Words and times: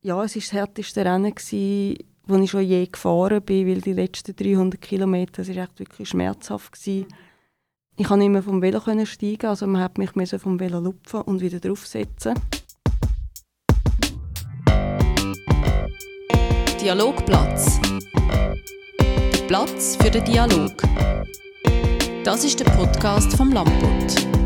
Ja, 0.00 0.22
es 0.22 0.36
war 0.36 0.40
das 0.40 0.52
härteste 0.52 1.04
Rennen, 1.04 1.34
das 1.34 1.52
ich 1.52 2.50
schon 2.50 2.62
je 2.62 2.86
gefahren 2.86 3.42
bin, 3.42 3.66
weil 3.66 3.80
die 3.80 3.92
letzten 3.92 4.36
300 4.36 4.80
Kilometer 4.80 5.42
das 5.42 5.48
echt 5.48 5.80
wirklich 5.80 6.08
schmerzhaft 6.08 6.86
waren. 6.86 7.06
Ich 7.96 8.06
konnte 8.06 8.20
nicht 8.20 8.30
mehr 8.30 8.44
vom 8.44 8.62
Velo 8.62 8.80
steigen, 9.04 9.46
also 9.46 9.66
man 9.66 9.82
hat 9.82 9.98
mich 9.98 10.10
vom 10.40 10.60
Velo 10.60 10.78
lupfen 10.78 11.22
und 11.22 11.40
wieder 11.40 11.58
draufsetzen. 11.58 12.34
Dialogplatz. 16.80 17.80
Der 19.32 19.46
Platz 19.48 19.96
für 19.96 20.12
den 20.12 20.24
Dialog. 20.24 20.80
Das 22.22 22.44
ist 22.44 22.60
der 22.60 22.66
Podcast 22.66 23.36
vom 23.36 23.50
Lamport. 23.50 24.37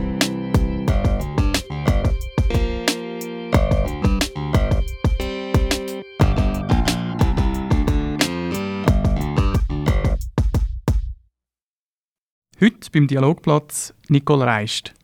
Heute 12.63 12.93
beim 12.93 13.09
Dialogplatz 13.09 13.93
Nicole 14.09 14.47
Reist. 14.47 14.95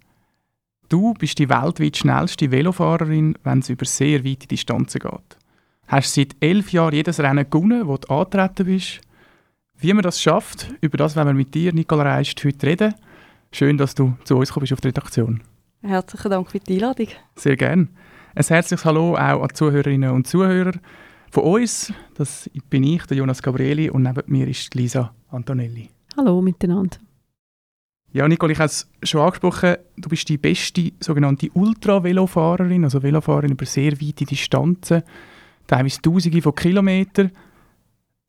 Du 0.89 1.13
bist 1.15 1.41
die 1.41 1.49
weltweit 1.49 1.97
schnellste 1.97 2.53
Velofahrerin, 2.53 3.37
wenn 3.43 3.59
es 3.59 3.69
über 3.69 3.85
sehr 3.85 4.25
weite 4.25 4.47
Distanzen 4.47 5.01
geht. 5.01 5.37
Hast 5.89 6.15
seit 6.15 6.37
elf 6.39 6.71
Jahren 6.71 6.95
jedes 6.95 7.19
Rennen 7.19 7.51
gewonnen, 7.51 7.89
wo 7.89 7.97
du 7.97 8.15
antreten 8.15 8.67
bist. 8.67 9.01
Wie 9.77 9.93
man 9.93 10.05
das 10.05 10.23
schafft, 10.23 10.73
über 10.81 10.99
das 10.99 11.17
wollen 11.17 11.27
wir 11.27 11.35
mit 11.35 11.53
dir, 11.53 11.73
Nicole 11.73 12.05
Reist, 12.05 12.45
heute 12.45 12.65
reden. 12.65 12.95
Schön, 13.51 13.77
dass 13.77 13.97
du 13.97 14.17
zu 14.23 14.37
uns 14.37 14.53
kommst 14.53 14.73
auf 14.73 14.81
die 14.81 14.89
Redaktion. 14.89 15.43
Herzlichen 15.83 16.31
Dank 16.31 16.49
für 16.53 16.61
die 16.61 16.75
Einladung. 16.75 17.09
Sehr 17.35 17.57
gerne. 17.57 17.89
Ein 18.37 18.45
herzliches 18.45 18.85
Hallo 18.85 19.17
auch 19.17 19.43
an 19.43 19.49
die 19.49 19.55
Zuhörerinnen 19.55 20.13
und 20.13 20.29
Zuhörer 20.29 20.75
von 21.33 21.43
uns. 21.43 21.93
Das 22.15 22.49
bin 22.71 22.85
ich, 22.85 23.05
der 23.07 23.17
Jonas 23.17 23.43
Gabrieli, 23.43 23.91
und 23.91 24.05
neben 24.05 24.23
mir 24.29 24.47
ist 24.47 24.77
Lisa 24.77 25.13
Antonelli. 25.29 25.89
Hallo 26.17 26.41
miteinander. 26.41 26.99
Ja, 28.19 28.27
Nicole, 28.27 28.53
ich 28.53 28.59
habe 28.59 28.67
es 28.67 28.91
schon 29.05 29.21
angesprochen, 29.21 29.77
du 29.97 30.09
bist 30.09 30.29
die 30.29 30.39
beste 30.39 30.91
sogenannte 30.99 31.51
Ultra-Velofahrerin, 31.55 32.83
also 32.83 33.01
Velofahrerin 33.01 33.53
über 33.53 33.65
sehr 33.65 33.93
weite 33.93 34.25
Distanzen, 34.25 35.05
teilweise 35.69 36.03
Tausende 36.03 36.43
von 36.43 36.53
Kilometern. 36.53 37.31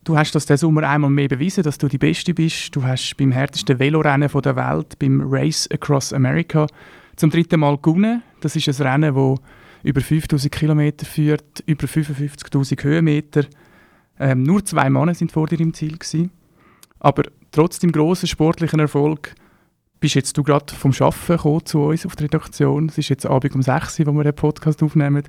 Du 0.03 0.15
hast 0.15 0.35
das 0.35 0.45
diesen 0.45 0.57
Sommer 0.57 0.87
einmal 0.87 1.09
mehr 1.09 1.27
bewiesen, 1.27 1.63
dass 1.63 1.79
du 1.79 1.87
die 1.87 1.97
Beste 1.97 2.35
bist. 2.35 2.75
Du 2.75 2.83
hast 2.83 3.17
beim 3.17 3.31
härtesten 3.31 3.79
Velorennen 3.79 4.29
der 4.29 4.55
Welt, 4.55 4.99
beim 4.99 5.23
Race 5.25 5.67
Across 5.71 6.13
America, 6.13 6.67
zum 7.15 7.31
dritten 7.31 7.59
Mal 7.59 7.79
gewonnen. 7.79 8.21
Das 8.41 8.55
ist 8.55 8.67
ein 8.67 8.87
Rennen, 8.87 9.15
das 9.15 9.39
über 9.81 10.01
5000 10.01 10.53
Kilometer 10.53 11.07
führt, 11.07 11.63
über 11.65 11.87
55.000 11.87 12.83
Höhenmeter. 12.83 13.45
Ähm, 14.19 14.43
nur 14.43 14.63
zwei 14.63 14.87
Männer 14.91 15.15
sind 15.15 15.31
vor 15.31 15.47
dir 15.47 15.59
im 15.59 15.73
Ziel 15.73 15.97
gewesen. 15.97 16.29
Aber 16.99 17.23
trotz 17.51 17.79
dem 17.79 17.91
grossen 17.91 18.27
sportlichen 18.27 18.79
Erfolg 18.79 19.33
bist 19.99 20.15
jetzt 20.15 20.37
du 20.37 20.43
gerade 20.43 20.73
vom 20.73 20.91
Arbeiten 20.99 21.65
zu 21.65 21.83
uns 21.83 22.05
auf 22.05 22.15
die 22.15 22.23
Redaktion. 22.23 22.87
Es 22.87 22.97
ist 22.97 23.09
jetzt 23.09 23.25
Abend 23.25 23.55
um 23.55 23.61
6 23.61 23.99
Uhr, 23.99 24.07
wo 24.07 24.13
wir 24.13 24.23
den 24.23 24.35
Podcast 24.35 24.81
aufnehmen. 24.81 25.23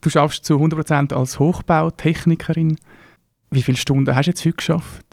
Du 0.00 0.08
schaffst 0.08 0.44
zu 0.44 0.54
100% 0.54 1.12
als 1.12 1.38
Hochbautechnikerin. 1.38 2.76
Wie 3.50 3.62
viele 3.62 3.76
Stunden 3.76 4.14
hast 4.14 4.26
du 4.26 4.30
jetzt 4.30 4.44
heute 4.44 4.56
geschafft? 4.56 5.04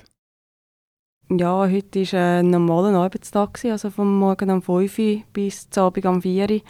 Ja, 1.29 1.67
heute 1.69 2.01
war 2.13 2.39
ein 2.39 2.49
normaler 2.49 2.97
Arbeitstag, 2.97 3.59
also 3.65 3.89
vom 3.89 4.17
Morgen 4.17 4.49
um 4.49 4.61
5 4.61 4.99
Uhr 4.99 5.21
bis 5.33 5.69
zum 5.69 5.83
Abend 5.83 6.05
um 6.05 6.21
4 6.21 6.49
Uhr. 6.49 6.61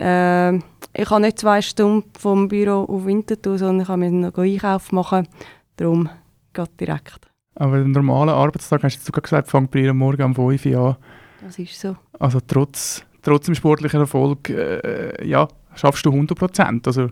Äh, 0.00 0.56
ich 0.94 1.10
habe 1.10 1.20
nicht 1.20 1.40
zwei 1.40 1.60
Stunden 1.60 2.08
vom 2.16 2.46
Büro 2.46 2.84
auf 2.84 3.04
Winterthur, 3.06 3.58
sondern 3.58 3.80
ich 3.80 3.88
habe 3.88 4.10
noch 4.10 4.38
Einkauf 4.38 4.92
machen. 4.92 5.26
Darum 5.76 6.08
geht 6.52 6.80
direkt. 6.80 7.28
Aber 7.56 7.74
einen 7.74 7.90
normalen 7.90 8.28
Arbeitstag, 8.28 8.84
hast 8.84 9.08
du 9.08 9.20
gesagt, 9.20 9.48
fängt 9.48 9.72
bei 9.72 9.80
dir 9.80 9.94
morgen 9.94 10.22
um 10.22 10.34
5 10.34 10.66
Uhr 10.66 10.78
an. 10.78 10.96
Das 11.42 11.58
ist 11.58 11.80
so. 11.80 11.96
Also 12.18 12.40
trotz, 12.46 13.04
trotz 13.22 13.46
dem 13.46 13.54
sportlichen 13.54 14.00
Erfolg, 14.00 14.50
äh, 14.50 15.26
ja, 15.26 15.48
schaffst 15.74 16.04
du 16.04 16.10
100 16.10 16.36
Prozent. 16.38 16.86
Also, 16.86 17.08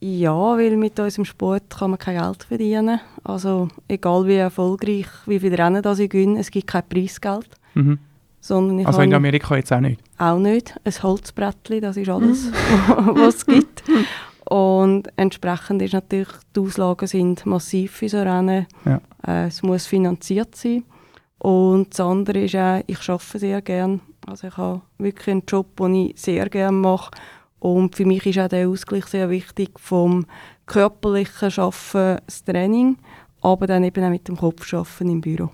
ja, 0.00 0.34
weil 0.34 0.76
mit 0.76 0.98
unserem 1.00 1.24
Sport 1.24 1.78
kann 1.78 1.90
man 1.90 1.98
kein 1.98 2.18
Geld 2.18 2.44
verdienen. 2.44 3.00
Also 3.22 3.68
egal 3.88 4.26
wie 4.26 4.34
erfolgreich, 4.34 5.06
wie 5.26 5.40
viele 5.40 5.58
Rennen 5.58 5.82
das 5.82 5.98
ich 5.98 6.10
gewinne, 6.10 6.40
es 6.40 6.50
gibt 6.50 6.66
kein 6.66 6.86
Preisgeld. 6.88 7.48
Mhm. 7.74 7.98
Sondern 8.40 8.80
ich 8.80 8.86
also 8.86 9.00
in 9.00 9.14
Amerika 9.14 9.56
jetzt 9.56 9.72
auch 9.72 9.80
nicht? 9.80 10.00
Auch 10.18 10.38
nicht. 10.38 10.74
Ein 10.84 11.02
Holzbrettchen, 11.02 11.80
das 11.80 11.96
ist 11.96 12.10
alles, 12.10 12.52
was 12.88 13.36
es 13.36 13.46
gibt. 13.46 13.82
Und 14.44 15.08
entsprechend 15.16 15.80
ist 15.80 15.94
natürlich, 15.94 16.28
die 16.54 16.60
Auslagen 16.60 17.08
sind 17.08 17.46
massiv 17.46 17.92
für 17.92 18.08
so 18.10 18.20
Rennen. 18.20 18.66
Ja. 18.84 19.00
Äh, 19.26 19.46
es 19.46 19.62
muss 19.62 19.86
finanziert 19.86 20.54
sein. 20.54 20.84
Und 21.44 21.90
das 21.90 22.00
andere 22.00 22.44
ist 22.44 22.56
auch, 22.56 22.82
ich 22.86 23.06
arbeite 23.06 23.38
sehr 23.38 23.60
gerne. 23.60 24.00
Also 24.26 24.46
ich 24.46 24.56
habe 24.56 24.80
wirklich 24.96 25.28
einen 25.28 25.42
Job, 25.46 25.76
den 25.76 25.94
ich 25.94 26.18
sehr 26.18 26.48
gerne 26.48 26.74
mache. 26.74 27.10
Und 27.58 27.94
für 27.94 28.06
mich 28.06 28.24
ist 28.24 28.38
auch 28.38 28.48
der 28.48 28.66
Ausgleich 28.66 29.04
sehr 29.04 29.28
wichtig 29.28 29.78
vom 29.78 30.24
körperlichen 30.64 31.52
Arbeiten, 31.58 32.22
das 32.24 32.44
Training, 32.44 32.96
aber 33.42 33.66
dann 33.66 33.84
eben 33.84 34.02
auch 34.02 34.08
mit 34.08 34.26
dem 34.26 34.38
Kopf 34.38 34.72
arbeiten 34.72 35.10
im 35.10 35.20
Büro. 35.20 35.50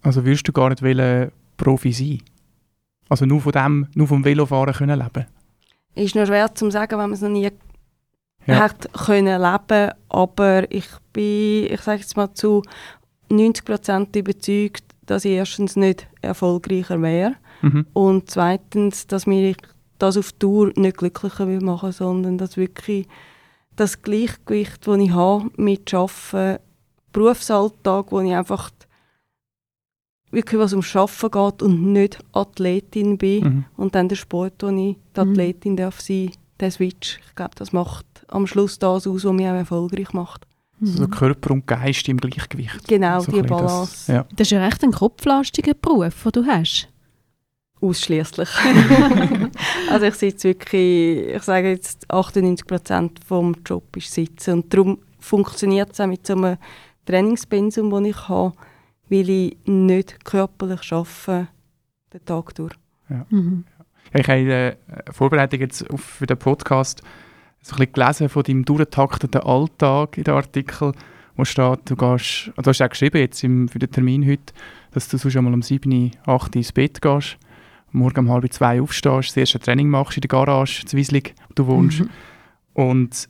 Also 0.00 0.24
würdest 0.24 0.46
du 0.46 0.52
gar 0.52 0.68
nicht 0.68 0.80
wollen, 0.80 1.32
Profi 1.56 1.92
sein? 1.92 2.22
Also 3.08 3.26
nur, 3.26 3.40
von 3.40 3.50
dem, 3.50 3.88
nur 3.96 4.06
vom 4.06 4.24
Velofahren 4.24 4.74
können 4.74 5.00
leben? 5.00 5.26
Ist 5.96 6.14
noch 6.14 6.26
schwer 6.26 6.54
zu 6.54 6.70
sagen, 6.70 6.92
wenn 6.92 6.98
man 6.98 7.12
es 7.14 7.20
noch 7.20 7.30
nie 7.30 7.50
ja. 8.46 8.60
hat 8.60 8.92
können 8.92 9.42
leben, 9.42 9.90
aber 10.08 10.70
ich 10.70 10.86
bin, 11.12 11.66
ich 11.72 11.80
sage 11.80 12.00
jetzt 12.00 12.16
mal 12.16 12.32
zu 12.32 12.62
90 13.28 13.64
Prozent 13.64 14.14
überzeugt, 14.14 14.84
dass 15.10 15.24
ich 15.24 15.32
erstens 15.32 15.74
nicht 15.74 16.06
erfolgreicher 16.22 17.02
wäre 17.02 17.34
mhm. 17.62 17.84
und 17.94 18.30
zweitens, 18.30 19.08
dass 19.08 19.26
mir 19.26 19.56
das 19.98 20.16
auf 20.16 20.30
Tour 20.32 20.72
nicht 20.76 20.98
glücklicher 20.98 21.48
will 21.48 21.60
machen, 21.60 21.90
sondern 21.90 22.38
dass 22.38 22.56
wirklich 22.56 23.08
das 23.74 24.02
Gleichgewicht, 24.02 24.86
das 24.86 24.98
ich 24.98 25.10
habe 25.10 25.50
mit 25.56 25.92
Arbeiten, 25.92 26.62
Berufsalltag, 27.12 28.12
wo 28.12 28.20
ich 28.20 28.32
einfach 28.32 28.70
wirklich 30.30 30.60
was 30.60 30.74
um 30.74 30.82
Arbeiten 30.94 31.30
geht 31.32 31.62
und 31.62 31.92
nicht 31.92 32.18
Athletin 32.32 33.18
bin 33.18 33.42
mhm. 33.42 33.64
und 33.76 33.96
dann 33.96 34.08
der 34.08 34.14
Sport, 34.14 34.62
wo 34.62 34.68
ich 34.68 34.96
die 35.16 35.20
mhm. 35.20 35.30
Athletin 35.30 35.72
mhm. 35.72 35.76
darf 35.76 36.00
sein, 36.00 36.30
der 36.60 36.70
Switch, 36.70 37.18
ich 37.26 37.34
glaube, 37.34 37.56
das 37.56 37.72
macht 37.72 38.06
am 38.28 38.46
Schluss 38.46 38.78
das 38.78 39.08
aus, 39.08 39.24
was 39.24 39.32
mich 39.32 39.46
auch 39.46 39.54
erfolgreich 39.54 40.12
macht. 40.12 40.46
Also 40.80 41.08
Körper 41.08 41.50
und 41.50 41.66
Geist 41.66 42.08
im 42.08 42.16
Gleichgewicht. 42.16 42.88
Genau, 42.88 43.20
so 43.20 43.32
die 43.32 43.42
Balance. 43.42 43.92
Das, 43.92 44.06
ja. 44.06 44.26
das 44.30 44.46
ist 44.46 44.50
ja 44.52 44.64
recht 44.64 44.82
ein 44.82 44.92
kopflastiger 44.92 45.74
Beruf, 45.74 46.22
den 46.22 46.32
du 46.32 46.46
hast. 46.46 46.88
Ausschließlich. 47.80 48.48
also 49.90 50.06
ich 50.06 50.14
sitze 50.14 50.48
wirklich, 50.48 51.34
ich 51.34 51.42
sage 51.42 51.70
jetzt 51.70 52.10
98 52.10 52.66
Prozent 52.66 53.20
vom 53.24 53.56
Job 53.66 53.96
ist 53.96 54.12
sitzen 54.12 54.54
und 54.54 54.72
darum 54.72 54.98
funktioniert 55.18 55.92
es 55.92 56.00
auch 56.00 56.06
mit 56.06 56.26
so 56.26 56.34
einem 56.34 56.56
Trainingspensum, 57.04 57.90
das 57.90 58.04
ich 58.04 58.28
habe, 58.28 58.54
weil 59.08 59.28
ich 59.28 59.56
nicht 59.66 60.24
körperlich 60.24 60.92
arbeite, 60.92 61.48
den 62.12 62.24
Tag 62.24 62.54
durch. 62.54 62.74
Ja. 63.08 63.26
Mhm. 63.30 63.64
Ich 64.12 64.28
habe 64.28 64.40
in 64.40 64.48
der 64.48 64.76
Vorbereitung 65.12 65.60
jetzt 65.60 65.84
für 65.96 66.26
den 66.26 66.38
Podcast 66.38 67.02
so 67.62 67.74
ein 67.74 67.78
bisschen 67.78 67.92
gelesen 67.92 68.28
von 68.28 68.42
deinem 68.42 68.64
durchtakteten 68.64 69.42
Alltag 69.42 70.16
in 70.16 70.24
den 70.24 70.34
Artikel, 70.34 70.92
wo 71.36 71.44
steht, 71.44 71.80
du 71.84 71.96
gehst, 71.96 72.52
du 72.56 72.64
hast 72.64 72.82
auch 72.82 72.88
geschrieben 72.88 73.18
jetzt 73.18 73.42
im, 73.44 73.68
für 73.68 73.78
den 73.78 73.90
Termin 73.90 74.26
heute, 74.26 74.52
dass 74.92 75.08
du 75.08 75.18
sonst 75.18 75.36
einmal 75.36 75.54
um 75.54 75.62
7, 75.62 76.12
8 76.24 76.28
Uhr 76.28 76.56
ins 76.56 76.72
Bett 76.72 77.00
gehst, 77.00 77.38
morgen 77.92 78.20
um 78.20 78.30
halb 78.30 78.52
zwei 78.52 78.80
aufstehst, 78.80 79.30
das 79.30 79.36
erste 79.36 79.58
Training 79.58 79.88
machst 79.88 80.16
in 80.16 80.22
der 80.22 80.28
Garage, 80.28 80.82
in 80.82 80.92
Wieslig, 80.98 81.34
wo 81.48 81.54
du 81.54 81.66
wohnst. 81.66 82.00
Mhm. 82.00 82.10
Und 82.74 83.28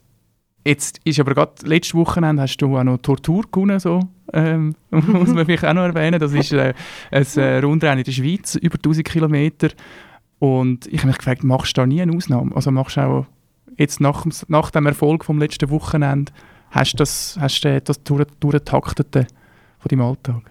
jetzt 0.64 1.00
ist 1.04 1.18
aber 1.18 1.34
gerade 1.34 1.66
letztes 1.66 1.94
Wochenende 1.94 2.42
hast 2.42 2.58
du 2.58 2.76
auch 2.76 2.84
noch 2.84 2.98
Tortur 2.98 3.44
gewonnen, 3.50 3.80
so, 3.80 4.00
ähm, 4.32 4.74
muss 4.90 5.30
man 5.30 5.44
vielleicht 5.44 5.64
auch 5.64 5.74
noch 5.74 5.82
erwähnen. 5.82 6.20
Das 6.20 6.32
ist 6.32 6.52
äh, 6.52 6.74
ein 7.10 7.26
äh, 7.36 7.58
Rundrennen 7.58 7.98
in 7.98 8.04
der 8.04 8.12
Schweiz, 8.12 8.54
über 8.56 8.76
1000 8.76 9.06
Kilometer. 9.06 9.68
Und 10.38 10.86
ich 10.86 10.98
habe 10.98 11.08
mich 11.08 11.18
gefragt, 11.18 11.44
machst 11.44 11.76
du 11.76 11.82
da 11.82 11.86
nie 11.86 12.00
eine 12.00 12.16
Ausnahme? 12.16 12.54
Also 12.54 12.70
machst 12.70 12.96
du 12.96 13.02
auch 13.02 13.26
jetzt 13.80 14.00
nach, 14.00 14.26
nach 14.48 14.70
dem 14.70 14.86
Erfolg 14.86 15.24
vom 15.24 15.38
letzten 15.38 15.70
Wochenende, 15.70 16.32
hast 16.70 16.92
du 16.92 16.96
das, 16.98 17.36
hast 17.40 17.64
du 17.64 17.80
das 17.80 18.02
durchgetaktete 18.04 19.26
von 19.78 19.88
deinem 19.88 20.02
Alltag? 20.02 20.50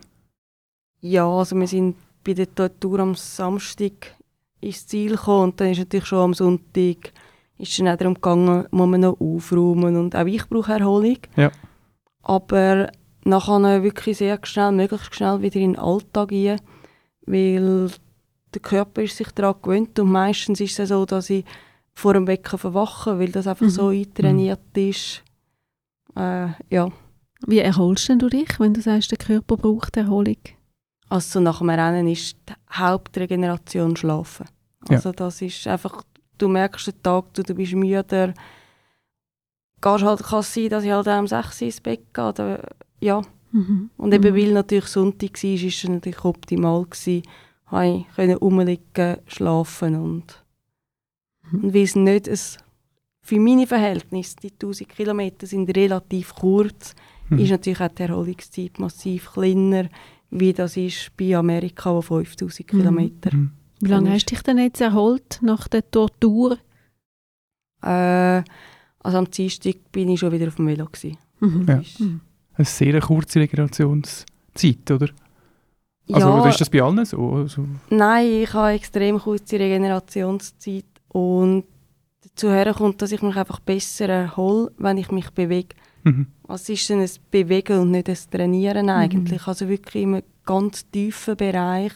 Ja, 1.02 1.28
also 1.28 1.56
wir 1.56 1.68
sind 1.68 1.96
bei 2.26 2.34
der 2.34 2.80
Tour 2.80 3.00
am 3.00 3.16
Samstag 3.16 4.16
ins 4.60 4.86
Ziel 4.88 5.12
gekommen 5.12 5.52
und 5.52 5.62
dann 5.62 5.70
ist 5.72 5.80
natürlich 5.80 6.08
schon 6.08 6.20
am 6.20 6.34
Sonntag 6.34 7.14
ist 7.58 7.78
dann 7.78 7.90
auch 7.90 7.98
darum 7.98 8.14
gegangen, 8.14 8.66
muss 8.72 8.88
man 8.88 9.02
noch 9.02 9.20
aufräumen 9.20 9.98
und 9.98 10.16
auch 10.16 10.26
ich 10.26 10.48
brauche 10.48 10.72
Erholung. 10.72 11.18
Ja. 11.36 11.52
Aber 12.24 12.90
nachher 13.26 13.84
wirklich 13.84 14.18
sehr 14.18 14.40
schnell, 14.44 14.72
möglichst 14.72 15.14
schnell 15.14 15.42
wieder 15.42 15.60
in 15.60 15.74
den 15.74 15.80
Alltag 15.80 16.32
rein, 16.32 16.62
weil 17.26 17.92
der 18.54 18.62
Körper 18.62 19.04
ist 19.04 19.18
sich 19.18 19.32
daran 19.32 19.56
gewöhnt 19.62 20.00
und 20.00 20.10
meistens 20.10 20.62
ist 20.62 20.80
es 20.80 20.90
so, 20.90 21.06
dass 21.06 21.30
ich 21.30 21.44
vor 22.00 22.14
dem 22.14 22.28
Wecken 22.28 22.58
verwachen, 22.60 23.20
weil 23.20 23.32
das 23.32 23.48
einfach 23.48 23.66
mhm. 23.66 23.70
so 23.72 23.88
eintrainiert 23.90 24.60
ist, 24.76 25.24
Äh, 26.16 26.48
ja, 26.70 26.90
Wie 27.48 27.60
erholst 27.60 28.10
denn 28.10 28.20
du 28.20 28.30
dich, 28.30 28.60
wenn 28.60 28.74
du 28.74 28.82
sagst, 28.82 29.12
der 29.12 29.18
Körper 29.20 29.56
braucht 29.58 29.96
Erholung? 29.98 30.38
also 31.12 31.40
nach 31.40 31.60
dem 31.60 31.70
Rennen 31.70 32.08
ist 32.08 32.36
die 32.50 32.54
Hauptregeneration 32.72 33.96
Schlafen. 33.96 34.46
Ja. 34.90 34.96
Also 34.98 35.12
das 35.12 35.42
ist 35.42 35.66
einfach, 35.68 36.04
du 36.38 36.48
merkst 36.48 36.88
den 36.88 37.02
Tag, 37.04 37.34
du, 37.34 37.42
du 37.44 37.54
bist 37.56 37.74
müde. 37.74 38.34
Gehst 39.82 40.04
halt, 40.04 40.24
kann 40.24 40.40
es 40.40 40.54
sein, 40.54 40.70
dass 40.70 40.84
ich 40.84 40.92
halt 40.92 41.08
auch 41.08 41.20
um 41.20 41.28
6 41.28 41.62
Uhr 41.62 41.66
ins 41.68 41.82
Bett 41.82 42.14
gehe. 42.14 42.26
Oder, 42.30 42.64
ja, 43.00 43.22
Mhm. 43.52 43.90
und 43.98 44.14
eben 44.14 44.32
Mhm. 44.34 44.38
weil 44.38 44.52
natürlich 44.54 44.86
Sonntag 44.88 45.42
war, 45.44 45.50
ist 45.52 45.64
es 45.84 45.90
natürlich 45.90 46.24
optimal 46.26 46.86
gewesen, 46.86 47.24
habe 47.68 47.88
ich 47.88 48.16
können 48.16 48.38
rumliegen, 48.38 49.18
schlafen 49.28 49.96
und, 49.96 50.44
Mhm. 51.52 51.64
und 51.66 51.74
weil 51.74 51.84
es 51.84 51.96
nicht 51.96 52.30
ein, 52.30 52.38
für 53.22 53.40
meine 53.40 53.68
Verhältnisse, 53.68 54.36
die 54.42 54.52
1000 54.52 54.90
Kilometer 54.90 55.46
sind 55.48 55.70
relativ 55.76 56.34
kurz, 56.36 56.94
Mhm. 57.30 57.40
ist 57.40 57.52
natürlich 57.52 57.80
auch 57.82 57.90
die 57.90 58.02
Erholungszeit 58.04 58.80
massiv 58.80 59.32
kleiner, 59.34 59.88
wie 60.32 60.52
das 60.54 60.78
ist 60.78 61.12
bei 61.18 61.36
Amerika, 61.36 61.94
wo 61.94 62.02
5000 62.02 62.74
Mhm. 62.74 62.78
Kilometer. 62.80 63.36
Mhm. 63.36 63.52
Wie 63.82 63.90
lange 63.90 64.12
hast 64.12 64.26
du 64.26 64.36
dich 64.36 64.44
denn 64.44 64.58
jetzt 64.58 64.82
erholt 64.82 65.40
nach 65.42 65.68
der 65.68 65.90
Tortur? 65.90 66.58
Äh, 67.82 68.44
also 69.02 69.18
am 69.18 69.30
Dienstag 69.30 69.76
bin 69.92 70.10
ich 70.10 70.20
schon 70.20 70.32
wieder 70.32 70.48
auf 70.48 70.56
dem 70.56 70.68
Velo. 70.68 70.86
Gewesen. 70.86 71.18
Mhm. 71.40 71.66
Ja. 71.68 71.78
Ist- 71.80 72.00
Mhm. 72.00 72.22
Eine 72.56 72.66
sehr 72.66 73.00
kurze 73.00 73.40
Regenerationszeit, 73.40 74.92
oder? 74.92 75.08
Also 76.12 76.28
Ja, 76.28 76.42
oder 76.42 76.50
ist 76.50 76.60
das 76.60 76.70
bei 76.70 76.82
allen 76.82 77.06
so? 77.06 77.30
Also, 77.36 77.66
nein, 77.90 78.26
ich 78.44 78.54
habe 78.54 78.72
extrem 78.74 79.18
kurze 79.20 79.58
Regenerationszeit 79.60 80.84
und 81.10 81.66
dazu 82.24 82.48
kommt, 82.74 83.02
dass 83.02 83.12
ich 83.12 83.22
mich 83.22 83.36
einfach 83.36 83.60
besser 83.60 84.10
erhole, 84.10 84.72
wenn 84.78 84.98
ich 84.98 85.12
mich 85.12 85.30
bewege. 85.32 85.76
mhm. 86.04 86.28
Es 86.48 86.68
ist 86.70 86.90
dann 86.90 87.02
ein 87.02 87.10
Bewegen 87.30 87.80
und 87.80 87.92
nicht 87.92 88.10
ein 88.10 88.18
Trainieren 88.32 88.90
eigentlich. 88.90 89.46
Also 89.48 89.70
wirklich 89.70 90.04
in 90.04 90.16
einem 90.16 90.24
ganz 90.46 90.90
tiefen 90.90 91.38
Bereich, 91.38 91.94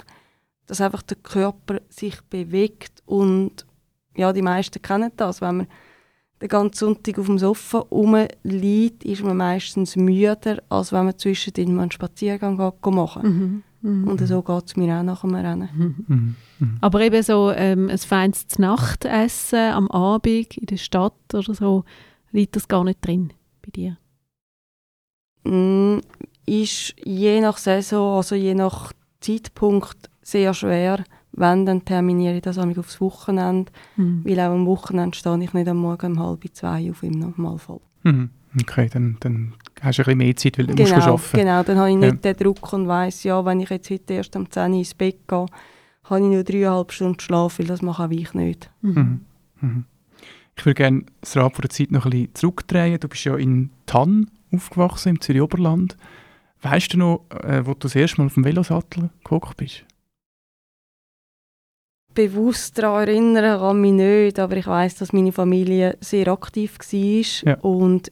dass 0.67 0.81
einfach 0.81 1.01
der 1.01 1.17
Körper 1.17 1.81
sich 1.89 2.21
bewegt 2.23 3.01
und 3.05 3.65
ja, 4.15 4.31
die 4.31 4.43
meisten 4.43 4.81
kennen 4.81 5.11
das, 5.17 5.41
wenn 5.41 5.57
man 5.57 5.67
den 6.41 6.49
ganzen 6.49 6.77
Sonntag 6.77 7.17
auf 7.17 7.25
dem 7.25 7.39
Sofa 7.39 7.79
rumliegt, 7.79 9.03
ist 9.05 9.23
man 9.23 9.37
meistens 9.37 9.95
müder, 9.95 10.61
als 10.69 10.91
wenn 10.91 11.05
man 11.05 11.17
zwischendrin 11.17 11.73
mal 11.73 11.83
einen 11.83 11.91
Spaziergang 11.91 12.57
geht 12.57 12.93
machen. 12.93 13.23
Mhm. 13.23 13.63
Mhm. 13.83 14.07
Und 14.07 14.25
so 14.25 14.41
geht 14.41 14.63
es 14.65 14.75
mir 14.77 14.97
auch 14.97 15.03
nach 15.03 15.21
dem 15.21 15.35
Rennen. 15.35 15.69
Mhm. 15.75 15.95
Mhm. 16.07 16.35
Mhm. 16.59 16.77
Aber 16.81 17.01
eben 17.01 17.21
so 17.21 17.51
ähm, 17.51 17.89
ein 17.89 17.97
feines 17.97 18.57
Nachtessen 18.57 19.59
am 19.73 19.91
Abend 19.91 20.57
in 20.57 20.65
der 20.67 20.77
Stadt 20.77 21.13
oder 21.33 21.53
so, 21.53 21.83
liegt 22.31 22.55
das 22.55 22.67
gar 22.67 22.83
nicht 22.85 23.05
drin 23.05 23.33
bei 23.61 23.71
dir? 23.71 23.97
Mm, 25.43 25.99
ist 26.45 26.95
je 27.03 27.41
nach 27.41 27.57
Saison, 27.57 28.15
also 28.17 28.35
je 28.35 28.55
nach 28.55 28.93
Zeitpunkt 29.19 30.09
sehr 30.21 30.53
schwer. 30.53 31.03
Wenn, 31.33 31.65
dann 31.65 31.83
terminiere 31.83 32.35
ich 32.35 32.41
das 32.43 32.57
aufs 32.59 33.01
Wochenende, 33.01 33.71
Mhm. 33.97 34.23
weil 34.23 34.39
auch 34.39 34.53
am 34.53 34.65
Wochenende 34.65 35.17
stehe 35.17 35.43
ich 35.43 35.53
nicht 35.53 35.67
am 35.67 35.77
Morgen 35.77 36.13
um 36.13 36.19
halb 36.19 36.43
zwei 36.53 36.89
auf 36.91 37.03
im 37.03 37.19
Normalfall. 37.19 37.79
Mhm. 38.03 38.29
Okay, 38.61 38.87
dann, 38.93 39.17
dann 39.19 39.53
hast 39.83 39.97
du 39.97 40.01
ein 40.01 40.05
bisschen 40.05 40.17
mehr 40.17 40.35
Zeit, 40.35 40.57
weil 40.57 40.67
du 40.67 40.75
musst 40.75 40.93
Genau, 40.93 41.05
arbeiten 41.05 41.37
genau, 41.37 41.63
dann 41.63 41.77
habe 41.77 41.89
ich 41.89 41.95
Ja. 41.95 42.11
nicht 42.11 42.25
den 42.25 42.35
Druck 42.37 42.73
und 42.73 42.87
weiss, 42.87 43.23
ja, 43.23 43.43
wenn 43.45 43.59
ich 43.59 43.69
jetzt 43.69 43.89
heute 43.89 44.13
erst 44.13 44.35
um 44.35 44.49
10 44.49 44.71
Uhr 44.71 44.77
ins 44.79 44.93
Bett 44.93 45.27
gehe, 45.27 45.45
habe 46.05 46.19
ich 46.19 46.25
nur 46.25 46.43
dreieinhalb 46.43 46.91
Stunden 46.91 47.19
Schlaf, 47.19 47.59
weil 47.59 47.67
das 47.67 47.81
mache 47.81 48.03
auch 48.05 48.09
ich 48.11 48.33
nicht. 48.33 48.69
Mhm. 48.81 49.21
Mhm. 49.61 49.85
Ich 50.55 50.65
würde 50.65 50.75
gerne 50.75 51.03
das 51.21 51.35
Rad 51.37 51.55
von 51.55 51.61
der 51.61 51.69
Zeit 51.69 51.91
noch 51.91 52.05
ein 52.05 52.11
bisschen 52.11 52.35
zurückdrehen. 52.35 52.99
Du 52.99 53.07
bist 53.07 53.23
ja 53.23 53.35
in 53.37 53.71
Tann 53.85 54.29
aufgewachsen, 54.53 55.09
im 55.09 55.21
Zürich 55.21 55.41
Oberland. 55.41 55.97
Weißt 56.61 56.93
du 56.93 56.97
noch, 56.99 57.25
äh, 57.43 57.65
wo 57.65 57.71
du 57.73 57.79
das 57.79 57.95
erste 57.95 58.21
Mal 58.21 58.27
auf 58.27 58.35
dem 58.35 58.45
Velosattel 58.45 59.09
gehockt 59.23 59.57
bist? 59.57 59.85
bewusst 62.13 62.77
daran 62.77 63.07
erinnern 63.07 63.59
kann 63.59 63.81
mich 63.81 63.91
nicht, 63.93 64.37
aber 64.39 64.57
ich 64.57 64.67
weiß, 64.67 64.95
dass 64.95 65.13
meine 65.13 65.31
Familie 65.31 65.97
sehr 65.99 66.27
aktiv 66.27 66.77
war. 66.77 67.49
Ja. 67.49 67.59
Und 67.61 68.11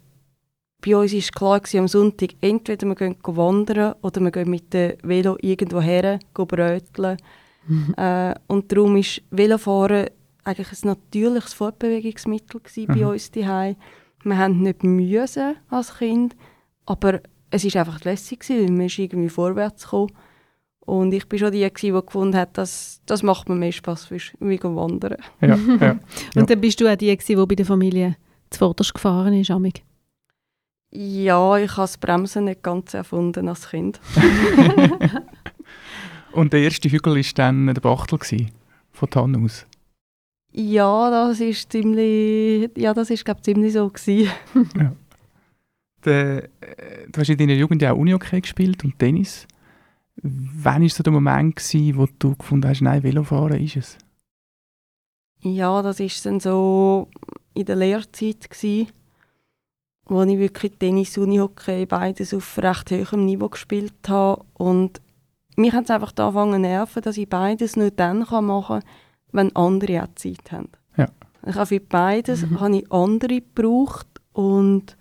bei 0.84 0.96
uns 0.96 1.14
war 1.14 1.22
klar, 1.38 1.60
gewesen, 1.60 1.80
am 1.80 1.88
Sonntag, 1.88 2.32
entweder 2.42 2.88
wir 2.88 2.96
gehen 2.96 3.16
wandern 3.24 3.94
oder 4.02 4.22
wir 4.22 4.32
gehen 4.32 4.50
mit 4.50 4.74
dem 4.74 4.94
Velo 5.04 5.38
irgendwo 5.42 5.80
her, 5.82 6.20
bröteln. 6.34 7.18
Mhm. 7.68 7.94
Äh, 7.96 8.34
und 8.48 8.72
darum 8.72 8.96
war 8.96 9.04
Velofahren 9.30 10.08
eigentlich 10.44 10.72
ein 10.84 10.88
natürliches 10.88 11.54
Fortbewegungsmittel 11.54 12.60
gewesen 12.62 12.88
bei 12.88 12.96
Mhm. 12.96 13.08
uns 13.08 13.32
daheim. 13.32 13.76
Wir 14.24 14.38
haben 14.38 14.62
nicht 14.62 14.84
müssen 14.84 15.56
als 15.70 15.98
Kind, 15.98 16.36
aber 16.86 17.22
es 17.52 17.64
war 17.66 17.82
einfach 17.82 18.04
lässig, 18.04 18.40
gewesen, 18.40 18.64
weil 18.66 18.72
man 18.72 18.86
ist 18.88 18.98
irgendwie 18.98 19.30
vorwärts 19.30 19.84
gekommen. 19.84 20.12
Und 20.80 21.14
ich 21.14 21.32
war 21.32 21.38
schon 21.40 21.52
die, 21.52 21.60
gewesen, 21.60 21.96
die 21.96 22.06
gefunden 22.06 22.36
hat, 22.36 22.58
dass 22.58 23.02
das 23.06 23.22
macht 23.22 23.50
mir 23.50 23.56
mehr 23.56 23.72
Spass, 23.72 24.10
wie 24.10 24.62
wandern. 24.64 25.18
Ja, 25.42 25.56
ja. 25.80 26.00
Und 26.36 26.50
dann 26.50 26.60
bist 26.60 26.82
du 26.82 26.92
auch 26.92 26.96
die, 26.96 27.16
gewesen, 27.16 27.40
die 27.40 27.46
bei 27.46 27.56
der 27.56 27.66
Familie 27.66 28.18
zuvorderst 28.50 28.94
gefahren 28.94 29.34
ist, 29.34 29.52
Amig. 29.52 29.84
Ja, 30.92 31.58
ich 31.58 31.72
habe 31.72 31.84
das 31.84 31.98
Bremsen 31.98 32.46
nicht 32.46 32.64
ganz 32.64 32.94
erfunden 32.94 33.48
als 33.48 33.70
Kind. 33.70 34.00
Und 36.34 36.54
der 36.54 36.62
erste 36.62 36.90
Hügel 36.90 37.16
war 37.16 37.32
dann 37.36 37.68
der 37.68 37.82
Bachtel 37.82 38.18
gewesen, 38.18 38.52
von 38.92 39.10
Tann 39.10 39.44
aus. 39.44 39.66
Ja, 40.52 41.10
das 41.10 41.40
ist 41.40 41.72
ziemlich, 41.72 42.70
ja, 42.76 42.94
das 42.94 43.10
ist 43.10 43.24
glaube 43.24 43.42
ziemlich 43.42 43.74
so 43.74 43.90
gewesen. 43.90 44.30
Der, 46.04 46.46
äh, 46.46 47.08
du 47.12 47.22
hast 47.22 47.30
in 47.30 47.38
deiner 47.38 47.54
Jugend 47.54 47.80
ja 47.84 47.94
auch 47.94 47.98
Unihockey 47.98 48.42
gespielt 48.42 48.84
und 48.84 48.98
Tennis. 48.98 49.48
Wann 50.16 50.82
war 50.82 50.90
so 50.90 51.04
der 51.04 51.14
Moment, 51.14 51.56
gewesen, 51.56 51.96
wo 51.96 52.08
du 52.18 52.36
gefunden 52.36 52.68
hast, 52.68 52.82
nein, 52.82 53.04
Velofahren 53.04 53.64
ist 53.64 53.76
es? 53.76 53.98
Ja, 55.42 55.82
das 55.84 56.00
ist 56.00 56.26
dann 56.26 56.40
so 56.40 57.08
in 57.54 57.66
der 57.66 57.76
Lehrzeit 57.76 58.50
gsi, 58.50 58.88
wo 60.12 60.24
ich 60.24 60.38
wirklich 60.38 60.74
Tennis, 60.78 61.18
Unihockey, 61.18 61.86
beides 61.86 62.34
auf 62.34 62.58
recht 62.58 62.92
hohem 62.92 63.26
Niveau 63.26 63.48
gespielt 63.48 64.10
habe 64.10 64.44
und 64.56 65.02
mich 65.56 65.72
hat 65.72 65.86
es 65.86 65.90
einfach 65.90 66.12
angefangen 66.18 66.54
zu 66.56 66.60
nerven, 66.60 67.02
dass 67.02 67.18
ich 67.18 67.30
beides 67.30 67.78
nur 67.78 67.92
dann 67.92 68.20
machen 68.30 68.66
kann, 68.68 68.84
wenn 69.32 69.56
andere 69.56 70.04
auch 70.04 70.14
Zeit 70.16 70.52
haben. 70.52 70.70
Ja. 70.98 71.08
Ich 71.48 71.56
habe 71.56 71.66
für 71.66 71.80
beides 71.80 72.46
Mhm. 72.46 72.60
habe 72.60 72.78
ich 72.78 72.92
andere 72.92 73.42
gebraucht 73.42 74.08
und 74.34 74.98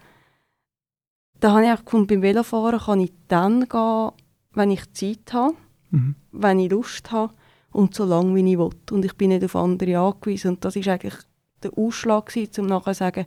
da 1.41 1.53
habe 1.53 1.65
ich 1.65 1.73
auch 1.73 1.85
gefunden, 1.85 2.07
beim 2.07 2.23
Velofahren 2.23 2.79
kann 2.79 3.01
ich 3.01 3.13
dann 3.27 3.69
gehen, 3.69 4.11
wenn 4.53 4.71
ich 4.71 4.93
Zeit 4.93 5.33
habe 5.33 5.55
Mhm. 5.91 6.15
wenn 6.31 6.61
ich 6.61 6.71
Lust 6.71 7.11
habe 7.11 7.35
und 7.73 7.95
so 7.97 8.05
lange 8.05 8.35
wie 8.37 8.53
ich 8.53 8.59
will. 8.59 8.71
Und 8.93 9.05
ich 9.05 9.17
bin 9.17 9.31
nicht 9.31 9.45
auf 9.45 9.57
andere 9.57 9.99
angewiesen. 9.99 10.53
Und 10.53 10.65
das 10.65 10.77
war 10.77 10.93
eigentlich 10.93 11.17
der 11.65 11.77
Ausschlag, 11.77 12.27
gewesen, 12.27 12.61
um 12.61 12.67
nachher 12.67 12.93
zu 12.93 12.99
sagen, 12.99 13.25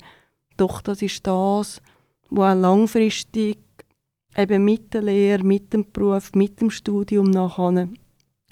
doch, 0.57 0.81
das 0.81 1.01
ist 1.01 1.25
das, 1.25 1.81
was 2.29 2.55
auch 2.55 2.59
langfristig 2.59 3.59
eben 4.35 4.65
mit 4.65 4.93
der 4.93 5.03
Lehre, 5.03 5.43
mit 5.43 5.73
dem 5.73 5.85
Beruf, 5.91 6.31
mit 6.33 6.59
dem 6.61 6.69
Studium 6.71 7.29
nachher 7.29 7.87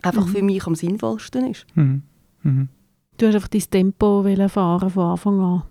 einfach 0.03 0.25
Mhm. 0.27 0.31
für 0.31 0.41
mich 0.43 0.65
am 0.67 0.75
sinnvollsten 0.75 1.50
ist. 1.51 1.65
Mhm. 1.75 2.03
Mhm. 2.43 2.70
Du 3.17 3.27
hast 3.27 3.36
einfach 3.36 3.48
dein 3.48 3.62
Tempo 3.70 4.24
fahren 4.48 4.89
von 4.89 5.03
Anfang 5.12 5.39
an 5.41 5.63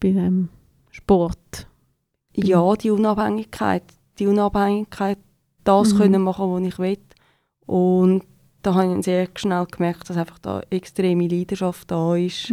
bei 0.00 0.12
dem 0.12 0.48
Sport. 0.90 1.66
Ja, 2.34 2.74
die 2.76 2.90
Unabhängigkeit, 2.90 3.82
die 4.18 4.26
Unabhängigkeit, 4.26 5.18
das 5.64 5.92
Mhm. 5.94 5.98
können 5.98 6.22
machen, 6.22 6.50
was 6.50 6.62
ich 6.62 6.78
will. 6.78 6.98
Und 7.66 8.22
da 8.62 8.74
habe 8.74 8.84
ich 8.86 8.92
dann 8.92 9.02
sehr 9.02 9.28
schnell 9.34 9.66
gemerkt, 9.66 10.08
dass 10.08 10.16
einfach 10.16 10.38
da 10.38 10.60
extreme 10.70 11.26
Leidenschaft 11.28 11.90
da 11.90 12.16
ist. 12.16 12.50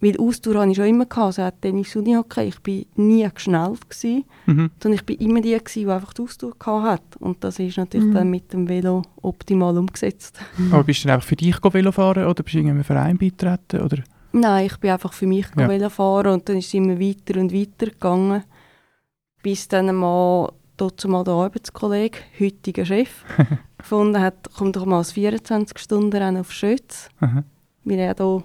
Mhm. 0.00 0.06
Weil 0.06 0.18
Ausdauer 0.18 0.60
hatte 0.60 0.70
ich 0.70 0.76
schon 0.76 0.86
immer. 0.86 1.06
Gehabt. 1.06 1.26
Also 1.38 1.42
auch 1.42 1.50
Tennis 1.60 1.96
und 1.96 2.06
Hockey. 2.08 2.48
Ich 2.48 2.56
war 2.66 3.02
nie 3.04 3.28
geschnellt, 3.32 3.88
gewesen, 3.88 4.24
Mhm. 4.46 4.70
sondern 4.82 5.00
ich 5.02 5.08
war 5.08 5.26
immer 5.26 5.40
die, 5.40 5.52
gewesen, 5.58 5.80
die 5.86 5.90
einfach 5.90 6.12
die 6.12 6.22
Ausdauer 6.22 6.82
hatte. 6.82 7.18
Und 7.20 7.42
das 7.42 7.58
ist 7.58 7.76
natürlich 7.78 8.06
Mhm. 8.08 8.14
dann 8.14 8.30
mit 8.30 8.52
dem 8.52 8.68
Velo 8.68 9.02
optimal 9.22 9.76
umgesetzt. 9.78 10.38
Aber 10.70 10.84
bist 10.84 11.02
du 11.04 11.08
dann 11.08 11.14
einfach 11.16 11.28
für 11.28 11.36
dich 11.36 11.60
go 11.60 11.72
Velofahren 11.72 12.26
oder 12.26 12.42
bist 12.42 12.54
du 12.54 12.60
in 12.60 12.70
einem 12.70 12.84
Verein 12.84 13.16
beitreten? 13.18 13.80
Oder? 13.82 13.98
Nein, 14.32 14.66
ich 14.66 14.76
bin 14.78 14.90
einfach 14.90 15.12
für 15.14 15.26
mich 15.26 15.46
Ja. 15.56 15.70
ja. 15.72 15.88
fahren 15.88 16.26
und 16.34 16.48
dann 16.48 16.58
ist 16.58 16.66
es 16.66 16.74
immer 16.74 17.00
weiter 17.00 17.40
und 17.40 17.54
weiter 17.54 17.86
gegangen, 17.90 18.42
bis 19.42 19.66
dann 19.68 19.94
mal 19.96 20.52
dort 20.76 21.02
mal 21.08 21.24
der 21.24 21.32
Arbeitskollege, 21.34 22.18
heutiger 22.38 22.84
Chef, 22.84 23.24
gefunden 23.78 24.20
hat, 24.20 24.50
komm 24.58 24.72
doch 24.72 24.84
mal 24.84 24.98
als 24.98 25.14
24-Stunden-Rennen 25.14 26.40
auf 26.40 26.52
Schütz, 26.52 27.08
weil 27.84 27.98
er 27.98 28.12
da 28.14 28.24
dort 28.24 28.44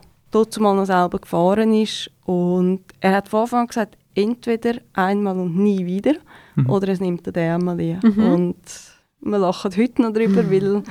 mal 0.60 0.76
noch 0.76 0.86
selber 0.86 1.20
gefahren 1.20 1.74
ist 1.74 2.10
und 2.26 2.82
er 3.00 3.16
hat 3.16 3.30
von 3.30 3.42
Anfang 3.42 3.62
an 3.62 3.68
gesagt, 3.68 3.98
entweder 4.16 4.76
einmal 4.94 5.38
und 5.38 5.56
nie 5.56 5.86
wieder 5.86 6.16
Mhm. 6.56 6.70
oder 6.70 6.90
es 6.90 7.00
nimmt 7.00 7.26
den 7.26 7.34
Ärmel 7.34 7.80
ein. 7.80 8.00
Mhm. 8.04 8.26
Und 8.26 8.58
wir 9.22 9.38
lachen 9.38 9.72
heute 9.76 10.02
noch 10.02 10.12
drüber, 10.12 10.44
weil 10.52 10.84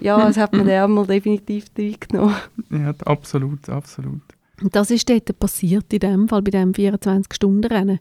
ja, 0.00 0.28
es 0.28 0.36
hat 0.36 0.52
mir 0.52 0.60
den 0.60 0.68
Ärmel 0.68 1.06
definitiv 1.06 1.66
reingenommen. 1.76 2.34
Ja, 2.70 2.94
absolut, 3.04 3.68
absolut. 3.68 4.22
Und 4.62 4.74
das 4.74 4.90
ist 4.90 5.08
dort 5.08 5.38
passiert, 5.38 5.92
in 5.92 5.98
dem 6.00 6.28
Fall, 6.28 6.42
bei 6.42 6.50
diesem 6.50 6.72
24-Stunden-Rennen. 6.72 8.00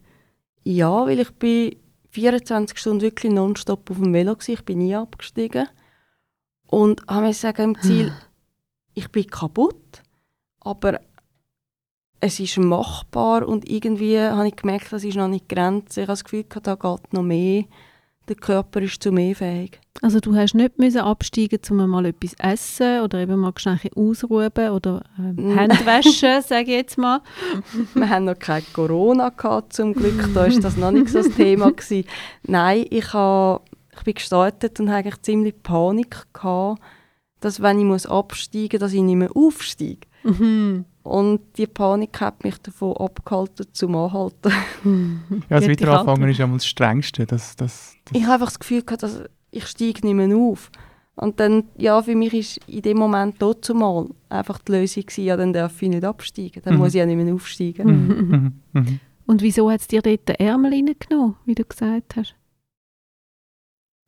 Ja, 0.63 1.05
weil 1.05 1.19
ich 1.19 1.31
bin 1.31 1.75
24 2.11 2.77
Stunden 2.77 3.01
wirklich 3.01 3.31
nonstop 3.33 3.89
auf 3.89 3.97
dem 3.97 4.13
Velo 4.13 4.33
gewesen. 4.33 4.53
Ich 4.53 4.63
bin 4.63 4.77
nie 4.79 4.95
abgestiegen. 4.95 5.67
Und 6.67 7.01
habe 7.07 7.27
mir 7.27 7.33
sagen 7.33 7.75
im 7.75 7.81
Ziel, 7.81 8.11
ich 8.93 9.09
bin 9.09 9.27
kaputt, 9.27 9.75
aber 10.63 10.99
es 12.19 12.39
ist 12.39 12.57
machbar 12.57 13.45
und 13.45 13.69
irgendwie 13.69 14.17
habe 14.17 14.47
ich 14.47 14.55
gemerkt, 14.55 14.93
das 14.93 15.03
ist 15.03 15.17
noch 15.17 15.27
nicht 15.27 15.51
die 15.51 15.55
Grenze. 15.55 16.01
Ich 16.01 16.07
habe 16.07 16.13
das 16.13 16.23
Gefühl, 16.23 16.45
da 16.63 16.75
geht 16.75 17.11
noch 17.13 17.21
mehr. 17.21 17.65
Der 18.29 18.37
Körper 18.37 18.81
ist 18.81 19.03
zu 19.03 19.11
mehr 19.11 19.35
fähig. 19.35 19.81
Also 20.01 20.21
du 20.21 20.33
hast 20.33 20.53
nicht 20.53 20.79
müssen 20.79 21.01
absteigen, 21.01 21.59
um 21.69 21.89
mal 21.89 22.05
etwas 22.05 22.33
essen 22.39 23.01
oder 23.01 23.19
eben 23.19 23.37
mal 23.41 23.51
schnell 23.57 23.77
ausruhen 23.93 24.49
oder 24.49 25.03
ähm, 25.19 25.57
Hände 25.57 25.85
waschen, 25.85 26.41
sage 26.47 26.71
ich 26.71 26.77
jetzt 26.77 26.97
mal. 26.97 27.21
Wir 27.93 28.09
haben 28.09 28.23
noch 28.23 28.39
kein 28.39 28.63
Corona 28.71 29.27
gehabt, 29.27 29.73
zum 29.73 29.93
Glück. 29.93 30.33
Da 30.33 30.43
war 30.43 30.59
das 30.61 30.77
noch 30.77 30.91
nicht 30.91 31.09
so 31.09 31.21
das 31.21 31.35
Thema 31.35 31.71
gewesen. 31.73 32.07
Nein, 32.43 32.85
ich, 32.89 33.11
habe, 33.11 33.61
ich 33.97 34.03
bin 34.03 34.13
gestartet 34.13 34.79
und 34.79 34.87
hatte 34.89 34.99
eigentlich 34.99 35.21
ziemlich 35.23 35.61
Panik 35.61 36.25
gehabt, 36.31 36.81
dass 37.41 37.61
wenn 37.61 37.79
ich 37.79 37.85
muss 37.85 38.05
absteigen 38.05 38.69
muss, 38.71 38.79
dass 38.79 38.93
ich 38.93 39.01
nicht 39.01 39.17
mehr 39.17 39.35
aufsteige. 39.35 40.07
Mhm. 40.23 40.85
Und 41.03 41.41
die 41.57 41.67
Panik 41.67 42.19
hat 42.21 42.43
mich 42.45 42.57
davon 42.59 42.95
abgehalten, 42.95 43.67
zum 43.73 43.95
Anhalten. 43.95 44.51
Ja, 45.49 45.59
das 45.59 45.67
Wiederanfangen 45.67 46.29
ist 46.29 46.39
einmal 46.39 46.57
das 46.57 46.65
Strengste. 46.65 47.25
Das, 47.25 47.55
das, 47.55 47.95
das, 48.05 48.15
Ich 48.15 48.23
habe 48.23 48.33
einfach 48.35 48.47
das 48.47 48.59
Gefühl 48.59 48.83
gehabt, 48.83 49.03
dass 49.03 49.21
ich 49.51 49.67
steige 49.67 50.05
nicht 50.07 50.15
mehr 50.15 50.35
auf. 50.37 50.71
Und 51.15 51.39
dann, 51.39 51.65
ja, 51.77 52.01
für 52.01 52.15
mich 52.15 52.33
ist 52.33 52.57
in 52.67 52.81
dem 52.81 52.97
Moment 52.97 53.35
dort 53.39 53.63
zumal 53.63 54.07
einfach 54.29 54.59
die 54.59 54.71
Lösung 54.71 55.03
gewesen, 55.03 55.25
ja, 55.25 55.37
dann 55.37 55.53
darf 55.53 55.79
ich 55.81 55.89
nicht 55.89 56.03
absteigen. 56.03 56.61
Dann 56.63 56.73
Mhm. 56.75 56.79
muss 56.79 56.89
ich 56.89 56.99
ja 56.99 57.05
nicht 57.05 57.23
mehr 57.23 57.33
aufsteigen. 57.33 57.87
Mhm. 57.87 58.27
mhm, 58.27 58.61
mhm. 58.81 58.99
Und 59.25 59.41
wieso 59.41 59.71
hat 59.71 59.81
es 59.81 59.87
dir 59.87 60.01
dort 60.01 60.27
den 60.27 60.35
Ärmel 60.35 60.73
reingenommen, 60.73 61.35
wie 61.45 61.55
du 61.55 61.63
gesagt 61.63 62.15
hast? 62.17 62.35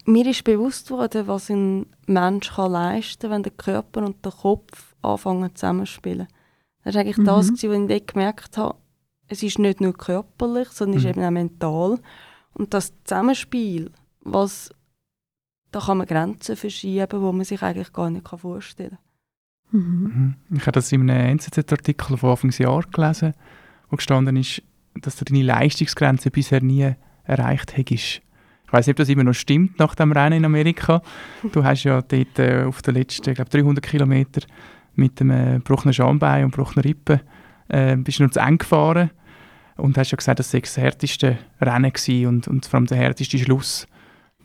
Mir 0.06 0.28
ist 0.28 0.44
bewusst 0.44 0.92
worden, 0.92 1.28
was 1.28 1.50
ein 1.50 1.88
Mensch 2.06 2.54
kann 2.54 2.72
leisten 2.72 3.22
kann, 3.22 3.32
wenn 3.32 3.44
der 3.44 3.54
Körper 3.54 4.06
und 4.06 4.24
der 4.24 4.32
Kopf 4.34 4.95
anfangen 5.06 5.56
zusammenzuspielen. 5.56 6.28
Das 6.84 6.94
war 6.96 7.02
eigentlich 7.02 7.18
Mhm. 7.18 7.26
das, 7.26 7.48
gewesen, 7.48 7.70
was 7.72 7.80
ich 7.80 7.88
dort 7.88 8.08
gemerkt 8.08 8.58
habe. 8.58 8.76
Es 9.28 9.42
ist 9.44 9.58
nicht 9.60 9.82
nur 9.82 9.94
körperlich, 9.94 10.70
sondern 10.70 10.98
es 10.98 11.04
Mhm. 11.04 11.10
ist 11.10 11.18
eben 11.18 11.26
auch 11.26 11.32
mental. 11.32 12.00
Und 12.54 12.74
das 12.74 12.94
Zusammenspiel, 13.04 13.92
was, 14.22 14.70
da 15.72 15.80
kann 15.80 15.98
man 15.98 16.08
Grenzen 16.08 16.56
verschieben, 16.56 17.08
die 17.12 17.18
man 17.18 17.44
sich 17.44 17.62
eigentlich 17.62 17.92
gar 17.92 18.10
nicht 18.10 18.28
vorstellen 18.28 18.98
kann. 19.72 19.80
Mhm. 19.80 20.36
Mhm. 20.50 20.58
Ich 20.58 20.62
habe 20.62 20.74
das 20.74 20.92
in 20.92 21.10
einem 21.10 21.38
NZZ-Artikel 21.40 22.18
von 22.18 22.30
Anfangsjahr 22.32 22.84
gelesen, 22.92 23.34
wo 23.90 23.96
gestanden 23.96 24.38
ist, 24.38 24.62
dass 24.94 25.16
du 25.18 25.26
deine 25.26 25.42
Leistungsgrenze 25.44 26.30
bisher 26.32 26.62
nie 26.62 26.94
erreicht 27.24 27.76
hättest. 27.76 28.22
Ich 28.68 28.74
weiß 28.74 28.88
nicht, 28.88 28.94
ob 28.94 28.98
das 28.98 29.10
immer 29.10 29.24
noch 29.24 29.34
stimmt 29.34 29.78
nach 29.80 29.96
dem 29.96 30.12
Rennen 30.12 30.38
in 30.38 30.46
Amerika. 30.46 31.02
Du 31.52 31.64
hast 31.64 31.84
ja 31.84 32.02
dort 32.02 32.40
äh, 32.40 32.64
auf 32.64 32.82
den 32.82 32.96
letzten, 32.96 33.30
ich 33.32 33.36
glaube 33.36 33.50
300 33.50 33.84
Kilometer 33.86 34.42
mit 34.96 35.20
dem 35.20 35.32
äh, 35.32 35.56
gebrochenen 35.56 35.94
Schambein 35.94 36.46
und 36.46 36.52
gebrochenen 36.52 36.84
Rippen 36.84 37.22
äh, 37.68 37.96
bist 37.98 38.20
du 38.20 38.24
noch 38.24 38.32
zu 38.32 38.40
eng 38.40 38.58
gefahren 38.58 39.12
und 39.78 39.98
hast 39.98 40.12
ja 40.12 40.16
gesagt, 40.16 40.40
das 40.40 40.52
sei 40.52 40.60
das 40.62 40.78
härteste 40.78 41.38
Rennen 41.62 41.92
gewesen 41.92 42.28
und, 42.28 42.48
und 42.48 42.66
vor 42.66 42.78
allem 42.78 42.88
der 42.88 42.98
härteste 42.98 43.38
Schluss, 43.38 43.88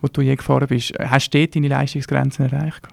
wo 0.00 0.09
du 0.09 0.23
je 0.23 0.35
gefahren 0.37 0.66
bist. 0.69 0.92
Hast 0.99 1.30
du 1.35 1.38
dort 1.38 1.54
deine 1.54 1.69
Leistungsgrenzen 1.69 2.47
erreicht? 2.50 2.88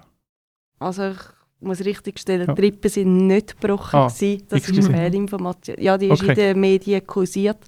Also 0.78 1.10
ich 1.10 1.18
muss 1.60 1.84
richtig 1.84 2.18
stellen, 2.20 2.46
Ja. 2.46 2.54
die 2.54 2.60
Rippen 2.62 2.88
sind 2.90 3.26
nicht 3.26 3.60
gebrochen. 3.60 3.96
Ah, 3.98 4.06
gewesen. 4.06 4.44
Das 4.48 4.68
ist 4.68 4.78
eine 4.88 4.96
Fehlinformation. 4.96 5.76
Ja, 5.80 5.98
die 5.98 6.06
ist 6.06 6.22
Okay. 6.22 6.30
in 6.30 6.36
den 6.36 6.60
Medien 6.60 7.04
kursiert. 7.06 7.58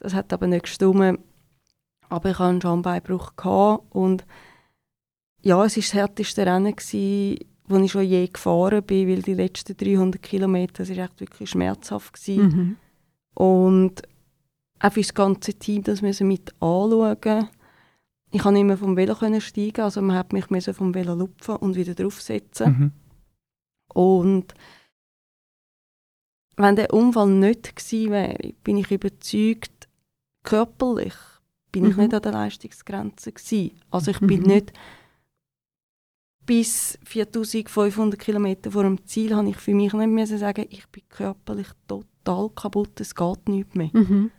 Das 0.00 0.12
hat 0.14 0.32
aber 0.32 0.46
nicht 0.46 0.64
gestimmt. 0.64 1.18
Aber 2.10 2.30
ich 2.30 2.38
hatte 2.38 2.48
einen 2.50 2.60
Schambeinbruch. 2.60 3.32
Und 3.90 4.26
ja, 5.40 5.64
es 5.64 5.76
war 5.76 5.82
das 5.82 5.94
härteste 5.94 6.44
Rennen, 6.44 6.76
gewesen, 6.76 7.38
wo 7.70 7.76
ich 7.76 7.92
schon 7.92 8.04
je 8.04 8.26
gefahren 8.26 8.82
bin, 8.82 9.08
weil 9.08 9.22
die 9.22 9.34
letzten 9.34 9.76
300 9.76 10.22
Kilometer, 10.22 10.84
das 10.84 10.90
war 10.90 11.04
echt 11.04 11.20
wirklich 11.20 11.50
schmerzhaft. 11.50 12.14
Gewesen. 12.14 12.46
Mhm. 12.46 12.76
Und 13.34 14.02
auch 14.80 14.92
für 14.92 15.00
das 15.00 15.14
ganze 15.14 15.54
Team 15.54 15.82
das 15.82 16.02
müssen 16.02 16.28
mit 16.28 16.50
anschauen. 16.60 17.48
Ich 18.30 18.42
konnte 18.42 18.58
nicht 18.58 18.66
mehr 18.66 18.76
vom 18.76 18.96
Velo 18.96 19.14
steigen, 19.40 19.80
also 19.80 20.02
man 20.02 20.16
hat 20.16 20.32
mich 20.32 20.44
vom 20.46 20.94
Velo 20.94 21.14
lupfen 21.14 21.56
und 21.56 21.76
wieder 21.76 21.94
draufsetzen. 21.94 22.72
Mhm. 22.78 22.92
Und 23.94 24.54
wenn 26.56 26.76
der 26.76 26.92
Unfall 26.92 27.28
nicht 27.30 27.74
gewesen 27.76 28.10
wäre, 28.12 28.52
bin 28.64 28.76
ich 28.76 28.90
überzeugt, 28.90 29.88
körperlich 30.42 31.14
bin 31.72 31.86
ich 31.86 31.96
Mhm. 31.96 32.02
nicht 32.04 32.14
an 32.14 32.22
der 32.22 32.32
Leistungsgrenze 32.32 33.32
gewesen. 33.32 33.80
Also 33.90 34.10
ich 34.10 34.20
bin 34.20 34.40
Mhm. 34.40 34.46
nicht 34.46 34.72
bis 36.48 36.98
4500 37.04 38.18
Kilometer 38.18 38.70
vor 38.70 38.82
dem 38.82 39.04
Ziel 39.04 39.36
habe 39.36 39.50
ich 39.50 39.58
für 39.58 39.74
mich 39.74 39.92
nicht 39.92 40.08
müssen 40.08 40.38
sagen, 40.38 40.64
ich 40.70 40.88
bin 40.88 41.02
körperlich 41.10 41.66
total 41.86 42.48
kaputt, 42.48 42.98
es 43.00 43.14
geht 43.14 43.48
nicht 43.50 43.76
mehr. 43.76 43.90
Mhm. 43.92 44.30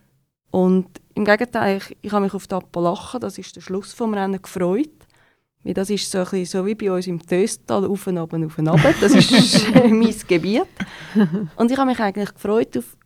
Und 0.50 0.88
im 1.14 1.24
Gegenteil, 1.24 1.78
ich, 1.78 1.98
ich 2.02 2.12
habe 2.12 2.26
mich 2.26 2.34
auf 2.34 2.48
die 2.48 2.56
Appalachen, 2.56 3.20
das 3.20 3.38
ist 3.38 3.56
der 3.56 3.62
Schluss 3.62 3.94
vom 3.94 4.16
Rennen, 4.16 4.42
gefreut. 4.42 4.90
Weil 5.64 5.76
das 5.76 5.92
ist 5.92 6.10
so, 6.10 6.18
ein 6.18 6.24
bisschen 6.24 6.46
so 6.46 6.66
wie 6.66 6.74
bei 6.74 6.92
uns 6.92 7.06
im 7.06 7.22
Töstal, 7.22 7.86
auf 7.86 8.08
und 8.08 8.18
ab 8.18 8.34
und 8.34 8.44
auf 8.44 8.58
und 8.58 8.70
ab. 8.70 8.80
Das 9.00 9.14
ist 9.14 9.32
mein 9.76 10.16
Gebiet. 10.28 10.64
Und 11.58 11.72
ich 11.72 11.78
habe 11.78 11.92
mich 11.92 12.00
eigentlich 12.00 12.34
gefreut 12.34 12.76
auf 12.76 12.98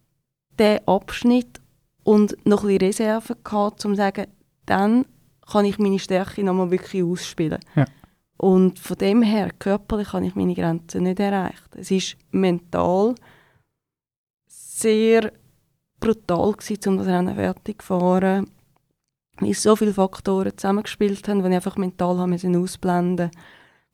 diesen 0.57 0.87
Abschnitt 0.87 1.59
und 2.03 2.37
noch 2.45 2.63
ein 2.63 2.77
bisschen 2.77 3.09
Reserve 3.09 3.35
gehabt, 3.43 3.83
um 3.83 3.91
zu 3.91 3.97
sagen, 3.97 4.27
dann 4.65 5.05
kann 5.51 5.65
ich 5.65 5.77
meine 5.77 5.99
Stärke 5.99 6.41
nochmal 6.41 6.71
wirklich 6.71 7.03
ausspielen. 7.03 7.59
Ja. 7.75 7.85
Und 8.37 8.79
von 8.79 8.97
dem 8.97 9.21
her, 9.21 9.51
körperlich 9.57 10.13
habe 10.13 10.25
ich 10.25 10.35
meine 10.35 10.55
Grenzen 10.55 11.03
nicht 11.03 11.19
erreicht. 11.19 11.75
Es 11.75 11.91
ist 11.91 12.17
mental 12.31 13.15
sehr 14.47 15.31
brutal 15.99 16.53
gewesen, 16.53 16.89
um 16.89 16.97
das 16.97 17.07
Rennen 17.07 17.35
fertig 17.35 17.81
zu 17.81 17.87
fahren. 17.87 18.49
Weil 19.39 19.53
so 19.53 19.75
viele 19.75 19.93
Faktoren 19.93 20.57
zusammengespielt 20.57 21.27
haben, 21.27 21.41
die 21.41 21.49
ich 21.49 21.55
einfach 21.55 21.77
mental 21.77 22.19
ausblenden 22.19 23.31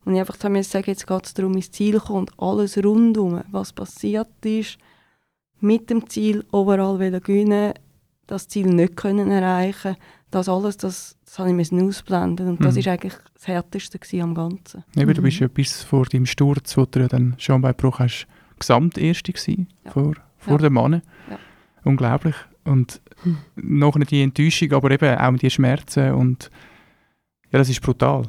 Und 0.04 0.14
ich 0.14 0.20
einfach 0.20 0.36
sagen, 0.36 0.54
jetzt 0.54 1.06
geht 1.06 1.26
es 1.26 1.34
darum, 1.34 1.54
ins 1.54 1.70
Ziel 1.70 2.00
kommen 2.00 2.20
und 2.20 2.32
alles 2.38 2.82
rundum, 2.82 3.42
was 3.50 3.72
passiert 3.72 4.44
ist, 4.44 4.78
mit 5.60 5.90
dem 5.90 6.08
Ziel 6.08 6.44
overall 6.52 6.98
gewinnen, 7.20 7.74
das 8.26 8.48
Ziel 8.48 8.66
nicht 8.66 8.96
können 8.96 9.30
erreichen, 9.30 9.96
das 10.30 10.48
alles, 10.48 10.76
das, 10.76 11.16
das 11.24 11.38
habe 11.38 11.48
ich 11.50 11.54
müssen 11.54 11.80
ausblenden 11.86 12.48
und 12.48 12.64
das 12.64 12.74
Mhm. 12.74 12.80
ist 12.80 12.88
eigentlich 12.88 13.14
das 13.34 13.46
Härteste 13.48 13.98
am 14.22 14.34
Ganzen. 14.34 14.84
Eben, 14.96 15.12
du 15.14 15.20
Mhm. 15.20 15.24
bist 15.24 15.40
ja 15.40 15.48
bis 15.48 15.82
vor 15.82 16.04
deinem 16.06 16.26
Sturz, 16.26 16.76
wo 16.76 16.84
du 16.86 17.00
ja 17.00 17.08
dann 17.08 17.34
Schambeinbruch 17.38 17.98
hast, 17.98 18.26
Gesamterste 18.58 19.32
gewesen, 19.32 19.68
Ja. 19.84 19.90
vor, 19.92 20.14
vor 20.38 20.52
Ja. 20.54 20.58
den 20.58 20.72
Mannen. 20.74 21.02
Ja. 21.30 21.38
Unglaublich. 21.84 22.34
Und 22.64 23.00
Hm. 23.22 23.38
nachher 23.56 24.04
die 24.04 24.22
Enttäuschung, 24.22 24.72
aber 24.72 24.90
eben 24.90 25.18
auch 25.18 25.36
die 25.36 25.50
Schmerzen 25.50 26.12
und 26.12 26.50
ja, 27.50 27.58
das 27.58 27.68
ist 27.68 27.80
brutal. 27.80 28.24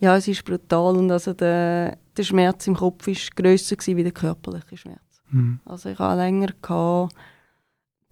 Ja, 0.00 0.16
es 0.16 0.26
ist 0.28 0.44
brutal 0.44 0.96
und 0.96 1.10
also 1.10 1.32
der, 1.32 1.96
der 2.16 2.22
Schmerz 2.24 2.66
im 2.66 2.74
Kopf 2.74 3.06
war 3.06 3.14
grösser 3.36 3.76
gewesen 3.76 3.96
wie 3.96 4.02
der 4.02 4.12
körperliche 4.12 4.76
Schmerz. 4.76 5.22
Mhm. 5.30 5.60
Also 5.64 5.88
ich 5.90 5.98
hatte 5.98 6.18
länger, 6.20 6.48
gehabt, 6.60 7.14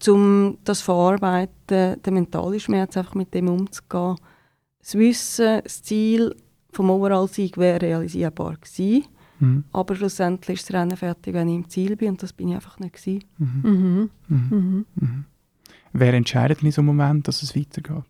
um 0.08 0.58
das 0.64 0.80
verarbeiten, 0.80 2.00
den 2.02 2.14
mentalen 2.14 2.60
Schmerz 2.60 2.96
einfach 2.96 3.14
mit 3.14 3.32
dem 3.34 3.48
umzugehen. 3.48 4.16
Das 4.80 4.94
Wissen, 4.96 5.60
das 5.62 5.82
Ziel 5.82 6.34
vom 6.70 6.90
Overall-Sieg 6.90 7.56
wäre 7.58 7.80
realisierbar 7.82 8.56
gewesen, 8.56 9.06
Mhm. 9.38 9.64
aber 9.72 9.96
schlussendlich 9.96 10.60
ist 10.60 10.68
das 10.70 10.76
Rennen 10.76 10.96
fertig, 10.96 11.34
wenn 11.34 11.48
ich 11.48 11.54
im 11.56 11.68
Ziel 11.68 11.96
bin 11.96 12.10
und 12.10 12.22
das 12.22 12.32
bin 12.32 12.48
ich 12.48 12.54
einfach 12.54 12.78
nicht 12.78 12.94
gewesen. 12.94 13.24
Mhm. 13.38 13.60
Mhm. 13.64 14.10
Mhm. 14.28 14.48
Mhm. 14.50 14.86
Mhm. 14.94 15.24
Wer 15.92 16.14
entscheidet 16.14 16.62
in 16.62 16.70
so 16.70 16.80
einem 16.80 16.86
Moment, 16.86 17.26
dass 17.28 17.42
es 17.42 17.56
weitergeht? 17.56 18.04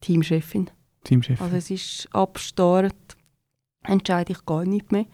Teamchefin. 0.00 0.68
Teamchef. 1.04 1.40
Also 1.40 1.56
es 1.56 1.70
ist 1.70 2.08
ab 2.12 2.38
Start 2.38 2.94
entscheide 3.84 4.32
ich 4.32 4.44
gar 4.44 4.64
nicht 4.64 4.92
mehr. 4.92 5.06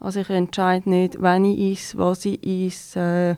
Also 0.00 0.20
ich 0.20 0.30
entscheide 0.30 0.88
nicht, 0.88 1.20
wenn 1.20 1.44
ich 1.44 1.72
esse, 1.78 1.98
was 1.98 2.24
ich 2.24 2.42
esse, 2.46 3.00
äh, 3.00 3.36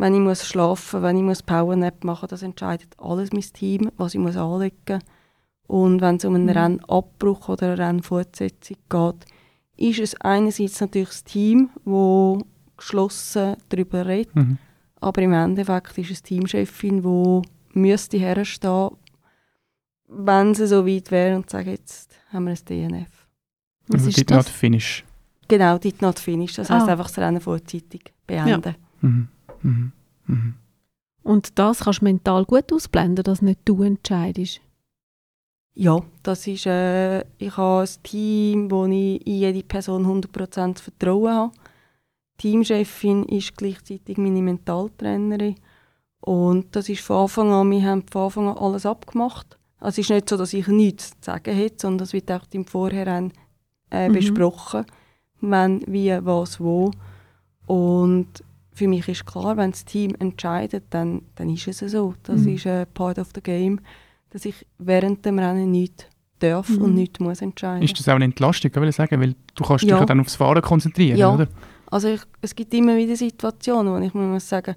wenn 0.00 0.14
ich 0.14 0.20
muss 0.20 0.46
schlafen, 0.46 1.02
wenn 1.02 1.16
ich 1.16 1.22
muss 1.22 1.42
Powernap 1.42 2.04
machen, 2.04 2.28
das 2.28 2.42
entscheidet 2.42 2.94
alles 2.98 3.32
mein 3.32 3.42
Team, 3.42 3.90
was 3.96 4.14
ich 4.14 4.20
muss 4.20 4.36
anlegen. 4.36 5.02
Und 5.66 6.00
wenn 6.00 6.16
es 6.16 6.24
um 6.24 6.34
einen 6.34 6.44
Mhm. 6.46 6.50
Rennabbruch 6.50 7.48
oder 7.48 7.72
eine 7.72 7.78
Rennfortsetzung 7.78 8.76
geht, 8.88 9.26
ist 9.76 9.98
es 10.00 10.20
einerseits 10.20 10.80
natürlich 10.80 11.08
das 11.08 11.24
Team, 11.24 11.70
wo 11.84 12.42
geschlossen 12.76 13.56
darüber 13.68 14.06
redet, 14.06 14.34
mhm. 14.36 14.58
aber 15.00 15.22
im 15.22 15.32
Endeffekt 15.32 15.98
ist 15.98 16.10
es 16.10 16.22
die 16.22 16.36
Teamchefin, 16.38 17.02
die 17.02 17.42
müsste 17.78 18.16
herstehen, 18.18 18.90
wenn 20.06 20.54
sie 20.54 20.66
so 20.66 20.86
weit 20.86 21.10
wäre 21.10 21.36
und 21.36 21.50
sagen, 21.50 21.70
jetzt 21.70 22.14
haben 22.32 22.44
wir 22.46 22.52
ein 22.52 22.64
DNF. 22.64 23.26
Was 23.88 24.04
Also 24.04 24.10
did 24.16 24.30
das? 24.30 24.36
not 24.36 24.48
finish. 24.48 25.04
Genau, 25.48 25.78
did 25.78 26.00
not 26.02 26.18
finish. 26.18 26.54
Das 26.54 26.70
Ah. 26.70 26.84
einfach 26.86 27.06
das 27.08 27.18
Rennen 27.18 27.40
vorzeitig 27.40 28.12
beenden. 28.26 28.74
Mhm. 29.00 29.28
Mhm. 29.62 29.92
Mhm. 30.26 30.54
Und 31.22 31.58
das 31.58 31.80
kannst 31.80 32.00
du 32.00 32.04
mental 32.04 32.44
gut 32.44 32.72
ausblenden, 32.72 33.22
dass 33.24 33.42
nicht 33.42 33.60
du 33.64 33.82
entscheidest. 33.82 34.60
Ja, 35.74 36.00
das 36.22 36.46
ist, 36.46 36.66
äh, 36.66 37.20
ich 37.38 37.56
habe 37.56 37.82
ein 37.82 38.02
Team, 38.02 38.70
wo 38.70 38.86
ich 38.86 39.24
in 39.26 39.34
jede 39.38 39.62
Person 39.62 40.06
100% 40.06 40.80
Vertrauen 40.80 41.32
habe. 41.32 41.52
Die 42.40 42.50
Teamchefin 42.50 43.24
ist 43.24 43.56
gleichzeitig 43.56 44.16
meine 44.18 44.42
Mentaltrainerin. 44.42 45.56
Und 46.20 46.74
das 46.74 46.88
ist 46.88 47.02
von 47.02 47.22
Anfang 47.22 47.52
an, 47.52 47.70
wir 47.70 47.82
haben 47.82 48.04
von 48.10 48.22
Anfang 48.22 48.48
an 48.48 48.58
alles 48.58 48.86
abgemacht. 48.86 49.56
Also 49.78 50.00
es 50.00 50.06
ist 50.06 50.10
nicht 50.10 50.28
so, 50.28 50.36
dass 50.36 50.52
ich 50.52 50.66
nichts 50.66 51.10
zu 51.10 51.16
sagen 51.20 51.54
hätte, 51.54 51.76
sondern 51.82 51.98
das 51.98 52.12
wird 52.12 52.30
auch 52.32 52.42
im 52.52 52.64
Vorhinein 52.64 53.32
äh, 53.90 54.08
Mhm. 54.08 54.14
besprochen, 54.14 54.84
wenn, 55.40 55.82
wie, 55.86 56.10
was, 56.24 56.58
wo. 56.58 56.90
Und 57.66 58.42
für 58.78 58.88
mich 58.88 59.08
ist 59.08 59.26
klar, 59.26 59.56
wenn 59.56 59.72
das 59.72 59.84
Team 59.84 60.14
entscheidet, 60.18 60.84
dann, 60.90 61.22
dann 61.34 61.50
ist 61.50 61.66
es 61.68 61.78
so. 61.92 62.14
Das 62.22 62.42
Mhm. 62.42 62.54
ist 62.54 62.66
ein 62.66 62.86
part 62.94 63.18
of 63.18 63.28
the 63.34 63.40
game, 63.42 63.80
dass 64.30 64.44
ich 64.44 64.66
während 64.78 65.24
dem 65.24 65.38
Rennen 65.38 65.70
nichts 65.70 66.06
darf 66.38 66.68
Mhm. 66.70 66.82
und 66.82 66.94
nichts 66.94 67.18
muss 67.20 67.42
entscheiden. 67.42 67.82
Ist 67.82 67.98
das 67.98 68.08
auch 68.08 68.14
eine 68.14 68.24
Entlastung, 68.26 68.74
will 68.76 68.88
ich 68.88 68.94
sagen? 68.96 69.20
Weil 69.20 69.34
du 69.54 69.64
kannst 69.64 69.82
dich 69.84 69.90
Ja. 69.90 69.98
ja 69.98 70.04
dann 70.06 70.20
aufs 70.20 70.36
Fahren 70.36 70.62
konzentrieren, 70.62 71.18
Ja. 71.18 71.34
oder? 71.34 71.48
Also 71.90 72.08
ich, 72.08 72.20
es 72.42 72.54
gibt 72.54 72.72
immer 72.74 72.96
wieder 72.96 73.16
Situationen, 73.16 73.92
wo 73.92 73.98
ich 73.98 74.14
mir 74.14 74.22
muss 74.22 74.48
sagen, 74.48 74.74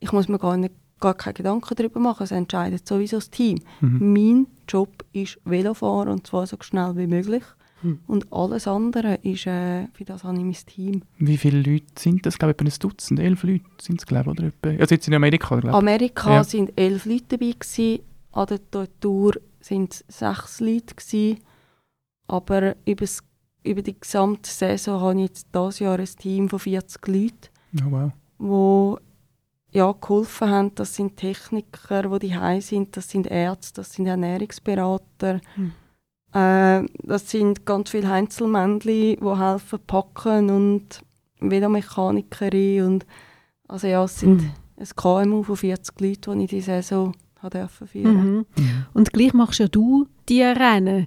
ich 0.00 0.12
muss 0.12 0.28
mir 0.28 0.38
gar, 0.38 0.56
nicht, 0.56 0.74
gar 1.00 1.14
keine 1.14 1.34
Gedanken 1.34 1.74
darüber 1.74 2.00
machen, 2.00 2.22
es 2.24 2.30
entscheidet 2.30 2.86
sowieso 2.88 3.16
das 3.18 3.30
Team. 3.30 3.58
Mhm. 3.80 4.12
Mein 4.12 4.46
Job 4.68 5.04
ist 5.12 5.38
Velofahren 5.44 6.08
und 6.08 6.26
zwar 6.26 6.46
so 6.46 6.56
schnell 6.60 6.96
wie 6.96 7.06
möglich. 7.06 7.42
Hm. 7.86 8.00
Und 8.06 8.32
alles 8.32 8.66
andere 8.66 9.14
ist, 9.22 9.46
äh, 9.46 9.86
für 9.92 10.04
das 10.04 10.24
habe 10.24 10.36
ich 10.36 10.42
mein 10.42 10.52
Team. 10.54 11.02
Wie 11.18 11.36
viele 11.36 11.60
Leute 11.60 11.86
sind 11.96 12.26
das? 12.26 12.34
Ich 12.34 12.38
glaube, 12.38 12.52
etwa 12.52 12.64
ein 12.64 12.72
Dutzend, 12.78 13.20
elf 13.20 13.42
Leute 13.44 13.64
sind 13.80 14.00
es, 14.00 14.06
glaube 14.06 14.32
ich, 14.32 14.38
oder? 14.38 14.48
Etwa. 14.48 14.80
Also 14.80 14.94
jetzt 14.94 15.06
in 15.08 15.14
Amerika, 15.14 15.48
glaube 15.60 15.68
ich. 15.68 15.74
Amerika 15.74 16.34
Ja. 16.34 16.44
sind 16.44 16.72
elf 16.76 17.04
Leute 17.06 17.24
dabei 17.28 17.52
gewesen, 17.52 18.00
an 18.32 18.46
der 18.46 19.00
Tour 19.00 19.34
sind 19.60 19.94
es 19.94 20.04
sechs 20.08 20.60
Leute 20.60 20.94
gewesen. 20.94 21.38
Aber 22.28 22.74
übers, 22.84 23.22
über 23.62 23.82
die 23.82 23.98
gesamte 23.98 24.50
Saison 24.50 25.00
habe 25.00 25.14
ich 25.20 25.28
jetzt 25.28 25.46
dieses 25.54 25.78
Jahr 25.78 25.98
ein 25.98 26.04
Team 26.04 26.48
von 26.48 26.58
40 26.58 27.06
Leuten. 27.06 27.48
Oh, 27.82 27.90
wow. 27.90 28.12
wo 28.38 28.98
ja, 29.72 29.92
geholfen 29.92 30.48
haben. 30.48 30.74
Das 30.74 30.94
sind 30.94 31.16
Techniker, 31.16 32.18
die 32.18 32.28
die 32.28 32.60
sind, 32.62 32.96
das 32.96 33.10
sind 33.10 33.26
Ärzte, 33.26 33.80
das 33.80 33.92
sind 33.92 34.06
Ernährungsberater. 34.06 35.40
Hm. 35.54 35.72
Äh, 36.36 36.86
das 37.02 37.30
sind 37.30 37.64
ganz 37.64 37.90
viele 37.90 38.10
Einzelmännchen, 38.12 38.80
die 38.80 39.18
helfen 39.22 39.78
packen 39.86 40.50
und 40.50 41.00
Velomechanikerin 41.40 42.84
und 42.84 43.06
also 43.68 43.86
ja, 43.86 44.04
es 44.04 44.20
sind 44.20 44.42
Hm. 44.42 44.50
ein 44.78 44.86
KMU 44.94 45.42
von 45.42 45.56
40 45.56 46.00
Leuten, 46.00 46.38
die 46.38 46.44
ich 46.44 46.50
diese 46.50 46.82
Saison 46.82 47.14
dürfen 47.52 47.86
führen. 47.86 48.16
Mhm. 48.16 48.46
Mhm. 48.56 48.86
Und 48.92 49.12
gleich 49.12 49.32
machst 49.32 49.60
ja 49.60 49.68
du 49.68 50.06
die 50.28 50.42
Rennen. 50.42 51.06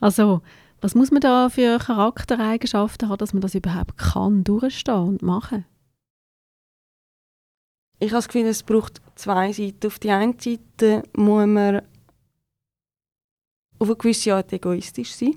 Also, 0.00 0.40
was 0.80 0.94
muss 0.94 1.10
man 1.10 1.20
da 1.20 1.48
für 1.50 1.78
Charaktereigenschaften 1.78 3.08
haben, 3.08 3.18
dass 3.18 3.32
man 3.34 3.42
das 3.42 3.54
überhaupt 3.54 3.98
kann, 3.98 4.44
durchstehen 4.44 4.94
und 4.94 5.22
machen? 5.22 5.66
Ich 7.98 8.12
habe 8.12 8.18
das 8.18 8.28
Gefühl, 8.28 8.46
es 8.46 8.62
braucht 8.62 9.02
zwei 9.14 9.52
Seiten. 9.52 9.86
Auf 9.86 9.98
die 9.98 10.10
einen 10.10 10.38
Seite 10.38 11.02
muss 11.14 11.46
man 11.46 11.82
auf 13.80 13.88
eine 13.88 13.96
gewisse 13.96 14.34
Art 14.34 14.52
egoistisch 14.52 15.14
sein. 15.14 15.36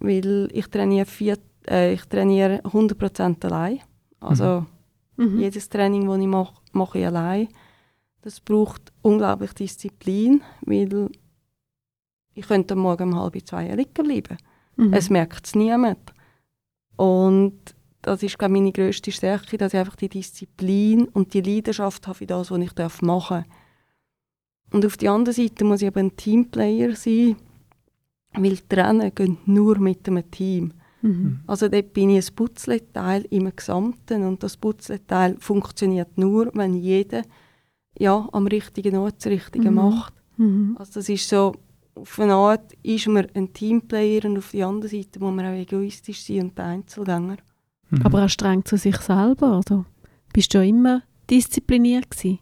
Weil 0.00 0.48
ich 0.52 0.66
trainiere, 0.66 1.06
vier, 1.06 1.38
äh, 1.66 1.94
ich 1.94 2.04
trainiere 2.04 2.60
100% 2.64 3.44
allein. 3.46 3.80
Also 4.20 4.66
Mhm. 5.16 5.38
jedes 5.38 5.68
Training, 5.68 6.08
das 6.08 6.18
ich 6.18 6.26
mache, 6.26 6.54
mache 6.72 6.98
ich 6.98 7.06
allein. 7.06 7.48
Das 8.22 8.40
braucht 8.40 8.92
unglaublich 9.00 9.52
Disziplin, 9.54 10.42
weil 10.62 11.08
ich 12.34 12.46
könnte 12.48 12.74
am 12.74 12.80
Morgen 12.80 13.12
um 13.12 13.20
halb 13.20 13.36
zwei 13.46 13.72
liegen 13.74 13.92
bleiben. 13.92 14.36
Mhm. 14.76 14.92
Es 14.92 15.10
merkt 15.10 15.46
es 15.46 15.54
niemand. 15.54 16.12
Und 16.96 17.76
das 18.02 18.22
ist 18.24 18.38
glaube 18.38 18.54
ich, 18.54 18.60
meine 18.60 18.72
grösste 18.72 19.12
Stärke, 19.12 19.56
dass 19.56 19.72
ich 19.72 19.78
einfach 19.78 19.96
die 19.96 20.08
Disziplin 20.08 21.06
und 21.08 21.32
die 21.32 21.42
Leidenschaft 21.42 22.06
habe 22.08 22.18
für 22.18 22.26
das, 22.26 22.50
was 22.50 22.58
ich 22.60 22.72
darf 22.72 23.00
machen 23.02 23.44
Und 24.74 24.84
auf 24.84 24.96
der 24.96 25.12
anderen 25.12 25.36
Seite 25.36 25.64
muss 25.64 25.82
ich 25.82 25.86
aber 25.86 26.00
ein 26.00 26.16
Teamplayer 26.16 26.96
sein, 26.96 27.36
weil 28.32 28.56
die 28.56 28.74
Rennen 28.74 29.14
gehen 29.14 29.38
nur 29.46 29.78
mit 29.78 30.08
einem 30.08 30.28
Team. 30.32 30.72
Mhm. 31.00 31.38
Also 31.46 31.68
dort 31.68 31.92
bin 31.92 32.10
ich 32.10 32.28
ein 32.28 32.34
Putzleteil 32.34 33.24
im 33.30 33.54
Gesamten 33.54 34.24
und 34.24 34.42
das 34.42 34.56
Putzleteil 34.56 35.36
funktioniert 35.38 36.18
nur, 36.18 36.50
wenn 36.54 36.74
jeder 36.74 37.22
ja, 37.96 38.28
am 38.32 38.48
richtigen 38.48 38.96
Ort 38.96 39.14
das 39.18 39.26
Richtige 39.26 39.70
Mhm. 39.70 39.76
macht. 39.76 40.14
Mhm. 40.38 40.74
Also 40.76 40.94
das 40.94 41.08
ist 41.08 41.28
so, 41.28 41.54
auf 41.94 42.18
eine 42.18 42.34
Art 42.34 42.72
ist 42.82 43.06
man 43.06 43.28
ein 43.32 43.52
Teamplayer 43.52 44.24
und 44.24 44.38
auf 44.38 44.50
der 44.50 44.66
anderen 44.66 44.90
Seite 44.90 45.20
muss 45.20 45.32
man 45.36 45.46
auch 45.46 45.56
egoistisch 45.56 46.24
sein 46.24 46.40
und 46.40 46.58
der 46.58 46.64
Einzelgänger. 46.64 47.36
Mhm. 47.90 48.02
Aber 48.02 48.24
auch 48.24 48.28
streng 48.28 48.64
zu 48.64 48.76
sich 48.76 48.96
selber. 48.96 49.52
Also, 49.52 49.84
bist 50.32 50.52
du 50.52 50.66
immer 50.66 51.02
diszipliniert 51.30 52.10
gewesen? 52.10 52.40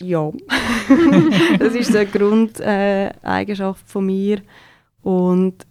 Ja, 0.00 0.30
das 1.58 1.74
ist 1.74 1.90
so 1.92 1.98
eine 1.98 2.06
Grundeigenschaft 2.06 3.84
äh, 3.86 3.88
von 3.90 4.06
mir. 4.06 4.42
Und 5.02 5.66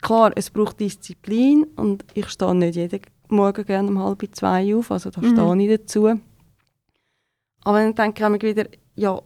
klar, 0.00 0.32
es 0.36 0.50
braucht 0.50 0.78
Disziplin 0.80 1.64
und 1.76 2.04
ich 2.14 2.28
stehe 2.28 2.54
nicht 2.54 2.76
jeden 2.76 3.00
Morgen 3.28 3.64
gerne 3.64 3.88
um 3.88 3.98
halb 3.98 4.22
zwei 4.32 4.74
auf, 4.76 4.90
also 4.90 5.10
da 5.10 5.20
Mhm. 5.20 5.28
stehe 5.30 5.62
ich 5.74 5.80
dazu. 5.80 6.20
Aber 7.64 7.78
dann 7.92 7.94
denke 7.94 8.36
ich 8.36 8.42
wieder, 8.42 8.68
ja, 8.94 9.20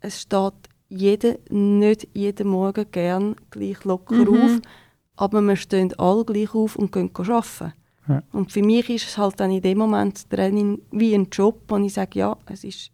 es 0.00 0.22
steht 0.22 0.54
jeder, 0.88 1.36
nicht 1.50 2.08
jeden 2.14 2.48
Morgen 2.48 2.86
gern 2.90 3.36
gleich 3.50 3.84
locker 3.84 4.14
Mhm. 4.30 4.42
auf, 4.44 4.60
aber 5.16 5.40
wir 5.42 5.56
stehen 5.56 5.92
alle 5.98 6.24
gleich 6.24 6.54
auf 6.54 6.76
und 6.76 6.92
gehen 6.92 7.10
arbeiten. 7.16 7.72
Ja. 8.08 8.22
Und 8.32 8.52
für 8.52 8.62
mich 8.62 8.90
ist 8.90 9.08
es 9.08 9.18
halt 9.18 9.40
dann 9.40 9.50
in 9.50 9.62
dem 9.62 9.78
Moment 9.78 10.28
Training 10.28 10.80
wie 10.90 11.14
ein 11.14 11.28
Job, 11.32 11.62
wo 11.68 11.76
ich 11.78 11.94
sage, 11.94 12.18
ja, 12.18 12.36
es 12.46 12.62
ist, 12.64 12.90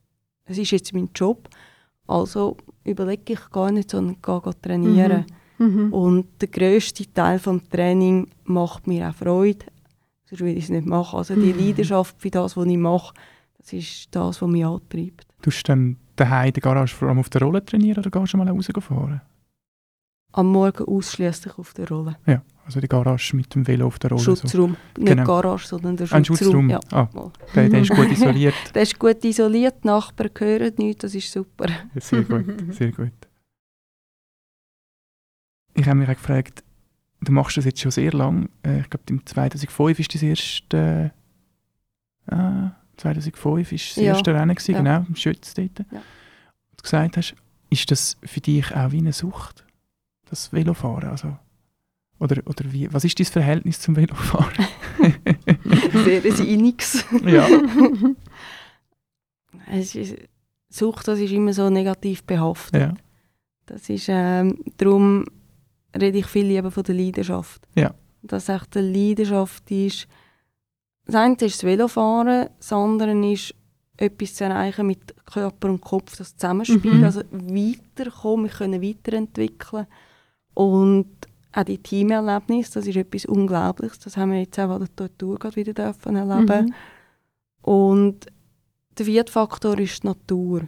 es 0.50 0.58
ist 0.58 0.70
jetzt 0.72 0.92
mein 0.92 1.08
Job, 1.14 1.48
also 2.06 2.56
überlege 2.84 3.34
ich 3.34 3.50
gar 3.50 3.70
nicht, 3.70 3.90
sondern 3.90 4.16
gehe, 4.20 4.40
gehe 4.40 4.60
trainieren. 4.60 5.24
Mhm. 5.58 5.92
Und 5.92 6.26
der 6.40 6.48
grösste 6.48 7.12
Teil 7.12 7.38
des 7.38 7.68
Training 7.68 8.28
macht 8.44 8.86
mir 8.86 9.08
auch 9.08 9.14
Freude, 9.14 9.66
sonst 10.24 10.40
würde 10.40 10.52
ich 10.54 10.64
es 10.64 10.70
nicht 10.70 10.86
machen. 10.86 11.18
Also 11.18 11.34
die 11.34 11.52
Mhm. 11.52 11.58
Leidenschaft 11.58 12.16
für 12.20 12.30
das, 12.30 12.56
was 12.56 12.66
ich 12.66 12.76
mache, 12.78 13.14
das 13.58 13.72
ist 13.72 14.08
das, 14.14 14.40
was 14.40 14.48
mich 14.48 14.64
antreibt. 14.64 15.26
Du 15.42 15.50
dann 15.64 15.96
daheim 16.16 16.46
in 16.48 16.52
der 16.54 16.62
Garage 16.62 16.94
vor 16.94 17.08
allem 17.08 17.18
auf 17.18 17.28
der 17.30 17.42
Rolle 17.42 17.64
trainieren 17.64 17.98
oder 17.98 18.10
gehst 18.10 18.32
du 18.32 18.38
mal 18.38 18.48
rausfahren? 18.48 19.20
Am 20.32 20.46
Morgen 20.46 20.84
ausschließlich 20.84 21.58
auf 21.58 21.74
der 21.74 21.88
Rolle. 21.88 22.16
Ja, 22.26 22.42
also 22.70 22.80
die 22.80 22.88
Garage 22.88 23.35
mit 23.37 23.54
dem 23.54 23.66
Velo 23.66 23.87
auf 23.88 23.98
der 23.98 24.11
Rolle. 24.11 24.22
So. 24.22 24.37
Schutzraum. 24.37 24.76
Nicht 24.96 25.09
Genau. 25.09 25.24
Garage, 25.24 25.66
sondern 25.66 25.96
der 25.96 26.11
Ein 26.12 26.24
Schutzraum. 26.24 26.70
Schutzraum. 26.70 26.70
Ja. 26.70 27.09
Ah, 27.14 27.30
der, 27.54 27.68
der 27.68 27.80
ist 27.83 27.90
gut 27.90 28.11
isoliert. 28.11 28.54
Der 28.74 28.83
ist 28.83 28.98
gut 28.98 29.24
isoliert, 29.24 29.85
Nachbarn 29.85 30.30
hören 30.38 30.72
nichts, 30.78 31.02
das 31.02 31.14
ist 31.14 31.30
super. 31.33 31.66
Sehr 31.96 32.22
gut, 32.22 32.44
sehr 32.74 32.92
gut. 32.92 33.12
Ich 35.74 35.87
habe 35.87 35.98
mich 35.98 36.09
auch 36.09 36.14
gefragt, 36.14 36.62
du 37.20 37.33
machst 37.33 37.56
das 37.56 37.64
jetzt 37.64 37.80
schon 37.80 37.90
sehr 37.90 38.12
lang. 38.12 38.48
Äh, 38.62 38.80
Ich 38.80 38.90
glaube, 38.90 39.04
im 39.11 39.24
2005 39.26 39.98
ist 40.00 40.14
das 40.14 40.22
erste. 40.22 41.12
Äh, 42.26 42.35
ah, 42.35 42.76
2005 42.96 43.72
ist 43.72 43.90
das 43.90 43.96
Ja. 43.96 44.12
erste 44.14 44.35
Rennen 44.35 44.54
gewesen, 44.54 44.72
Ja. 44.72 44.78
genau, 44.78 45.06
im 45.09 45.16
Schütz 45.16 45.54
dort. 45.54 45.78
Ja. 45.78 46.02
Du 46.76 46.83
gesagt 46.83 47.16
hast, 47.16 47.35
ist 47.70 47.90
das 47.90 48.16
für 48.22 48.40
dich 48.40 48.74
auch 48.74 48.92
wie 48.92 48.98
eine 48.98 49.12
Sucht, 49.12 49.64
das 50.28 50.52
Velofahren? 50.52 51.09
Also, 51.11 51.37
oder, 52.20 52.42
oder 52.46 52.64
wie, 52.72 52.92
was 52.92 53.04
ist 53.04 53.18
dein 53.18 53.26
Verhältnis 53.26 53.80
zum 53.80 53.96
Velofahren? 53.96 54.66
Sehr 56.04 56.24
ein 56.24 56.46
Inniges. 56.46 57.04
ja. 57.26 57.46
Es 59.72 59.94
ist, 59.94 60.16
Sucht, 60.68 61.09
das 61.09 61.18
ist 61.18 61.33
immer 61.33 61.52
so 61.52 61.68
negativ 61.70 62.22
behaftet. 62.24 62.80
ja. 62.80 62.94
Das 63.66 63.88
ist, 63.88 64.06
ähm, 64.09 64.59
darum 64.78 65.24
rede 65.94 66.18
ich 66.18 66.26
viel 66.26 66.46
lieber 66.46 66.70
von 66.72 66.83
der 66.83 66.94
Leidenschaft. 66.94 67.66
Ja. 67.76 67.94
Dass 68.22 68.48
echt 68.48 68.74
die 68.74 68.80
Leidenschaft 68.80 69.70
ist, 69.70 70.09
das 71.06 71.14
eine 71.14 71.35
ist 71.35 71.42
das 71.42 71.62
Velofahren, 71.64 72.48
das 72.59 72.72
andere 72.72 73.12
ist, 73.33 73.54
etwas 73.96 74.35
zu 74.35 74.44
erreichen 74.44 74.87
mit 74.88 75.14
Körper 75.26 75.68
und 75.68 75.80
Kopf, 75.80 76.16
das 76.16 76.35
Zusammenspiel, 76.37 76.94
Mhm. 76.94 77.04
also 77.04 77.20
weiterkommen, 77.30 78.46
wir 78.46 78.52
können 78.52 78.83
weiterentwickeln. 78.83 79.87
Und 80.54 81.06
auch 81.52 81.64
die 81.64 81.78
Teamerlebnis, 81.78 82.70
das 82.70 82.86
ist 82.86 82.96
etwas 82.96 83.26
Unglaubliches, 83.26 83.98
das 84.00 84.16
haben 84.16 84.32
wir 84.32 84.40
jetzt 84.40 84.58
auch 84.58 84.70
an 84.70 84.80
der 84.80 84.94
Tortur 84.96 85.38
gerade 85.38 85.56
wieder 85.56 85.72
dürfen 85.72 86.16
erleben. 86.16 86.66
Mhm. 86.66 86.74
Und 87.62 88.26
der 88.98 89.06
vierte 89.06 89.32
Faktor 89.32 89.78
ist 89.78 90.02
die 90.02 90.06
Natur. 90.08 90.62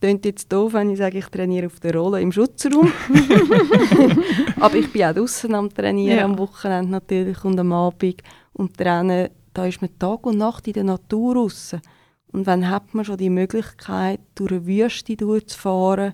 Klingt 0.00 0.24
jetzt 0.24 0.50
doof, 0.52 0.72
wenn 0.72 0.90
ich 0.90 0.98
sage, 0.98 1.18
ich 1.18 1.26
trainiere 1.26 1.66
auf 1.66 1.78
der 1.80 1.94
Rolle 1.94 2.20
im 2.22 2.32
Schutzraum. 2.32 2.90
Aber 4.60 4.74
ich 4.76 4.90
bin 4.92 5.04
auch 5.04 5.14
draußen 5.14 5.54
am 5.54 5.68
Trainieren, 5.68 6.18
Ja. 6.18 6.24
am 6.24 6.38
Wochenende 6.38 6.90
natürlich 6.90 7.44
und 7.44 7.58
am 7.60 7.72
Abend. 7.72 8.22
Und 8.52 8.80
Rennen, 8.80 9.28
da 9.52 9.66
ist 9.66 9.80
man 9.82 9.96
Tag 9.98 10.24
und 10.26 10.38
Nacht 10.38 10.66
in 10.68 10.72
der 10.74 10.84
Natur 10.84 11.36
raus. 11.36 11.76
Und 12.32 12.46
wann 12.46 12.68
hat 12.70 12.94
man 12.94 13.04
schon 13.04 13.18
die 13.18 13.30
Möglichkeit, 13.30 14.20
durch 14.36 14.52
eine 14.52 14.66
Wüste 14.66 15.16
durchzufahren, 15.16 16.12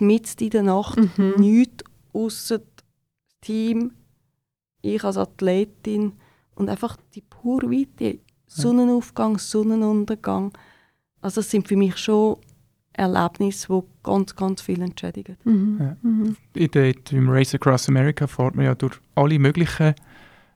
mitten 0.00 0.44
in 0.44 0.50
der 0.50 0.62
Nacht, 0.62 0.98
Mhm. 1.18 1.34
nichts 1.38 1.84
außer 2.12 2.60
Team, 3.40 3.92
ich 4.82 5.02
als 5.04 5.16
Athletin 5.16 6.12
und 6.54 6.68
einfach 6.68 6.96
die 7.14 7.22
pure 7.22 7.70
Weite, 7.70 8.18
Sonnenaufgang, 8.46 9.38
Sonnenuntergang. 9.38 10.52
Also 11.20 11.40
das 11.40 11.50
sind 11.50 11.66
für 11.68 11.76
mich 11.76 11.96
schon 11.96 12.36
Erlebnisse, 12.92 13.68
die 13.68 13.82
ganz, 14.02 14.34
ganz 14.34 14.62
viel 14.62 14.80
entschädigen. 14.80 15.36
Mhm. 15.44 15.76
Ja. 15.80 15.96
Mhm. 16.02 16.36
In 16.54 16.70
der, 16.70 16.94
Im 17.12 17.28
Race 17.28 17.54
Across 17.54 17.88
America 17.88 18.26
fährt 18.26 18.54
man 18.54 18.64
ja 18.64 18.74
durch 18.74 18.94
alle 19.14 19.38
möglichen 19.38 19.94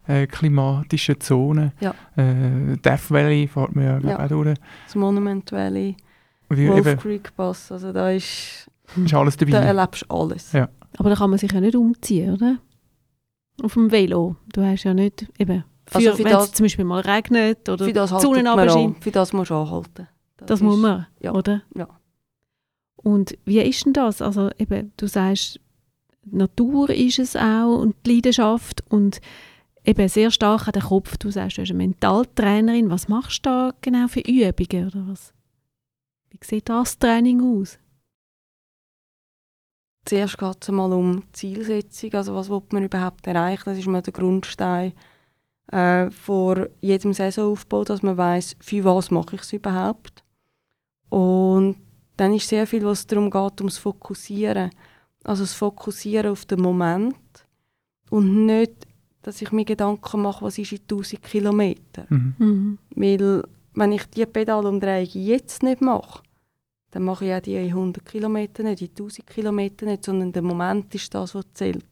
äh, 0.06 0.26
klimatischen 0.26 1.20
Zonen. 1.20 1.72
Ja. 1.80 1.94
Äh, 2.16 2.76
Death 2.78 3.10
Valley 3.10 3.46
fährt 3.46 3.74
man 3.74 3.84
ja, 3.84 3.98
glaub, 3.98 4.18
Ja. 4.18 4.24
auch 4.24 4.28
durch. 4.28 4.56
Das 4.86 4.94
Monument 4.94 5.50
Valley, 5.52 5.96
Wie, 6.48 6.68
Wolf 6.68 6.86
eben, 6.86 6.98
Creek 7.00 7.36
Pass, 7.36 7.70
also 7.70 7.92
da 7.92 8.10
ist, 8.10 8.70
ist 8.96 9.14
alles 9.14 9.36
dabei. 9.36 9.52
da 9.52 9.60
erlebst 9.62 10.06
du 10.08 10.14
alles. 10.14 10.52
Ja. 10.52 10.68
Aber 10.98 11.10
da 11.10 11.16
kann 11.16 11.30
man 11.30 11.38
sich 11.38 11.52
ja 11.52 11.60
nicht 11.60 11.76
umziehen, 11.76 12.34
oder? 12.34 12.56
Auf 13.62 13.74
dem 13.74 13.90
Velo. 13.90 14.36
Du 14.52 14.62
hast 14.64 14.84
ja 14.84 14.94
nicht 14.94 15.26
eben. 15.38 15.64
Für, 15.86 15.96
Also 15.96 16.12
für 16.12 16.18
wenn 16.24 16.32
es 16.32 16.38
das- 16.38 16.52
zum 16.52 16.64
Beispiel 16.64 16.84
mal 16.84 17.00
regnet 17.00 17.68
oder 17.68 17.84
Für 17.84 17.92
das 17.92 18.10
die 18.10 18.20
Sonne 18.20 18.48
runterscheint. 18.48 19.02
Für 19.02 19.10
das 19.10 19.32
musst 19.32 19.50
du 19.50 19.54
anhalten. 19.54 20.08
Das 20.36 20.60
muss 20.60 20.76
ist- 20.76 20.82
man, 20.82 21.06
ja. 21.20 21.32
oder? 21.34 21.62
Ja. 21.76 21.88
Und 22.96 23.36
wie 23.44 23.60
ist 23.60 23.84
denn 23.86 23.92
das? 23.92 24.22
Also 24.22 24.50
eben, 24.58 24.92
du 24.96 25.06
sagst, 25.06 25.58
Natur 26.24 26.90
ist 26.90 27.18
es 27.18 27.34
auch 27.36 27.78
und 27.78 27.96
die 28.06 28.14
Leidenschaft 28.16 28.82
und 28.90 29.20
eben 29.84 30.06
sehr 30.08 30.30
stark 30.30 30.66
an 30.68 30.72
den 30.72 30.82
Kopf. 30.82 31.16
Du 31.16 31.30
sagst, 31.30 31.56
du 31.56 31.62
bist 31.62 31.70
eine 31.72 31.78
Mentaltrainerin. 31.78 32.90
Was 32.90 33.08
machst 33.08 33.44
du 33.44 33.50
da 33.50 33.72
genau 33.80 34.06
für 34.08 34.20
Übungen 34.20 34.86
oder 34.88 35.04
was? 35.08 35.32
Wie 36.30 36.38
sieht 36.42 36.68
das 36.68 36.98
Training 36.98 37.40
aus? 37.42 37.78
Zuerst 40.04 40.38
geht 40.38 40.56
es 40.62 40.68
mal 40.70 40.92
um 40.92 41.20
die 41.20 41.32
Zielsetzung, 41.32 42.14
also 42.14 42.34
was 42.34 42.48
will 42.48 42.62
man 42.72 42.84
überhaupt 42.84 43.26
erreichen. 43.26 43.64
Das 43.66 43.78
ist 43.78 43.86
mal 43.86 44.02
der 44.02 44.12
Grundstein 44.12 44.92
äh, 45.70 46.10
vor 46.10 46.68
jedem 46.80 47.12
Saisonaufbau, 47.12 47.84
dass 47.84 48.02
man 48.02 48.16
weiß, 48.16 48.56
für 48.60 48.84
was 48.84 49.10
mache 49.10 49.36
ich 49.36 49.42
es 49.42 49.52
überhaupt. 49.52 50.24
Und 51.10 51.76
dann 52.16 52.34
ist 52.34 52.48
sehr 52.48 52.66
viel, 52.66 52.84
was 52.84 53.06
darum 53.06 53.30
geht, 53.30 53.60
ums 53.60 53.78
Fokussieren. 53.78 54.70
Also 55.24 55.42
das 55.42 55.54
Fokussieren 55.54 56.32
auf 56.32 56.46
den 56.46 56.60
Moment 56.60 57.16
und 58.10 58.46
nicht, 58.46 58.86
dass 59.22 59.42
ich 59.42 59.52
mir 59.52 59.64
Gedanken 59.64 60.22
mache, 60.22 60.44
was 60.44 60.58
ist 60.58 60.72
in 60.72 60.80
1000 60.80 61.22
Kilometern. 61.22 62.06
Mhm. 62.08 62.34
Mhm. 62.38 62.78
Weil 62.94 63.44
wenn 63.74 63.92
ich 63.92 64.06
die 64.06 64.26
Pedalumdrehung 64.26 65.08
jetzt 65.12 65.62
nicht 65.62 65.80
mache, 65.80 66.22
dann 66.90 67.04
mache 67.04 67.26
ich 67.26 67.32
auch 67.32 67.40
die 67.40 67.56
100 67.56 68.04
Kilometer 68.04 68.62
nicht, 68.62 68.80
die 68.80 68.88
1000 68.88 69.26
Kilometer 69.26 69.86
nicht, 69.86 70.04
sondern 70.04 70.32
der 70.32 70.42
Moment 70.42 70.94
ist 70.94 71.14
das, 71.14 71.34
was 71.34 71.44
zählt. 71.54 71.86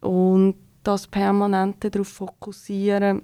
Und 0.00 0.56
das 0.82 1.06
permanente 1.06 1.90
darauf 1.90 2.08
fokussieren, 2.08 3.22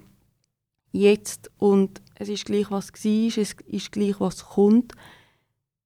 jetzt 0.91 1.49
und 1.57 2.01
es 2.15 2.29
ist 2.29 2.45
gleich, 2.45 2.69
was 2.69 2.91
war, 2.91 3.41
es 3.41 3.55
ist 3.65 3.91
gleich, 3.91 4.19
was 4.19 4.45
kommt. 4.45 4.93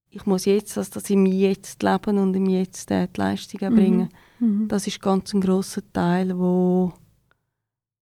Ich 0.10 0.26
muss 0.26 0.46
jetzt, 0.46 0.76
dass 0.78 0.90
das 0.90 1.10
im 1.10 1.26
Jetzt 1.26 1.84
leben 1.84 2.18
und 2.18 2.36
im 2.36 2.48
Jetzt 2.48 2.90
äh, 2.92 3.08
die 3.08 3.20
Leistung 3.20 3.60
erbringen. 3.62 4.10
Mhm. 4.40 4.68
Das 4.68 4.88
ist 4.88 5.02
ganz 5.02 5.34
ein 5.34 5.42
grosser 5.42 5.82
Teil, 5.94 6.38
wo, 6.38 6.94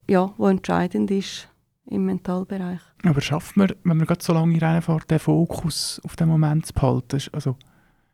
ja, 0.09 0.33
wo 0.37 0.47
entscheidend 0.47 1.11
ist 1.11 1.49
im 1.87 2.05
Mentalbereich. 2.05 2.79
Aber 3.03 3.21
schafft 3.21 3.57
man, 3.57 3.69
wenn 3.83 3.97
man 3.97 4.07
gerade 4.07 4.23
so 4.23 4.33
lange 4.33 4.59
Rennen 4.61 4.81
fährt, 4.81 5.09
den 5.11 5.19
Fokus 5.19 6.01
auf 6.03 6.15
den 6.15 6.27
Moment 6.27 6.65
zu 6.65 6.73
behalten? 6.73 7.21
Also, 7.31 7.55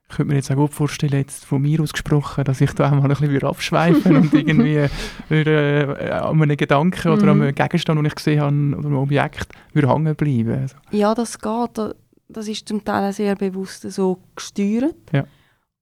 ich 0.09 0.15
könnte 0.17 0.31
mir 0.33 0.35
jetzt 0.37 0.51
auch 0.51 0.55
gut 0.55 0.73
vorstellen, 0.73 1.13
jetzt 1.13 1.45
von 1.45 1.61
mir 1.61 1.79
aus 1.81 1.93
gesprochen, 1.93 2.43
dass 2.43 2.59
ich 2.59 2.73
da 2.73 2.87
auch 2.87 2.91
mal 2.91 3.03
ein 3.03 3.17
bisschen 3.17 3.43
abschweifen 3.43 4.17
und 4.17 4.33
irgendwie 4.33 4.87
würde, 5.29 5.97
äh, 5.99 6.09
an 6.11 6.41
einem 6.41 6.57
Gedanken 6.57 7.11
oder 7.11 7.27
an 7.29 7.37
Mhm. 7.37 7.43
einem 7.43 7.55
Gegenstand, 7.55 7.97
den 7.97 8.05
ich 8.05 8.15
gesehen 8.15 8.41
habe, 8.41 8.77
oder 8.77 8.87
einem 8.87 8.97
Objekt, 8.97 9.47
würde 9.73 9.87
hängen 9.89 10.15
bleiben. 10.15 10.51
Also, 10.61 10.75
Ja, 10.91 11.13
das 11.15 11.39
geht. 11.39 11.69
Da- 11.77 11.93
Das 12.27 12.47
ist 12.47 12.65
zum 12.67 12.83
Teil 12.83 13.11
sehr 13.11 13.35
bewusst 13.35 13.81
so 13.91 14.17
gesteuert. 14.35 14.95
Ja. 15.11 15.25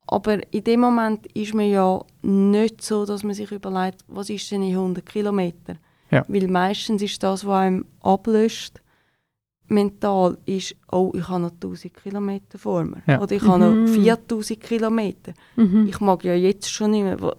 Aber 0.07 0.39
in 0.51 0.63
dem 0.63 0.79
Moment 0.79 1.27
ist 1.35 1.53
man 1.53 1.69
ja 1.69 1.99
nicht 2.23 2.81
so, 2.81 3.05
dass 3.05 3.23
man 3.23 3.35
sich 3.35 3.51
überlegt, 3.51 4.03
was 4.07 4.29
ist 4.31 4.49
denn 4.51 4.63
in 4.63 4.71
100 4.75 5.05
Kilometer? 5.05 5.75
Ja. 6.11 6.23
Weil 6.27 6.47
meistens 6.47 7.01
ist 7.01 7.21
das, 7.23 7.45
was 7.45 7.59
einem 7.59 7.85
ablöst, 8.01 8.81
mental 9.67 10.37
ist, 10.45 10.75
oh, 10.91 11.11
ich 11.13 11.27
habe 11.27 11.41
noch 11.43 11.51
1000 11.51 11.93
Kilometer 11.93 12.57
vor 12.57 12.83
mir. 12.83 13.01
Ja. 13.05 13.21
Oder 13.21 13.35
ich 13.35 13.43
habe 13.43 13.65
Mhm. 13.69 13.85
noch 13.85 13.91
4000 13.91 14.59
Kilometer. 14.59 15.33
Mhm. 15.55 15.87
Ich 15.87 15.99
mag 15.99 16.23
ja 16.23 16.33
jetzt 16.33 16.71
schon 16.71 16.91
nicht 16.91 17.03
mehr. 17.03 17.35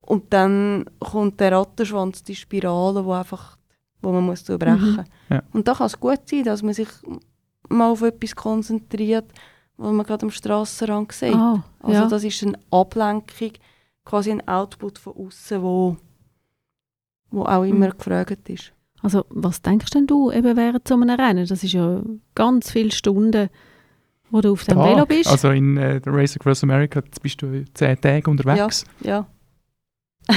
Und 0.00 0.32
dann 0.32 0.84
kommt 1.00 1.40
der 1.40 1.52
Rattenschwanz, 1.52 2.22
die 2.22 2.34
Spirale, 2.36 3.04
wo 3.04 3.12
einfach, 3.12 3.58
wo 4.00 4.12
man 4.12 4.24
muss 4.24 4.44
durchbrechen 4.44 4.96
muss. 4.96 5.04
Ja. 5.28 5.42
Und 5.52 5.66
da 5.68 5.74
kann 5.74 5.86
es 5.88 5.98
gut 6.00 6.20
sein, 6.26 6.44
dass 6.44 6.62
man 6.62 6.72
sich 6.74 6.88
mal 7.68 7.90
auf 7.90 8.02
etwas 8.02 8.34
konzentriert, 8.36 9.26
was 9.76 9.92
man 9.92 10.06
gerade 10.06 10.24
am 10.24 10.30
Strassenrand 10.30 11.12
sieht. 11.12 11.34
Ah, 11.34 11.62
Also 11.80 11.92
ja. 12.02 12.08
das 12.08 12.24
ist 12.24 12.42
eine 12.44 12.58
Ablenkung, 12.70 13.50
quasi 14.04 14.30
ein 14.30 14.46
Output 14.48 14.98
von 14.98 15.14
außen, 15.16 15.60
wo, 15.60 15.96
wo 17.30 17.42
auch 17.42 17.64
immer 17.64 17.88
Mhm. 17.88 17.98
gefragt 17.98 18.48
ist. 18.48 18.72
Also 19.02 19.24
was 19.28 19.60
denkst 19.62 19.90
denn 19.90 20.06
du 20.06 20.30
eben 20.32 20.56
während 20.56 20.86
so 20.88 20.94
einem 20.94 21.10
Rennen? 21.10 21.46
Das 21.46 21.62
ist 21.62 21.72
ja 21.72 22.02
ganz 22.34 22.70
viele 22.70 22.90
Stunden, 22.92 23.48
wo 24.30 24.40
du 24.40 24.52
auf 24.52 24.64
dem 24.64 24.76
Tag. 24.76 24.86
Velo 24.94 25.06
bist. 25.06 25.28
Also 25.30 25.50
in 25.50 25.76
äh, 25.76 26.00
der 26.00 26.12
Race 26.14 26.36
Across 26.36 26.64
America 26.64 27.02
bist 27.22 27.40
du 27.42 27.64
zehn 27.74 28.00
Tage 28.00 28.30
unterwegs. 28.30 28.84
Ja. 29.02 29.26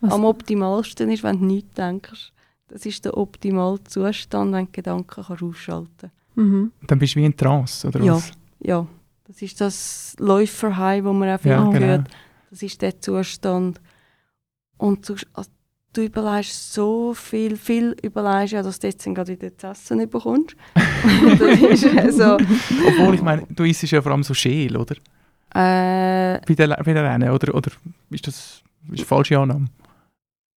Was- 0.00 0.12
Am 0.12 0.24
optimalsten 0.24 1.10
ist, 1.10 1.22
wenn 1.22 1.38
du 1.40 1.44
nichts 1.44 1.74
denkst. 1.74 2.32
Das 2.68 2.86
ist 2.86 3.04
der 3.04 3.16
optimale 3.16 3.82
Zustand, 3.84 4.52
wenn 4.52 4.66
du 4.66 4.72
Gedanken 4.72 5.22
kannst 5.24 5.42
ausschalten 5.42 6.10
mhm. 6.36 6.72
Dann 6.86 6.98
bist 6.98 7.14
du 7.14 7.20
wie 7.20 7.24
in 7.26 7.36
Trance, 7.36 7.86
oder 7.88 8.00
Ja. 8.00 8.14
was? 8.14 8.30
Ja, 8.60 8.86
das 9.26 9.42
ist 9.42 9.60
das 9.60 10.14
Läuferhigh, 10.18 11.04
wo 11.04 11.12
man 11.12 11.28
auch 11.28 11.40
viel 11.40 11.50
Ja, 11.52 11.64
genau. 11.64 11.86
hört. 11.86 12.08
Das 12.50 12.62
ist 12.62 12.80
der 12.80 12.98
Zustand. 13.00 13.80
Und 14.80 15.08
du, 15.08 15.14
also, 15.34 15.50
du 15.92 16.02
überlegst 16.02 16.72
so 16.72 17.12
viel, 17.14 17.56
viel 17.56 17.94
überlegst 18.02 18.52
ja, 18.52 18.62
dass 18.62 18.78
du 18.78 18.86
jetzt 18.86 19.04
gerade 19.04 19.32
wieder 19.32 19.56
zu 19.56 19.66
essen 19.68 20.08
bekommst. 20.08 20.56
das 21.38 21.60
ist 21.60 21.96
also, 21.96 22.34
Obwohl, 22.86 23.14
ich 23.14 23.22
meine, 23.22 23.46
du 23.50 23.64
isst 23.64 23.82
ja 23.90 24.00
vor 24.00 24.12
allem 24.12 24.22
so 24.22 24.34
Schäl, 24.34 24.76
oder? 24.76 24.94
äh, 25.54 26.40
Bei 26.46 26.54
den, 26.54 26.70
bei 26.70 26.82
den 26.94 26.96
Rennen, 26.98 27.30
oder, 27.30 27.54
oder 27.54 27.70
ist 28.10 28.26
das 28.26 28.62
ist 28.92 28.98
eine 29.00 29.04
falsche 29.06 29.38
Annahme? 29.38 29.66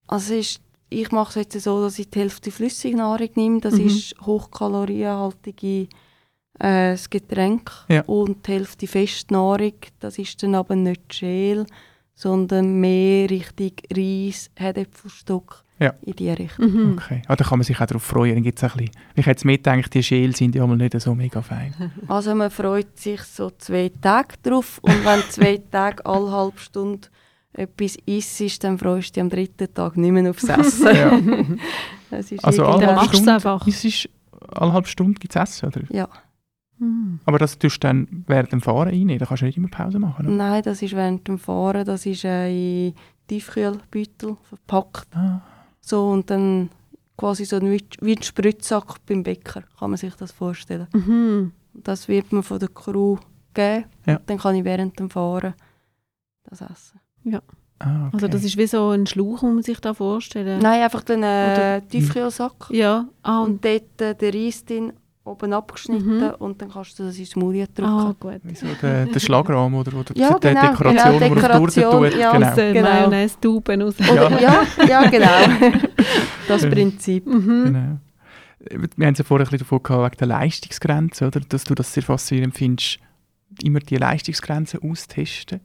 also 0.07 0.33
ist, 0.35 0.61
ich 0.89 1.11
mache 1.11 1.29
es 1.39 1.45
jetzt 1.53 1.63
so, 1.63 1.81
dass 1.81 1.97
ich 1.99 2.09
die 2.09 2.19
Hälfte 2.19 2.51
Flüssignahrung 2.51 3.29
nehme. 3.35 3.59
Das 3.61 3.73
Mhm. 3.75 3.87
ist 3.87 4.15
hochkalorienhaltige 4.21 5.87
äh, 6.59 6.91
das 6.91 7.09
Getränk. 7.09 7.71
Ja. 7.89 8.03
Und 8.03 8.47
die 8.47 8.51
Hälfte 8.53 8.85
Festnahrung, 8.87 9.73
das 9.99 10.17
ist 10.19 10.41
dann 10.43 10.55
aber 10.55 10.75
nicht 10.75 11.01
Schäl, 11.13 11.65
sondern 12.15 12.79
mehr 12.79 13.29
Richtung 13.29 13.71
Reis, 13.95 14.49
Herdäpfelstock, 14.55 15.63
Ja. 15.79 15.93
in 16.01 16.13
die 16.15 16.29
Richtung. 16.29 16.71
Mhm. 16.71 16.93
Okay. 16.97 17.21
Ah, 17.27 17.35
da 17.35 17.43
kann 17.43 17.59
man 17.59 17.63
sich 17.65 17.79
auch 17.79 17.85
darauf 17.85 18.03
freuen. 18.03 18.35
Dann 18.35 18.43
gibt's 18.43 18.63
ein 18.63 18.69
bisschen, 18.71 18.91
ich 19.15 19.25
hätte 19.25 19.47
mir 19.47 19.57
gedacht, 19.57 19.93
die 19.93 20.03
Schäl 20.03 20.35
sind 20.35 20.55
ja 20.55 20.65
mal 20.67 20.77
nicht 20.77 20.99
so 21.01 21.15
mega 21.15 21.41
fein. 21.41 21.73
Also 22.07 22.35
man 22.35 22.51
freut 22.51 22.97
sich 22.99 23.21
so 23.23 23.49
zwei 23.57 23.91
Tage 24.01 24.35
drauf 24.43 24.79
und 24.81 25.03
wenn 25.05 25.21
zwei 25.29 25.57
Tage 25.71 26.05
alle 26.05 26.31
halbe 26.31 26.59
Stunde 26.59 27.07
etwas 27.53 27.97
isst, 28.05 28.63
dann 28.63 28.77
freust 28.77 29.09
du 29.09 29.13
dich 29.13 29.21
am 29.21 29.29
dritten 29.29 29.73
Tag 29.73 29.97
nicht 29.97 30.11
mehr 30.11 30.29
aufs 30.29 30.43
Essen. 30.43 30.87
Ja. 30.95 31.19
Das 32.09 32.31
ist 32.31 32.43
Also 32.45 32.65
alle 32.65 32.95
halbe 32.95 33.15
Stunde 33.15 34.09
alle 34.55 34.73
halbe 34.73 34.87
Stunde 34.87 35.19
gibt 35.19 35.35
es 35.35 35.41
Essen, 35.41 35.67
oder? 35.67 35.81
Ja, 35.89 36.07
Mhm. 36.83 37.19
Aber 37.25 37.39
das 37.39 37.57
tust 37.57 37.83
du 37.83 37.87
dann 37.87 38.23
während 38.27 38.51
dem 38.51 38.61
Fahren 38.61 38.89
rein, 38.89 39.17
da 39.17 39.25
kannst 39.25 39.41
du 39.41 39.45
nicht 39.45 39.57
immer 39.57 39.69
Pause 39.69 39.99
machen. 39.99 40.25
Oder? 40.27 40.35
nein, 40.35 40.63
das 40.63 40.81
ist 40.81 40.95
während 40.95 41.27
dem 41.27 41.37
Fahren, 41.39 41.85
das 41.85 42.05
ist 42.05 42.23
äh, 42.25 42.87
in 42.87 42.93
Tiefkühlbeutel 43.27 44.37
verpackt. 44.43 45.07
Ah, 45.15 45.41
So, 45.81 46.09
und 46.09 46.29
dann 46.29 46.69
quasi 47.17 47.45
so 47.45 47.61
wie, 47.61 47.83
wie 48.01 48.15
ein 48.15 48.23
Spritzsack 48.23 49.05
beim 49.05 49.23
Bäcker, 49.23 49.63
kann 49.79 49.91
man 49.91 49.97
sich 49.97 50.13
das 50.15 50.31
vorstellen. 50.31 50.87
Mhm. 50.93 51.51
Das 51.73 52.07
wird 52.07 52.31
mir 52.31 52.43
von 52.43 52.59
der 52.59 52.69
Crew 52.69 53.17
geben. 53.53 53.85
Ja. 54.05 54.19
Dann 54.25 54.37
kann 54.37 54.55
ich 54.55 54.63
während 54.63 54.99
dem 54.99 55.09
Fahren 55.09 55.53
das 56.43 56.61
essen. 56.61 56.99
ah, 57.79 58.07
okay. 58.07 58.09
Also 58.13 58.27
das 58.27 58.43
ist 58.43 58.57
wie 58.57 58.67
so 58.67 58.89
ein 58.89 59.07
Schlauch, 59.07 59.41
muss 59.41 59.53
man 59.53 59.63
sich 59.63 59.79
da 59.79 59.93
vorstellen. 59.93 60.61
Nein, 60.61 60.81
einfach 60.81 61.03
den 61.03 61.23
äh, 61.23 61.81
Tiefkühlsack. 61.81 62.69
Ja, 62.69 63.07
ah, 63.21 63.41
und, 63.41 63.51
Und 63.51 63.65
dort 63.65 64.01
äh, 64.01 64.15
der 64.15 64.33
Reis 64.33 64.65
drin, 64.65 64.93
oben 65.25 65.53
abgeschnitten 65.53 66.17
Mhm. 66.19 66.31
und 66.39 66.61
dann 66.61 66.69
kannst 66.69 66.99
du 66.99 67.03
das 67.03 67.17
ins 67.17 67.29
Smoothie 67.31 67.65
drücken. 67.73 67.85
ah 67.85 68.15
gut. 68.19 68.41
Wie 68.43 68.55
so 68.55 68.67
der, 68.81 69.05
der 69.05 69.19
Schlagrahmen 69.19 69.79
oder, 69.79 69.97
oder 69.97 70.11
Ja, 70.17 70.37
die 70.37 70.47
genau, 70.49 70.61
Dekoration, 70.71 71.19
genau, 71.19 71.29
man 71.29 71.35
Dekoration, 71.41 71.91
tut. 72.11 72.19
ja. 72.19 72.31
Genau. 72.33 72.47
Aus 72.49 72.55
genau. 72.55 72.81
Mayonnaise-Tuben 72.89 73.81
raus. 73.81 73.95
Oder, 74.11 74.41
ja. 74.41 74.63
ja, 74.87 75.09
genau. 75.09 75.71
das 76.47 76.63
Ja. 76.63 76.69
Prinzip. 76.69 77.25
Mhm. 77.25 77.63
Genau. 77.63 77.97
wir 78.97 79.05
haben 79.07 79.13
es 79.13 79.19
ja 79.19 79.23
vorher 79.23 79.45
ein 79.47 79.49
bisschen 79.49 79.59
davon 79.65 79.81
gehabt, 79.83 80.03
wegen 80.11 80.17
der 80.19 80.27
Leistungsgrenze, 80.27 81.27
oder? 81.27 81.39
dass 81.39 81.63
du 81.63 81.73
das 81.73 81.93
sehr 81.93 82.03
faszinierend 82.03 82.57
findest, 82.57 82.99
immer 83.63 83.79
die 83.79 83.95
Leistungsgrenze 83.97 84.79
austesten. 84.83 85.61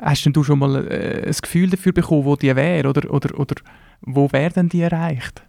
Hast 0.00 0.24
denn 0.24 0.32
du 0.32 0.42
schon 0.44 0.58
mal 0.60 0.86
äh, 0.88 1.26
ein 1.26 1.34
Gefühl 1.42 1.68
dafür 1.70 1.92
bekommen, 1.92 2.24
wo 2.24 2.36
die 2.36 2.54
wäre 2.54 2.88
oder, 2.88 3.10
oder, 3.12 3.38
oder 3.38 3.56
wo 4.00 4.30
werden 4.32 4.68
die 4.68 4.80
erreicht? 4.80 5.42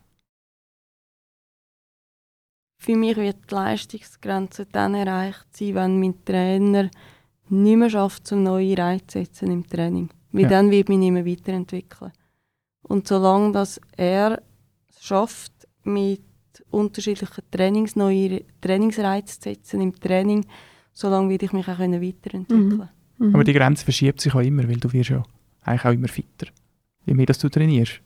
Für 2.84 2.98
mich 2.98 3.15
wird 3.15 3.50
die 3.50 3.56
Leistungsgrenze 3.56 4.65
dann 4.65 4.93
erreicht 4.93 5.46
sein, 5.56 5.76
wenn 5.76 6.00
mein 6.02 6.26
Trainer 6.26 6.89
nicht 7.48 7.78
mehr 7.78 7.89
schafft, 7.89 8.30
um 8.34 8.43
neue 8.43 8.78
Reize 8.78 9.08
zu 9.08 9.19
setzen 9.19 9.52
im 9.52 9.65
Training. 9.65 10.10
Weil 10.34 10.43
Ja. 10.43 10.50
dann 10.50 10.69
wird 10.69 10.89
mich 10.89 10.98
nicht 10.98 11.12
mehr 11.12 11.26
weiterentwickeln. 11.26 12.12
Und 12.82 13.08
solange 13.08 13.54
dass 13.54 13.80
er 13.96 14.41
es 14.89 15.02
schafft, 15.02 15.54
mit 15.86 16.24
unterschiedlichen 16.72 17.43
Trainings 17.52 17.96
neue 17.96 18.43
Trainingsreize 18.60 19.39
zu 19.39 19.50
setzen 19.50 19.80
im 19.80 19.98
Training, 19.98 20.46
solange 20.91 21.30
werde 21.30 21.46
ich 21.46 21.54
mich 21.54 21.67
auch 21.69 21.78
können 21.78 22.02
weiterentwickeln 22.02 22.89
Mhm. 23.17 23.34
Aber 23.36 23.46
die 23.46 23.54
Grenze 23.54 23.86
verschiebt 23.86 24.19
sich 24.19 24.34
auch 24.36 24.41
immer, 24.41 24.67
weil 24.67 24.76
du 24.76 24.91
wirst 24.91 25.12
ja 25.12 25.24
eigentlich 25.62 25.86
auch 25.86 25.93
immer 25.93 26.10
fitter, 26.10 26.48
je 27.06 27.13
mehr 27.13 27.28
dass 27.28 27.38
du 27.39 27.48
trainierst. 27.48 28.02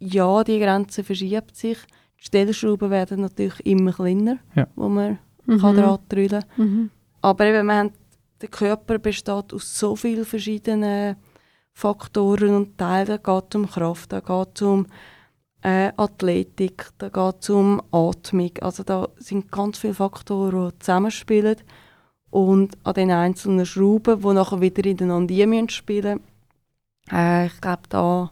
Ja, 0.00 0.44
die 0.44 0.58
Grenze 0.58 1.04
verschiebt 1.04 1.56
sich. 1.56 1.78
Die 2.20 2.24
Stellschrauben 2.24 2.90
werden 2.90 3.20
natürlich 3.20 3.64
immer 3.66 3.92
kleiner, 3.92 4.38
Ja. 4.54 4.66
wo 4.74 4.88
man 4.88 5.18
Mhm. 5.46 5.58
kann 5.60 5.76
dran 5.76 5.98
drüllen 6.08 6.44
Mhm. 6.56 6.90
Aber 7.22 7.44
eben, 7.46 7.66
wir 7.66 7.74
haben, 7.74 7.92
der 8.40 8.48
Körper 8.48 8.98
besteht 8.98 9.52
aus 9.52 9.78
so 9.78 9.96
vielen 9.96 10.24
verschiedenen 10.24 11.16
Faktoren 11.72 12.54
und 12.54 12.78
Teilen. 12.78 13.06
Da 13.06 13.16
geht 13.16 13.44
es 13.50 13.54
um 13.56 13.68
Kraft, 13.70 14.12
da 14.12 14.20
geht 14.20 14.48
es 14.56 14.62
um 14.62 14.86
äh, 15.62 15.90
Athletik, 15.96 16.88
da 16.98 17.08
geht 17.08 17.36
es 17.42 17.50
um 17.50 17.82
Atmung. 17.90 18.52
Also 18.60 18.84
da 18.84 19.08
sind 19.16 19.50
ganz 19.50 19.78
viele 19.78 19.94
Faktoren, 19.94 20.70
die 20.70 20.78
zusammenspielen. 20.78 21.56
Und 22.30 22.76
an 22.84 22.94
den 22.94 23.10
einzelnen 23.10 23.66
Schrauben, 23.66 24.20
die 24.20 24.34
nachher 24.34 24.60
wieder 24.60 24.84
ineinander 24.84 25.34
ein 25.34 25.48
müssen 25.50 25.68
spielen 25.70 26.20
äh, 27.10 27.46
ich 27.46 27.60
glaube, 27.60 27.82
da 27.88 28.28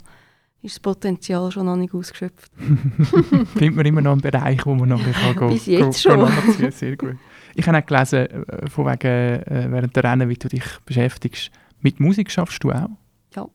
ist 0.67 0.75
das 0.77 0.81
Potenzial 0.81 1.51
schon 1.51 1.67
noch 1.67 1.77
nicht 1.77 1.95
ausgeschöpft. 1.95 2.53
Findet 3.55 3.75
man 3.77 3.87
immer 3.87 4.01
noch 4.03 4.13
einen 4.13 4.21
Bereich, 4.21 4.65
wo 4.67 4.75
man 4.75 4.89
noch 4.91 4.99
ein 5.01 5.07
bisschen 5.13 5.35
kann 5.37 5.49
Bis 5.49 5.67
jetzt 5.67 6.05
go- 6.05 6.11
schon. 6.11 6.21
go. 6.21 6.71
Sehr 6.71 6.97
gut. 6.97 7.17
Ich 7.55 7.67
habe 7.67 7.79
auch 7.79 7.87
gelesen, 7.87 8.19
äh, 8.27 8.69
von 8.69 8.85
wegen, 8.87 9.07
äh, 9.07 9.67
während 9.71 9.97
der 9.97 10.05
Rennen, 10.05 10.29
wie 10.29 10.35
du 10.37 10.49
dich 10.49 10.65
beschäftigst. 10.85 11.51
Mit 11.81 12.01
Musik 12.01 12.31
schaffst 12.31 12.63
du 12.65 12.71
auch? 12.73 12.91
Ja, 13.35 13.49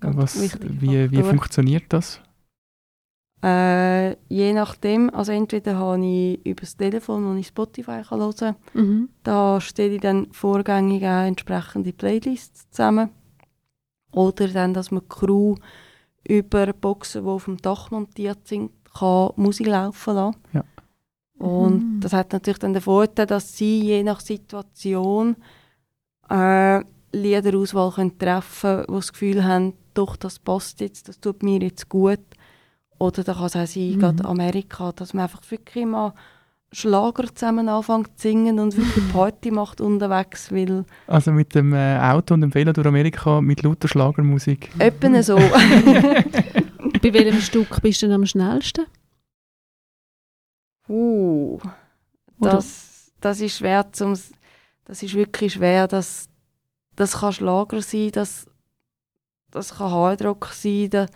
Was, 0.00 0.40
wie, 0.80 1.10
wie 1.10 1.22
funktioniert 1.22 1.84
das? 1.88 2.20
Äh, 3.42 4.16
je 4.28 4.52
nachdem, 4.52 5.10
also 5.14 5.30
entweder 5.32 5.76
habe 5.76 6.04
ich 6.04 6.44
über 6.44 6.60
das 6.62 6.76
Telefon, 6.76 7.24
wo 7.24 7.38
ich 7.38 7.46
Spotify 7.46 8.02
kann 8.08 8.18
hören 8.20 8.34
kann, 8.36 8.56
Mhm. 8.74 9.08
da 9.22 9.60
stelle 9.60 9.94
ich 9.94 10.00
dann 10.00 10.26
vorgängig 10.32 11.04
auch 11.04 11.24
entsprechende 11.26 11.92
Playlists 11.92 12.68
zusammen. 12.70 13.10
Oder 14.10 14.48
dann, 14.48 14.74
dass 14.74 14.90
man 14.90 15.02
die 15.02 15.08
Crew 15.08 15.54
über 16.28 16.72
Boxen, 16.72 17.24
die 17.24 17.28
auf 17.28 17.46
dem 17.46 17.56
Dach 17.56 17.90
montiert 17.90 18.46
sind, 18.46 18.70
kann 18.96 19.30
Musik 19.36 19.66
laufen 19.66 20.14
lassen. 20.14 20.36
Ja. 20.52 20.64
Und 21.38 21.84
Mhm. 21.84 22.00
das 22.00 22.12
hat 22.12 22.32
natürlich 22.32 22.58
dann 22.58 22.72
den 22.74 22.82
Vorteil, 22.82 23.26
dass 23.26 23.56
sie 23.56 23.80
je 23.82 24.02
nach 24.02 24.20
Situation 24.20 25.36
äh, 26.30 26.82
Liederauswahl 27.12 27.90
können 27.92 28.18
treffen 28.18 28.60
können, 28.60 28.86
die 28.88 28.92
das 28.94 29.12
Gefühl 29.12 29.44
haben, 29.44 29.72
doch, 29.94 30.16
das 30.16 30.38
passt 30.38 30.80
jetzt, 30.80 31.08
das 31.08 31.18
tut 31.20 31.42
mir 31.42 31.58
jetzt 31.60 31.88
gut. 31.88 32.20
Oder 32.98 33.24
da 33.24 33.32
kann 33.34 33.46
es 33.46 33.56
auch 33.56 33.66
sein, 33.66 33.90
Mhm. 33.92 33.98
gerade 33.98 34.24
Amerika, 34.24 34.92
dass 34.92 35.14
man 35.14 35.22
einfach 35.24 35.40
wirklich 35.50 35.86
mal 35.86 36.12
Schlager 36.70 37.34
zusammen 37.34 37.68
anfängt 37.68 38.08
zu 38.18 38.28
singen 38.28 38.58
und 38.58 38.76
wirklich 38.76 39.08
Party 39.12 39.50
macht 39.50 39.80
unterwegs, 39.80 40.52
weil 40.52 40.84
Also 41.06 41.32
mit 41.32 41.54
dem 41.54 41.72
äh, 41.72 41.98
Auto 41.98 42.34
und 42.34 42.42
dem 42.42 42.54
Velo 42.54 42.72
durch 42.72 42.86
Amerika 42.86 43.40
mit 43.40 43.62
lauter 43.62 43.88
Schlagermusik. 43.88 44.70
etwa 44.78 45.22
so. 45.22 45.36
Bei 47.02 47.12
welchem 47.12 47.40
Stück 47.40 47.80
bist 47.80 48.02
du 48.02 48.06
denn 48.06 48.14
am 48.16 48.26
schnellsten? 48.26 48.86
uh, 50.88 51.58
das, 52.40 53.12
das 53.20 53.40
ist 53.40 53.58
schwer 53.58 53.90
zum, 53.92 54.14
das 54.84 55.02
ist 55.02 55.14
wirklich 55.14 55.54
schwer, 55.54 55.86
das, 55.86 56.28
das 56.96 57.18
kann 57.20 57.32
Schlager 57.32 57.82
sein, 57.82 58.10
das, 58.12 58.46
das 59.50 59.76
kann 59.76 59.90
Hardrock 59.90 60.46
sein, 60.52 60.88
da, 60.90 61.06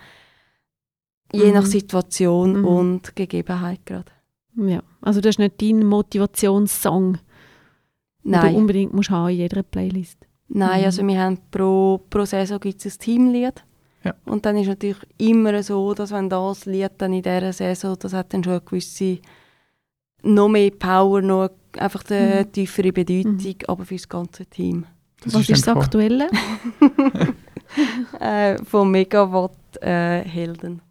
je 1.32 1.46
Mhm. 1.48 1.54
nach 1.54 1.66
Situation 1.66 2.60
Mhm. 2.60 2.64
und 2.66 3.16
Gegebenheit 3.16 3.84
gerade. 3.86 4.11
Ja, 4.56 4.82
also 5.00 5.20
das 5.20 5.30
ist 5.30 5.38
nicht 5.38 5.60
dein 5.62 5.84
Motivationssong, 5.86 7.14
den 7.14 7.20
du 8.32 8.38
Nein, 8.38 8.54
unbedingt 8.54 8.92
musst 8.92 9.10
haben 9.10 9.30
in 9.30 9.36
jeder 9.36 9.62
Playlist. 9.62 10.18
nein 10.48 10.80
Mhm. 10.80 10.84
also 10.86 11.06
wir 11.06 11.20
haben 11.20 11.38
pro, 11.50 12.00
pro 12.10 12.24
Saison 12.24 12.60
gibt 12.60 12.84
es 12.84 12.94
ein 12.96 12.98
Teamlied. 12.98 13.64
Ja. 14.04 14.14
Und 14.26 14.44
dann 14.44 14.56
ist 14.56 14.66
natürlich 14.66 14.98
immer 15.18 15.62
so, 15.62 15.94
dass 15.94 16.10
wenn 16.10 16.28
das 16.28 16.66
Lied 16.66 16.90
dann 16.98 17.12
in 17.12 17.22
dieser 17.22 17.52
Saison, 17.52 17.96
das 17.98 18.12
hat 18.12 18.34
dann 18.34 18.42
schon 18.42 18.54
eine 18.54 18.60
gewisse, 18.62 19.18
noch 20.24 20.48
mehr 20.48 20.70
Power, 20.72 21.22
noch 21.22 21.50
einfach 21.78 22.02
eine 22.10 22.44
Mhm. 22.44 22.52
tiefere 22.52 22.92
Bedeutung, 22.92 23.56
aber 23.68 23.84
für 23.84 23.94
das 23.94 24.08
ganze 24.08 24.44
Team. 24.46 24.84
Das 25.24 25.34
Was 25.34 25.48
ist 25.48 25.66
das 25.66 25.76
Aktuelle? 25.76 26.28
äh, 28.20 28.56
von 28.64 28.90
Megawatt 28.90 29.56
äh, 29.80 30.20
Helden. 30.24 30.82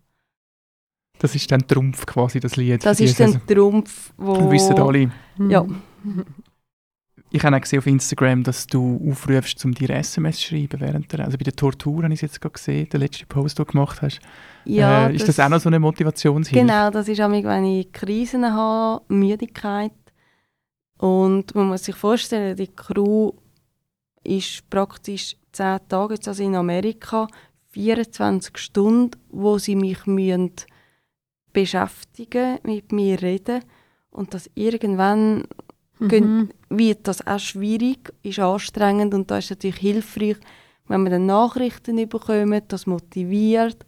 Das 1.21 1.35
ist 1.35 1.51
dann 1.51 1.67
Trumpf 1.67 2.07
quasi, 2.07 2.39
das 2.39 2.55
Lied. 2.55 2.83
Das 2.83 2.99
ist 2.99 3.19
dann 3.19 3.45
Trumpf, 3.45 4.11
wo... 4.17 4.37
Das 4.37 4.49
wissen 4.49 4.79
alle. 4.79 5.11
Ja. 5.49 5.65
Ich 7.33 7.41
habe 7.45 7.55
auch 7.55 7.61
gesehen 7.61 7.79
auf 7.79 7.87
Instagram, 7.87 8.43
dass 8.43 8.67
du 8.67 8.99
aufrufst, 9.09 9.63
um 9.63 9.73
dir 9.73 9.91
SMS 9.91 10.35
zu 10.35 10.47
schreiben 10.49 10.81
während 10.81 11.13
der, 11.13 11.21
also 11.23 11.37
bei 11.37 11.45
der 11.45 11.55
Tortur 11.55 12.03
habe 12.03 12.13
ich 12.13 12.17
es 12.17 12.23
jetzt 12.23 12.41
gerade 12.41 12.51
gesehen, 12.51 12.89
der 12.89 12.99
letzte 12.99 13.25
Post, 13.25 13.57
den 13.57 13.65
du 13.65 13.71
gemacht 13.71 14.01
hast. 14.01 14.19
Ja, 14.65 15.07
äh, 15.07 15.15
ist 15.15 15.29
das, 15.29 15.39
auch 15.39 15.47
noch 15.47 15.61
so 15.61 15.69
eine 15.69 15.79
Motivationshilfe? 15.79 16.59
Genau, 16.59 16.89
das 16.89 17.07
ist 17.07 17.21
auch, 17.21 17.31
wenn 17.31 17.63
ich 17.63 17.89
Krisen 17.93 18.53
habe, 18.53 19.05
Müdigkeit. 19.07 19.93
Und 20.97 21.55
man 21.55 21.67
muss 21.67 21.85
sich 21.85 21.95
vorstellen, 21.95 22.57
die 22.57 22.67
Crew 22.67 23.31
ist 24.25 24.69
praktisch 24.69 25.37
10 25.53 25.79
Tage, 25.87 26.15
jetzt 26.15 26.27
also 26.27 26.43
in 26.43 26.55
Amerika, 26.55 27.27
24 27.69 28.57
Stunden, 28.57 29.17
wo 29.29 29.57
sie 29.57 29.77
mich 29.77 30.05
müssen 30.05 30.51
beschäftigen, 31.53 32.59
mit 32.63 32.91
mir 32.91 33.21
reden. 33.21 33.63
Und 34.09 34.33
das 34.33 34.49
irgendwann 34.55 35.45
Mhm. 36.01 36.49
wird 36.69 37.07
das 37.07 37.25
auch 37.27 37.39
schwierig, 37.39 38.11
ist 38.23 38.39
anstrengend 38.39 39.13
und 39.13 39.29
da 39.29 39.37
ist 39.37 39.51
natürlich 39.51 39.77
hilfreich, 39.77 40.37
wenn 40.87 41.03
man 41.03 41.11
dann 41.11 41.25
Nachrichten 41.27 41.95
bekommt, 42.09 42.71
das 42.73 42.87
motiviert. 42.87 43.85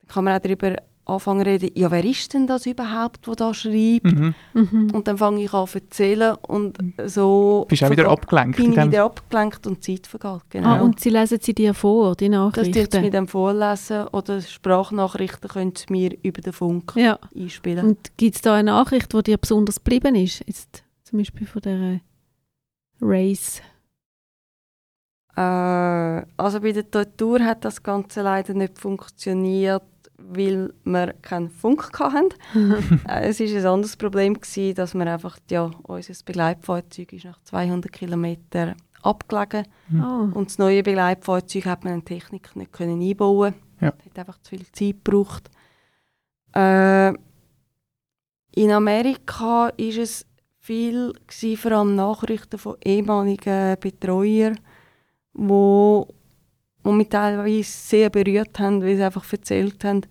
Dann 0.00 0.08
kann 0.08 0.24
man 0.24 0.36
auch 0.36 0.42
darüber 0.42 0.76
anfangen 1.06 1.44
zu 1.44 1.50
reden, 1.50 1.70
ja, 1.74 1.90
wer 1.90 2.04
ist 2.04 2.34
denn 2.34 2.46
das 2.46 2.66
überhaupt, 2.66 3.26
der 3.26 3.34
da 3.34 3.54
schreibt? 3.54 4.04
Mhm. 4.04 4.34
Mhm. 4.54 4.90
Und 4.92 5.06
dann 5.06 5.16
fange 5.16 5.42
ich 5.42 5.52
an 5.54 5.66
zu 5.66 5.78
erzählen 5.78 6.36
und 6.46 6.76
so 7.06 7.64
Bist 7.68 7.84
auch 7.84 7.90
wieder 7.90 8.08
abgelenkt. 8.08 8.56
bin 8.56 8.72
in 8.72 8.78
ich 8.78 8.86
wieder 8.86 9.04
abgelenkt 9.04 9.66
und 9.66 9.82
Zeit 9.82 10.06
vergeht. 10.06 10.42
Genau. 10.50 10.68
Ah, 10.68 10.80
und 10.80 11.00
sie 11.00 11.10
lesen 11.10 11.38
sie 11.40 11.54
dir 11.54 11.74
vor, 11.74 12.16
die 12.16 12.28
das 12.28 12.66
tut 12.66 12.74
sie 12.74 12.80
Nachrichten? 12.80 13.00
mir 13.02 13.10
dann 13.10 13.28
vorlesen 13.28 14.08
oder 14.08 14.40
Sprachnachrichten 14.40 15.48
können 15.48 15.72
sie 15.76 15.86
mir 15.90 16.10
über 16.22 16.42
den 16.42 16.52
Funk 16.52 16.92
ja. 16.96 17.18
einspielen. 17.34 17.86
Und 17.86 18.16
gibt 18.16 18.36
es 18.36 18.42
da 18.42 18.54
eine 18.54 18.72
Nachricht, 18.72 19.12
die 19.12 19.22
dir 19.22 19.38
besonders 19.38 19.76
geblieben 19.76 20.16
ist? 20.16 20.42
Jetzt 20.46 20.82
zum 21.04 21.18
Beispiel 21.18 21.46
von 21.46 21.62
der 21.62 22.00
Race. 23.00 23.62
Äh, 25.36 25.40
also 25.40 26.60
bei 26.60 26.72
der 26.72 26.90
Tortur 26.90 27.40
hat 27.40 27.64
das 27.64 27.82
Ganze 27.82 28.22
leider 28.22 28.54
nicht 28.54 28.78
funktioniert, 28.78 29.82
weil 30.18 30.72
wir 30.84 31.12
keinen 31.22 31.50
Funk 31.50 31.98
hatten. 31.98 32.28
äh, 33.08 33.28
es 33.28 33.40
war 33.40 33.46
ein 33.46 33.66
anderes 33.66 33.96
Problem, 33.96 34.34
gewesen, 34.34 34.74
dass 34.74 34.94
wir 34.94 35.06
einfach, 35.06 35.38
ja, 35.50 35.70
unser 35.82 36.14
Begleitfahrzeug 36.24 37.12
ist 37.12 37.24
nach 37.24 37.40
200 37.42 37.92
Kilometern 37.92 38.74
abgelegen 39.02 39.66
Mhm. 39.88 40.02
Oh. 40.02 40.38
und 40.38 40.48
das 40.50 40.58
neue 40.58 40.82
Begleitfahrzeug 40.82 41.66
hat 41.66 41.84
man 41.84 41.94
in 41.94 42.00
die 42.00 42.14
Technik 42.14 42.56
nicht 42.56 42.72
können 42.72 43.00
einbauen. 43.00 43.54
Ja. 43.80 43.92
Es 43.98 44.06
hat 44.06 44.18
einfach 44.18 44.38
zu 44.42 44.50
viel 44.50 44.66
Zeit 44.72 45.04
gebraucht. 45.04 45.48
Äh, 46.54 47.10
in 48.58 48.70
Amerika 48.72 49.68
ist 49.76 49.98
es 49.98 50.26
viel 50.58 51.12
gewesen, 51.26 51.56
vor 51.56 51.72
allem 51.72 51.94
Nachrichten 51.94 52.58
von 52.58 52.76
ehemaligen 52.84 53.76
Betreuern, 53.78 54.58
wo, 55.34 56.08
wo 56.86 56.92
mich 56.92 57.08
teilweise 57.08 57.64
sehr 57.64 58.10
berührt 58.10 58.58
haben, 58.60 58.80
weil 58.80 58.96
sie 58.96 59.02
einfach 59.02 59.30
erzählt 59.32 59.82
haben, 59.84 60.02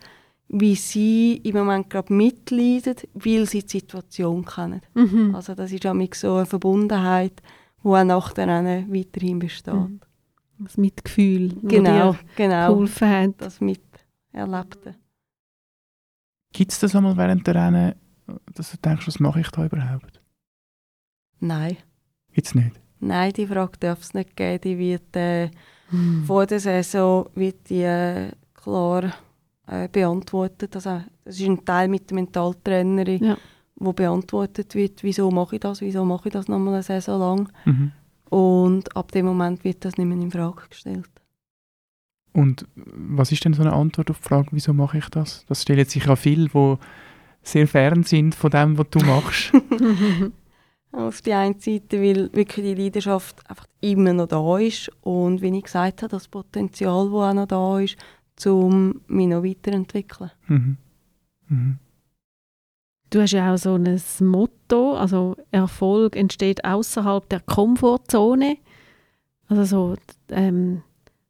wie 0.50 0.76
sie 0.76 1.38
im 1.38 1.56
Moment 1.56 1.90
gerade 1.90 2.14
mitleiden, 2.14 2.96
weil 3.14 3.46
sie 3.46 3.62
die 3.62 3.80
Situation 3.80 4.44
kennen. 4.46 4.82
Mhm. 4.94 5.34
Also 5.34 5.56
das 5.56 5.72
ist 5.72 5.86
auch 5.86 5.96
so 6.14 6.36
eine 6.36 6.46
Verbundenheit, 6.46 7.42
die 7.84 7.88
auch 7.88 8.04
nach 8.04 8.34
der 8.34 8.48
Rennen 8.48 8.94
weiterhin 8.94 9.40
besteht. 9.40 9.74
Mhm. 9.74 10.02
Das 10.60 10.78
Mitgefühl, 10.78 11.50
das 11.50 11.72
Genau, 11.72 12.12
dir 12.14 12.20
genau. 12.36 12.74
geholfen 12.74 13.10
hat. 13.10 13.34
Das 13.38 13.62
Miterlebte. 13.62 14.96
Gibt 16.54 16.72
es 16.72 16.80
das 16.80 16.96
einmal 16.96 17.18
während 17.18 17.48
der 17.48 17.56
Rennen, 17.56 17.96
dass 18.54 18.72
du 18.72 18.78
denkst, 18.78 19.08
was 19.08 19.20
mache 19.20 19.42
ich 19.42 19.50
da 19.50 19.66
überhaupt? 19.66 20.22
Nein. 21.40 21.78
Jetzt 22.34 22.56
nicht. 22.56 22.80
Nein, 23.00 23.34
die 23.34 23.48
Frage 23.48 23.78
darf 23.80 24.02
es 24.02 24.14
nicht 24.14 24.36
geben. 24.36 24.62
Die 24.62 24.78
wird 24.78 25.16
äh, 25.16 25.50
Hm. 25.90 26.24
vor 26.26 26.46
der 26.46 26.60
Saison 26.60 27.30
wird 27.36 27.70
die, 27.70 27.84
äh, 27.84 28.32
klar 28.54 29.14
äh, 29.68 29.88
beantwortet. 29.88 30.76
Also, 30.76 31.02
das 31.24 31.40
ist 31.40 31.48
ein 31.48 31.64
Teil 31.66 31.88
mit 31.88 32.10
der 32.10 32.16
Mentaltrainerin, 32.16 33.24
Ja. 33.24 33.38
wo 33.76 33.94
beantwortet 33.94 34.74
wird, 34.76 35.04
wieso 35.04 35.30
mache 35.32 35.56
ich 35.56 35.62
das, 35.62 35.82
wieso 35.82 36.04
mache 36.06 36.30
ich 36.30 36.34
das 36.34 36.48
nochmal 36.48 36.76
eine 36.76 36.84
Saison 36.84 37.20
lang. 37.20 37.50
Mhm. 37.66 37.92
Und 38.30 38.96
ab 38.96 39.12
dem 39.12 39.26
Moment 39.28 39.64
wird 39.64 39.86
das 39.86 39.98
nicht 39.98 40.08
mehr 40.08 40.18
in 40.18 40.32
Frage 40.32 40.64
gestellt. 40.70 41.10
Und 42.34 42.66
was 42.76 43.32
ist 43.32 43.46
denn 43.46 43.54
so 43.54 43.62
eine 43.62 43.74
Antwort 43.74 44.10
auf 44.12 44.20
die 44.20 44.28
Frage, 44.28 44.48
wieso 44.52 44.74
mache 44.74 44.98
ich 44.98 45.08
das? 45.10 45.46
Das 45.48 45.62
stellen 45.62 45.86
sich 45.86 46.06
ja 46.06 46.16
viele, 46.16 46.50
die 46.50 46.76
sehr 47.44 47.68
fern 47.68 48.04
sind 48.04 48.36
von 48.36 48.50
dem, 48.50 48.78
was 48.78 48.88
du 48.90 49.00
machst. 49.06 49.52
Auf 50.96 51.22
die 51.22 51.34
einen 51.34 51.60
Seite, 51.60 52.02
weil 52.02 52.32
wirklich 52.34 52.66
die 52.66 52.82
Leidenschaft 52.82 53.48
einfach 53.50 53.68
immer 53.82 54.14
noch 54.14 54.28
da 54.28 54.58
ist 54.58 54.90
und 55.02 55.42
wie 55.42 55.58
ich 55.58 55.64
gesagt 55.64 56.02
habe, 56.02 56.12
das 56.12 56.28
Potenzial, 56.28 57.06
das 57.06 57.14
auch 57.14 57.34
noch 57.34 57.48
da 57.48 57.80
ist, 57.80 57.98
um 58.46 59.02
mich 59.08 59.28
noch 59.28 59.44
weiterzuentwickeln. 59.44 60.32
mhm. 60.48 60.78
Mhm. 61.48 61.80
Du 63.10 63.22
hast 63.22 63.32
ja 63.32 63.54
auch 63.54 63.58
so 63.58 63.76
ein 63.76 64.02
Motto, 64.20 64.96
also 64.96 65.38
Erfolg 65.52 66.16
entsteht 66.16 66.66
außerhalb 66.66 67.30
der 67.30 67.40
Komfortzone. 67.40 68.58
Also 69.48 69.64
so, 69.64 69.96
ähm, 70.32 70.82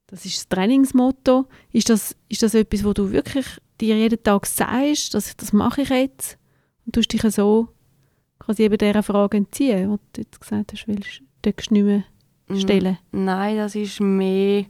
das 0.08 0.25
ist 0.25 0.38
das 0.38 0.47
Trainingsmotto. 0.49 1.47
Ist 1.71 1.89
das, 1.89 2.15
ist 2.30 2.43
das 2.43 2.54
etwas, 2.54 2.86
wo 2.86 2.93
du 2.93 3.12
wirklich 3.12 3.45
dir 3.82 3.97
jeden 3.97 4.23
Tag 4.23 4.45
sagst, 4.45 5.13
dass 5.13 5.36
das 5.36 5.51
mache 5.51 5.82
ich 5.82 5.89
jetzt? 5.89 6.38
Und 6.86 6.95
du 6.95 7.01
dich 7.01 7.21
so 7.21 7.67
quasi 8.46 8.64
eben 8.64 8.78
dieser 8.78 9.04
Frage 9.04 9.38
entziehen, 9.38 9.92
die 9.92 10.00
du 10.14 10.22
jetzt 10.22 10.40
gesagt 10.40 10.72
hast, 10.74 10.88
willst 10.88 11.22
du 11.42 11.50
nicht 11.50 11.72
mehr 11.86 12.04
Mhm. 12.48 12.60
stellen? 12.60 12.98
Nein, 13.12 13.58
das 13.58 13.76
ist 13.76 14.00
mehr. 14.00 14.66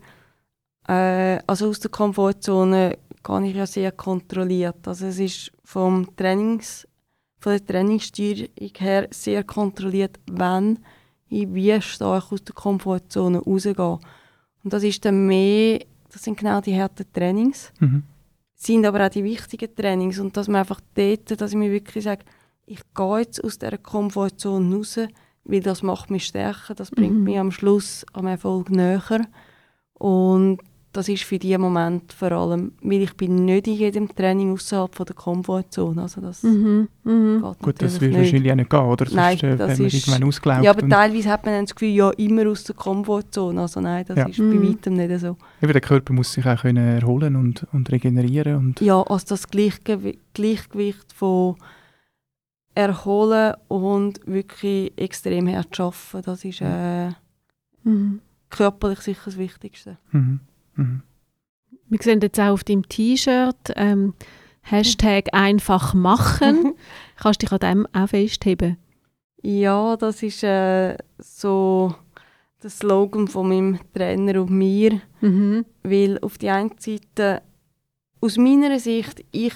Äh, 0.88 1.40
also 1.48 1.70
aus 1.70 1.80
der 1.80 1.92
Komfortzone 1.92 2.98
gehe 3.24 3.48
ich 3.50 3.56
ja 3.56 3.66
sehr 3.66 3.92
kontrolliert. 3.92 4.88
Also 4.88 5.08
es 5.08 5.20
ist 5.20 5.52
vom 5.64 6.16
Trainings, 6.16 6.88
von 7.40 7.54
der 7.54 7.66
Trainingssteuerung 7.66 8.48
her 8.78 9.08
sehr 9.12 9.44
kontrolliert, 9.44 10.20
wann 10.32 10.80
ich 11.28 11.52
wie 11.54 11.82
stark 11.82 12.32
aus 12.32 12.44
der 12.44 12.54
Komfortzone 12.56 13.40
rausgehe. 13.40 14.00
Und 14.64 14.74
das 14.74 14.84
ist 14.84 15.04
dann 15.06 15.26
mehr, 15.28 15.80
das 16.12 16.24
sind 16.24 16.38
genau 16.38 16.62
die 16.62 16.80
harten 16.80 17.06
Trainings, 17.12 17.74
Mhm. 17.80 18.04
sind 18.54 18.86
aber 18.86 19.06
auch 19.06 19.10
die 19.10 19.24
wichtigen 19.24 19.76
Trainings. 19.76 20.20
Und 20.20 20.38
dass 20.38 20.48
man 20.48 20.58
einfach 20.62 20.80
dort, 20.94 21.42
dass 21.42 21.52
ich 21.52 21.58
mir 21.58 21.72
wirklich 21.72 22.04
sage, 22.04 22.24
ich 22.66 22.80
gehe 22.96 23.18
jetzt 23.20 23.44
aus 23.44 23.60
dieser 23.60 23.78
Komfortzone 23.78 24.76
raus, 24.76 25.00
weil 25.44 25.62
das 25.62 25.84
macht 25.84 26.10
mich 26.10 26.26
stärker, 26.26 26.74
das 26.76 26.90
bringt 26.92 27.18
Mhm. 27.20 27.24
mich 27.24 27.38
am 27.40 27.52
Schluss 27.52 28.06
am 28.14 28.26
Erfolg 28.28 28.70
näher. 28.72 29.22
Und 29.94 30.60
das 30.92 31.10
ist 31.10 31.24
für 31.24 31.38
diesen 31.38 31.60
Moment 31.60 32.14
vor 32.14 32.32
allem, 32.32 32.72
weil 32.82 33.02
ich 33.02 33.14
bin 33.18 33.44
nicht 33.44 33.68
in 33.68 33.74
jedem 33.74 34.16
Training 34.16 34.54
außerhalb 34.54 34.96
von 34.96 35.06
der 35.06 35.16
Komfortzone. 35.16 36.02
Also 36.02 36.22
das 36.22 36.42
Mhm. 36.44 36.88
Mhm. 37.04 37.42
geht 37.44 37.60
Gut, 37.60 37.82
das 37.82 38.00
würde 38.00 38.18
wahrscheinlich 38.18 38.50
auch 38.52 38.56
nicht 38.56 38.70
gehen, 38.70 38.80
oder? 38.80 39.06
Sonst 39.06 39.16
Nein, 39.16 39.38
äh, 39.40 39.58
das 39.58 39.68
wäre 39.70 39.78
man 39.78 39.88
ist- 39.88 39.94
irgendwann 40.08 40.24
ausgelaugt. 40.30 40.64
Ja, 40.64 40.72
aber 40.72 40.84
und 40.84 40.90
teilweise 40.90 41.30
hat 41.30 41.46
man 41.46 41.54
dann 41.56 41.66
das 41.66 41.76
Gefühl, 41.76 41.90
ja, 41.90 42.10
immer 42.12 42.48
aus 42.50 42.64
der 42.64 42.76
Komfortzone. 42.76 43.60
Also 43.62 43.82
nein, 43.82 44.06
das 44.08 44.18
Ja. 44.18 44.26
ist 44.28 44.40
Mhm. 44.40 44.62
bei 44.62 44.70
weitem 44.70 44.94
nicht 44.94 45.20
so. 45.20 45.36
eben, 45.62 45.72
der 45.74 45.82
Körper 45.82 46.14
muss 46.14 46.32
sich 46.32 46.46
auch 46.46 46.62
können 46.62 46.78
erholen 47.02 47.36
und, 47.36 47.68
und 47.74 47.92
regenerieren. 47.92 48.56
Und, 48.56 48.80
Ja, 48.82 49.02
also 49.04 49.26
das 49.30 49.50
Gleichgew 49.50 50.14
Gleichgewicht 50.34 51.12
von 51.14 51.56
erholen 52.76 53.56
und 53.68 54.20
wirklich 54.28 54.94
extrem 54.98 55.48
hart 55.48 55.80
arbeiten, 55.80 56.22
das 56.24 56.46
ist 56.46 56.62
äh, 56.62 57.10
Mhm. 57.84 58.20
körperlich 58.50 59.00
sicher 59.02 59.22
das 59.26 59.38
Wichtigste. 59.38 59.98
mhm. 60.12 60.40
Mhm. 60.76 61.02
Wir 61.88 62.00
sehen 62.02 62.20
jetzt 62.22 62.40
auch 62.40 62.50
auf 62.54 62.64
deinem 62.64 62.88
T-Shirt 62.90 63.74
ähm, 63.76 64.14
Hashtag 64.62 65.28
einfach 65.34 65.94
machen. 65.94 66.74
Kannst 67.18 67.42
du 67.44 67.46
dich 67.46 67.52
an 67.54 67.60
dem 67.60 67.88
auch 67.94 68.10
festheben? 68.10 68.78
Ja, 69.44 69.96
das 69.96 70.24
ist 70.24 70.44
äh, 70.44 70.98
so 71.20 71.94
der 72.64 72.72
Slogan 72.72 73.28
von 73.28 73.48
meinem 73.50 73.80
Trainer 73.94 74.42
und 74.42 74.50
mir, 74.50 75.00
Mhm. 75.22 75.66
weil 75.84 76.18
auf 76.22 76.40
die 76.40 76.50
einen 76.50 76.72
Seite, 76.80 77.44
aus 78.20 78.38
meiner 78.38 78.80
Sicht, 78.80 79.24
ich 79.32 79.54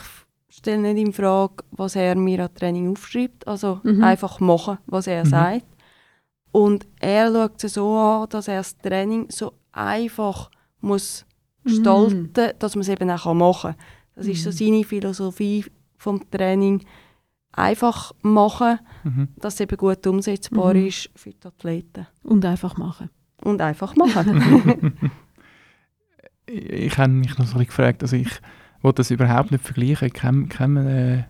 stelle 0.60 0.94
nicht 0.94 1.06
in 1.08 1.14
Frage, 1.14 1.64
was 1.72 1.96
er 1.96 2.16
mir 2.16 2.44
an 2.46 2.54
Training 2.54 2.92
aufschreibt, 2.92 3.48
also 3.48 3.82
Mhm. 3.84 4.04
einfach 4.04 4.40
machen, 4.40 4.78
was 4.86 5.08
er 5.08 5.26
Mhm. 5.26 5.30
sagt. 5.30 5.66
Und 6.52 6.88
er 7.00 7.32
schaut 7.32 7.64
es 7.64 7.74
so 7.74 7.96
an, 7.98 8.30
dass 8.30 8.48
er 8.48 8.58
das 8.58 8.78
Training 8.78 9.28
so 9.30 9.54
einfach 9.72 10.50
muss 10.82 11.26
gestalten, 11.64 12.54
dass 12.60 12.76
man 12.76 12.82
es 12.82 12.90
eben 12.90 13.10
auch 13.12 13.34
machen 13.34 13.72
kann. 13.74 13.82
Das 14.16 14.28
ist 14.28 14.44
so 14.44 14.50
Mhm. 14.50 14.54
seine 14.54 14.84
Philosophie 14.84 15.66
vom 15.98 16.30
Training. 16.32 16.84
Einfach 17.52 18.14
machen, 18.22 18.80
Mhm. 19.04 19.28
dass 19.38 19.56
es 19.56 19.60
eben 19.62 19.76
gut 19.78 20.06
umsetzbar 20.08 20.74
Mhm. 20.74 20.88
ist 20.88 21.10
für 21.16 21.32
die 21.32 21.48
Athleten. 21.48 22.08
Und 22.24 22.46
einfach 22.46 22.78
machen. 22.78 23.10
Und 23.44 23.62
einfach 23.62 23.96
machen. 23.96 24.94
ich 26.48 26.98
habe 26.98 27.12
mich 27.12 27.38
noch 27.38 27.46
so 27.48 27.58
gefragt, 27.60 28.02
also 28.04 28.16
ich 28.16 28.30
will 28.82 28.94
das 28.94 29.12
überhaupt 29.12 29.52
nicht 29.52 29.64
vergleichen, 29.64 30.08
in 30.08 30.14
keinem, 30.14 30.50
keinem, 30.50 30.88
äh, 30.88 31.24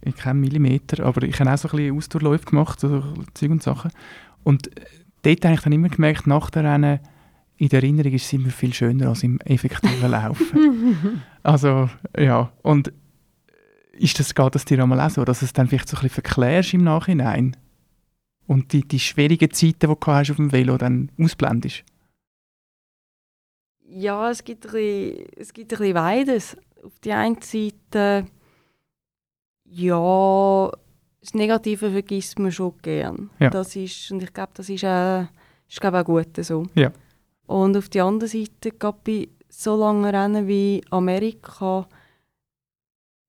in 0.00 0.14
keinem 0.14 0.40
Millimeter, 0.40 1.04
aber 1.04 1.22
ich 1.22 1.38
habe 1.40 1.52
auch 1.52 1.58
so 1.58 1.68
ein 1.68 1.76
bisschen 1.76 1.96
Ausdauerläufe 1.96 2.46
gemacht, 2.46 2.80
so 2.80 3.02
Zeug 3.34 3.50
und 3.50 3.62
Sachen. 3.62 3.90
Und 4.42 4.76
äh, 4.76 4.84
dort 5.22 5.44
habe 5.44 5.54
ich 5.54 5.60
dann 5.60 5.72
immer 5.72 5.88
gemerkt, 5.88 6.26
nach 6.26 6.50
der 6.50 6.64
Rennen, 6.64 7.00
in 7.56 7.68
der 7.68 7.82
Erinnerung 7.82 8.12
ist 8.12 8.24
es 8.24 8.32
immer 8.32 8.50
viel 8.50 8.74
schöner 8.74 9.08
als 9.08 9.22
im 9.22 9.38
effektiven 9.40 10.10
Laufen. 10.10 11.22
Also, 11.44 11.90
ja, 12.16 12.52
und 12.62 12.88
äh, 12.88 12.92
ist 13.98 14.20
das, 14.20 14.32
geht 14.32 14.54
das 14.54 14.64
dir 14.64 14.80
einmal 14.80 15.00
auch 15.00 15.10
so, 15.10 15.24
dass 15.24 15.40
du 15.40 15.44
es 15.44 15.52
dann 15.52 15.66
vielleicht 15.66 15.88
so 15.88 15.96
ein 15.96 16.02
bisschen 16.02 16.22
verklärst 16.22 16.72
im 16.74 16.84
Nachhinein? 16.84 17.56
Und 18.46 18.72
die, 18.72 18.86
die 18.86 19.00
schwierigen 19.00 19.50
Zeiten, 19.50 19.78
die 19.80 19.86
du 19.86 19.92
auf 19.92 20.36
dem 20.36 20.52
Velo, 20.52 20.78
dann 20.78 21.10
ausblendest? 21.18 21.82
Ja, 23.94 24.30
es 24.30 24.42
gibt, 24.44 24.66
ein 24.66 24.72
bisschen, 24.72 25.26
es 25.36 25.52
gibt 25.52 25.72
ein 25.72 25.78
bisschen 25.78 25.94
beides. 25.94 26.56
Auf 26.84 26.98
die 27.00 27.12
einen 27.12 27.40
Seite, 27.42 28.26
ja, 29.64 30.70
das 31.20 31.34
Negative 31.34 31.90
vergisst 31.90 32.38
man 32.38 32.50
schon 32.52 32.74
gern. 32.82 33.30
Ja. 33.38 33.50
Das 33.50 33.76
ist, 33.76 34.10
und 34.10 34.22
ich 34.22 34.32
glaube, 34.32 34.52
das 34.54 34.68
ist, 34.68 34.82
äh, 34.82 35.22
ist 35.68 35.80
glaube 35.80 36.00
auch 36.00 36.04
gut 36.04 36.36
so. 36.44 36.66
Ja. 36.74 36.90
Und 37.46 37.76
auf 37.76 37.88
der 37.88 38.04
anderen 38.04 38.28
Seite, 38.30 38.70
gerade 38.72 38.98
bei 39.04 39.28
so 39.48 39.76
langen 39.76 40.04
Rennen 40.04 40.48
wie 40.48 40.82
Amerika, 40.90 41.86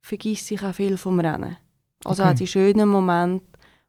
vergesse 0.01 0.55
ich 0.55 0.63
auch 0.63 0.73
viel 0.73 0.97
vom 0.97 1.19
Rennen. 1.19 1.57
Also 2.05 2.23
Okay. 2.23 2.31
auch 2.31 2.35
die 2.35 2.47
schönen 2.47 2.89
Momente 2.89 3.45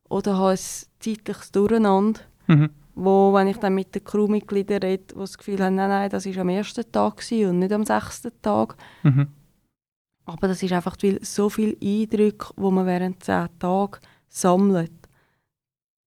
oder 0.08 0.36
habe 0.36 0.50
ein 0.52 0.58
zeitliches 1.00 1.50
Durcheinander, 1.52 2.20
Mhm. 2.46 2.70
Wo, 2.94 3.32
wenn 3.34 3.48
ich 3.48 3.56
dann 3.56 3.74
mit 3.74 3.94
den 3.94 4.04
Crewmitgliedern 4.04 4.82
rede, 4.82 5.04
die 5.14 5.18
das 5.18 5.36
Gefühl 5.36 5.60
haben, 5.60 5.74
nein, 5.74 5.88
nein, 5.88 6.10
das 6.10 6.26
war 6.26 6.38
am 6.38 6.48
ersten 6.48 6.90
Tag 6.90 7.22
und 7.30 7.58
nicht 7.58 7.72
am 7.72 7.84
sechsten 7.84 8.30
Tag. 8.40 8.76
Mhm. 9.02 9.28
Aber 10.26 10.48
das 10.48 10.62
ist 10.62 10.72
einfach 10.72 10.96
weil 11.02 11.18
so 11.22 11.50
viele 11.50 11.76
Eindrücke, 11.82 12.54
die 12.56 12.70
man 12.70 12.86
während 12.86 13.22
zehn 13.22 13.48
Tagen 13.58 13.98
sammelt, 14.28 14.92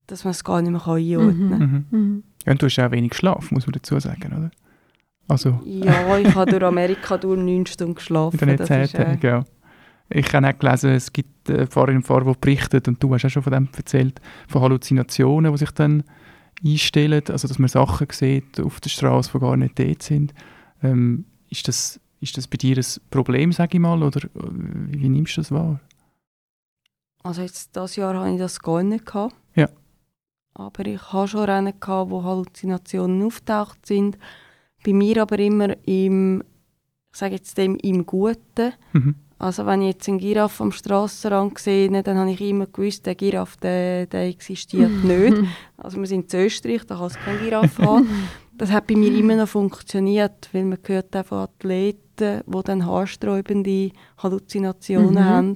dass 0.08 0.24
man 0.24 0.32
es 0.32 0.44
gar 0.44 0.62
nicht 0.62 0.72
mehr 0.72 0.88
einordnen 0.88 1.50
kann. 1.50 1.60
Mhm. 1.60 2.00
Mhm. 2.00 2.24
Ja, 2.46 2.54
und 2.54 2.62
du 2.62 2.66
hast 2.68 2.80
auch 2.80 2.92
wenig 2.92 3.14
Schlaf, 3.14 3.52
muss 3.52 3.68
man 3.68 3.74
dazu 3.74 4.00
sagen, 4.00 4.34
oder? 4.34 4.52
Also, 5.28 5.60
Ja, 5.66 6.18
ich 6.18 6.34
habe 6.34 6.50
durch 6.50 6.64
Amerika 6.64 7.18
durch 7.18 7.38
neun 7.38 7.66
Stunden 7.66 7.96
geschlafen. 7.96 8.56
Das 8.58 8.70
ist, 8.70 8.96
äh, 8.96 9.18
ja. 9.22 9.44
Ich 10.10 10.34
habe 10.34 10.48
auch 10.48 10.58
gelesen, 10.58 10.92
es 10.92 11.12
gibt 11.12 11.50
äh, 11.50 11.68
Fahrerinnen 11.68 12.02
und 12.02 12.08
Fahrer, 12.08 12.32
die 12.32 12.40
berichten, 12.40 12.82
und 12.88 13.04
du 13.04 13.14
hast 13.14 13.26
auch 13.26 13.30
schon 13.30 13.44
von 13.44 13.52
dem 13.52 13.68
erzählt, 13.76 14.22
von 14.48 14.62
Halluzinationen, 14.62 15.52
die 15.52 15.58
sich 15.58 15.72
dann 15.72 16.04
einstellen, 16.66 17.24
also 17.30 17.48
dass 17.48 17.60
man 17.60 17.70
Sachen 17.70 18.08
sieht 18.12 18.60
auf 18.60 18.80
der 18.80 18.90
Straße, 18.90 19.32
die 19.34 19.40
gar 19.40 19.58
nicht 19.58 19.78
dort 19.80 20.04
sind. 20.04 20.34
Ähm, 20.82 21.26
ist, 21.50 21.68
das, 21.68 22.00
ist 22.20 22.38
das 22.38 22.48
bei 22.48 22.58
dir 22.58 22.78
ein 22.78 22.86
Problem, 23.10 23.52
sage 23.52 23.78
ich 23.78 23.82
mal, 23.82 24.02
oder 24.02 24.24
äh, 24.24 24.30
wie, 24.34 25.02
wie 25.02 25.10
nimmst 25.10 25.38
du 25.38 25.42
das 25.42 25.52
wahr? 25.52 25.80
Also 27.24 27.42
jetzt 27.42 27.76
dieses 27.76 27.96
Jahr 27.96 28.18
hatte 28.18 28.32
ich 28.32 28.40
das 28.40 28.60
gar 28.60 28.84
nicht. 28.84 29.06
Gehabt. 29.06 29.36
Ja. 29.56 29.70
Aber 30.54 30.86
ich 30.86 31.02
hatte 31.12 31.28
schon 31.28 31.46
Rennen, 31.46 31.80
gehabt, 31.80 32.10
wo 32.10 32.24
Halluzinationen 32.24 33.24
auftaucht 33.24 33.86
sind. 33.86 34.18
Bei 34.84 34.94
mir 34.94 35.22
aber 35.22 35.38
immer 35.40 35.76
im, 35.86 36.42
ich 37.12 37.18
sage 37.18 37.36
jetzt 37.36 37.58
dem, 37.58 37.76
im 37.78 38.06
Guten. 38.06 38.74
Mhm. 38.94 39.16
Also 39.40 39.66
wenn 39.66 39.82
ich 39.82 39.90
jetzt 39.94 40.08
einen 40.10 40.18
Giraffe 40.18 40.64
am 40.64 40.72
Strassenrand 40.72 41.60
sehe, 41.60 41.90
dann 42.04 42.18
habe 42.18 42.32
ich 42.32 42.42
immer 42.42 42.66
gewusst, 42.66 43.06
der 43.06 43.16
Giraffe, 43.16 43.58
der, 43.62 44.06
der 44.08 44.24
existiert 44.28 44.92
nicht. 45.04 45.38
Also 45.78 46.00
wir 46.00 46.08
sind 46.08 46.34
in 46.34 46.40
Österreich, 46.46 46.84
da 46.86 46.96
kann 46.96 47.08
es 47.08 47.16
keinen 47.16 47.40
Giraffe 47.40 47.82
haben. 47.86 48.10
Das 48.58 48.72
hat 48.72 48.88
bei 48.88 48.96
mir 48.96 49.14
immer 49.16 49.36
noch 49.36 49.48
funktioniert, 49.48 50.50
weil 50.52 50.66
man 50.66 50.80
hört 50.84 51.16
auch 51.16 51.26
von 51.26 51.38
Athleten, 51.40 52.42
die 52.48 52.64
dann 52.64 52.86
haarsträubende 52.86 53.92
Halluzinationen 54.18 55.14
Mhm. 55.14 55.24
haben, 55.26 55.54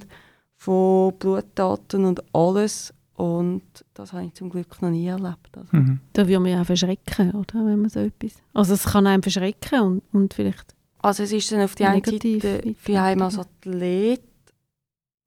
von 0.56 1.12
Blutdaten 1.18 2.04
und 2.04 2.22
alles. 2.32 2.94
Und 3.16 3.62
das 3.94 4.12
habe 4.12 4.24
ich 4.26 4.34
zum 4.34 4.48
Glück 4.50 4.80
noch 4.80 4.90
nie 4.90 5.06
erlebt. 5.06 5.50
Also. 5.56 5.76
Mhm. 5.76 6.00
Da 6.12 6.26
würde 6.28 6.40
man 6.40 6.52
ja 6.52 6.60
auch 6.62 6.66
verschrecken, 6.66 7.32
oder? 7.32 7.64
Wenn 7.66 7.80
man 7.80 7.90
so 7.90 7.98
etwas... 8.00 8.34
Also 8.54 8.74
es 8.74 8.84
kann 8.84 9.06
einem 9.08 9.22
verschrecken 9.24 9.80
und, 9.80 10.02
und 10.12 10.34
vielleicht... 10.34 10.74
Also 11.02 11.24
es 11.24 11.32
ist 11.32 11.50
dann 11.50 11.62
auf 11.62 11.74
die 11.74 11.84
eine 11.84 12.02
Seite 12.04 12.74
für 12.78 13.00
einen 13.00 13.22
als 13.22 13.38
Athlet 13.38 14.22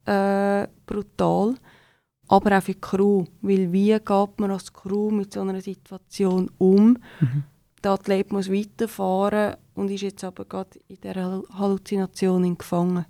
äh, 0.06 0.68
brutal, 0.86 1.56
aber 2.28 2.58
auch 2.58 2.64
für 2.64 2.74
die 2.74 2.82
Crew. 2.82 3.26
Weil 3.42 3.72
wie 3.72 3.92
geht 3.92 4.40
man 4.40 4.52
als 4.52 4.72
Crew 4.72 5.12
mit 5.12 5.34
so 5.34 5.42
einer 5.42 5.60
Situation 5.62 6.50
um? 6.58 6.98
Mhm. 7.20 7.44
Der 7.84 7.92
Athlet 7.92 8.32
muss 8.32 8.50
weiterfahren 8.50 9.58
und 9.76 9.92
ist 9.92 10.02
jetzt 10.02 10.24
aber 10.24 10.46
gerade 10.46 10.80
in 10.88 10.98
dieser 11.02 11.44
Halluzination 11.54 12.58
gefangen. 12.58 13.06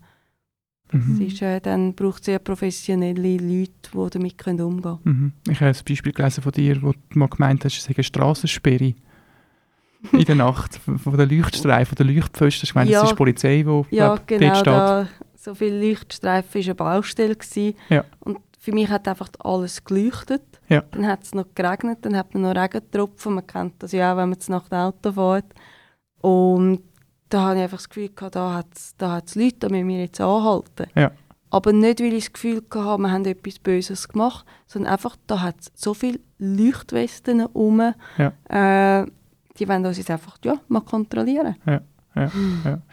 Mhm. 0.92 1.14
Es 1.14 1.34
ist, 1.34 1.42
äh, 1.42 1.60
dann 1.62 1.94
braucht 1.94 2.22
es 2.22 2.26
sehr 2.26 2.40
professionelle 2.40 3.38
Leute, 3.38 3.72
die 3.94 4.10
damit 4.10 4.38
können 4.38 4.62
umgehen 4.62 5.00
Mhm. 5.04 5.34
Ich 5.50 5.60
habe 5.62 5.72
ein 5.72 5.86
Beispiel 5.88 6.12
gelesen 6.12 6.42
von 6.42 6.52
dir, 6.52 6.82
wo 6.82 6.92
du 6.92 7.20
mal 7.20 7.30
gemeint 7.30 7.64
hast, 7.64 7.78
es 7.78 7.84
sei 7.86 7.94
eine 7.96 8.04
Strassensperre 8.04 8.96
in 10.12 10.26
der 10.26 10.36
Nacht 10.36 10.76
von 10.78 11.18
der 11.18 11.26
Leuchtstreifen, 11.26 11.96
von 11.98 12.08
der 12.08 12.16
Leuchtpfosten. 12.16 12.64
Ich 12.68 12.76
meine, 12.76 12.90
Ja. 12.92 13.00
das 13.02 13.10
ist 13.10 13.14
die 13.14 13.18
Polizei, 13.18 13.64
die 13.64 13.96
Ja, 13.96 14.16
glaub, 14.16 14.28
genau. 14.28 14.46
dort 14.48 14.58
steht. 14.58 14.68
Da, 14.74 15.08
so 15.36 15.54
viele 15.56 15.90
Leuchtstreifen 15.90 16.54
war 16.54 16.62
eine 16.66 16.76
Baustelle. 16.76 17.36
Gewesen. 17.36 17.76
Ja. 17.90 18.04
Und 18.20 18.40
für 18.60 18.72
mich 18.72 18.90
hat 18.90 19.08
einfach 19.08 19.30
alles 19.40 19.84
geleuchtet. 19.84 20.42
Ja. 20.70 20.84
Dann 20.92 21.06
hat 21.08 21.24
es 21.24 21.36
noch 21.36 21.46
geregnet, 21.54 22.00
dann 22.02 22.16
hat 22.18 22.34
man 22.34 22.44
noch 22.44 22.56
Regentropfen. 22.56 23.36
Man 23.36 23.46
kennt 23.46 23.74
das 23.84 23.92
ja 23.92 24.14
auch, 24.14 24.18
wenn 24.18 24.30
man 24.30 24.40
nach 24.48 24.68
dem 24.70 24.78
Auto 24.80 25.12
fährt. 25.12 25.46
Und 26.22 26.80
da 27.30 27.42
habe 27.42 27.58
ich 27.58 27.62
einfach 27.64 27.78
das 27.78 27.90
Gefühl, 27.90 28.10
gehabt, 28.10 28.36
da 28.36 28.54
hat 28.56 28.68
es 28.76 28.96
da 28.98 29.12
hat's 29.14 29.36
Leute, 29.36 29.58
da 29.60 29.70
müssen 29.70 29.88
wir 29.88 30.00
jetzt 30.00 30.20
anhalten. 30.22 30.88
Ja. 30.96 31.12
Aber 31.52 31.72
nicht, 31.74 32.00
weil 32.00 32.14
ich 32.14 32.26
das 32.26 32.34
Gefühl 32.34 32.64
hatte, 32.74 33.02
wir 33.02 33.12
haben 33.12 33.26
etwas 33.26 33.60
Böses 33.60 34.08
gemacht, 34.08 34.46
sondern 34.66 34.92
einfach, 34.94 35.16
da 35.28 35.42
hat 35.42 35.56
es 35.62 35.72
so 35.76 35.94
viele 35.94 36.20
Leuchtwesten 36.40 37.42
rum. 37.42 37.94
Ja. 38.18 38.34
Äh, 39.02 39.06
die 39.58 39.68
wollen 39.68 39.86
uns 39.86 39.98
jetzt 39.98 40.12
einfach 40.12 40.38
ja, 40.44 40.56
mal 40.68 40.82
kontrollieren. 40.82 41.56
Ja. 41.66 41.82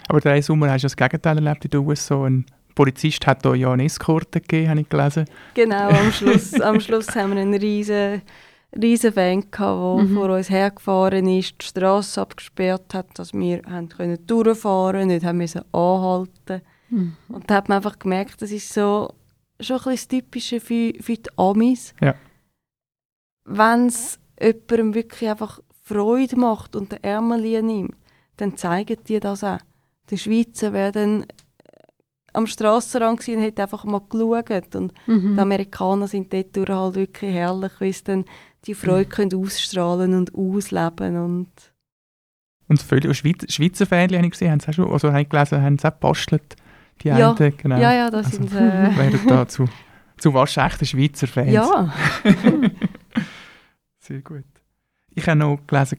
Aber 0.09 0.21
diesen 0.21 0.43
Sommer 0.43 0.71
hast 0.71 0.83
du 0.83 0.87
das 0.87 0.97
Gegenteil 0.97 1.37
erlebt 1.37 1.65
in 1.65 1.71
den 1.71 1.81
USA. 1.87 2.25
Ein 2.25 2.45
Polizist 2.75 3.27
hat 3.27 3.45
da 3.45 3.55
ja 3.55 3.73
eine 3.73 3.85
Eskorte 3.85 4.41
gegeben, 4.41 4.71
habe 4.71 4.81
ich 4.81 4.89
gelesen. 4.89 5.25
Genau, 5.55 5.89
am 5.91 6.11
Schluss, 6.13 6.61
am 6.61 6.81
Schluss 6.81 7.15
haben 7.15 7.35
wir 7.35 7.43
einen 7.43 7.55
riesen, 7.55 8.23
riesen 8.75 9.15
Van 9.15 9.51
gehabt, 9.51 9.99
der 9.99 10.05
Mhm. 10.05 10.15
vor 10.15 10.31
uns 10.31 10.51
hergefahren 10.51 11.29
ist, 11.29 11.55
die 11.61 11.67
Straße 11.67 12.21
abgesperrt 12.21 12.95
hat, 12.95 13.19
dass 13.19 13.33
wir 13.33 13.63
haben 13.69 13.89
können 13.89 14.27
durchfahren 14.27 15.09
nicht 15.09 15.25
haben 15.25 15.39
müssen 15.39 15.63
anhalten. 15.73 16.63
Mhm. 16.89 17.17
Und 17.29 17.49
da 17.49 17.57
hat 17.57 17.69
man 17.69 17.77
einfach 17.77 17.99
gemerkt, 17.99 18.41
das 18.43 18.51
ist 18.51 18.73
so 18.73 19.15
schon 19.61 19.77
ein 19.77 19.83
bisschen 19.85 19.95
das 19.95 20.09
Typische 20.09 20.61
für, 20.61 20.93
für 21.01 21.15
die 21.15 21.31
Amis. 21.37 21.95
Ja. 22.01 22.15
Wenn 23.45 23.87
es 23.87 24.19
jemandem 24.41 24.95
wirklich 24.95 25.29
einfach 25.31 25.61
Freude 25.93 26.37
macht 26.37 26.77
und 26.77 26.93
den 26.93 27.03
Ärmel 27.03 27.63
nimmt, 27.63 27.95
dann 28.37 28.57
zeigen 28.57 28.97
die 29.07 29.21
das 29.21 29.45
auch. 29.45 29.59
Die 30.11 30.19
Schweizer 30.19 30.73
werden 30.73 31.27
am 32.33 32.47
Strassenrand 32.47 33.21
gewesen 33.21 33.41
und 33.41 33.47
hat 33.47 33.61
einfach 33.61 33.85
mal 33.85 34.01
geschaut. 34.09 34.75
Und 34.75 34.93
Mhm. 35.07 35.35
die 35.35 35.41
Amerikaner 35.41 36.09
sind 36.09 36.33
dort 36.33 36.69
halt 36.71 36.95
wirklich 36.95 37.33
herrlich, 37.35 37.73
weil 37.79 37.93
sie 37.93 38.05
dann 38.05 38.25
die 38.67 38.75
Freude 38.75 39.07
können 39.07 39.35
ausstrahlen 39.35 40.15
und 40.15 40.35
ausleben. 40.35 41.17
Und 41.23 41.49
Und 42.69 42.81
viele 42.83 43.13
Schweiz 43.15 43.53
Schweizer 43.53 43.87
Fans, 43.87 44.13
habe 44.15 44.25
ich 44.25 44.31
gesehen, 44.33 44.51
haben 44.51 44.59
es 44.61 44.69
auch 44.69 44.73
schon, 44.73 44.91
also 44.91 45.09
habe 45.09 45.23
ich 45.23 45.29
gelesen, 45.29 45.61
haben 45.63 45.75
es 45.75 45.85
auch 45.85 45.91
gebastelt. 45.93 46.57
Die 47.03 47.09
Ja. 47.09 47.33
einen, 47.35 47.57
genau. 47.57 47.79
ja, 47.79 47.93
ja, 47.93 48.11
das 48.11 48.27
Also, 48.27 48.39
sind 48.39 48.53
äh, 48.55 48.57
Wären 48.97 49.27
da 49.27 49.47
zu, 49.49 49.67
zu 50.17 50.33
waschechten 50.33 50.87
Schweizer 50.87 51.27
Fans. 51.27 51.53
ja. 51.53 51.93
Sehr 53.99 54.21
gut. 54.21 54.45
Ich 55.15 55.27
habe 55.27 55.39
noch 55.39 55.59
gelesen, 55.67 55.99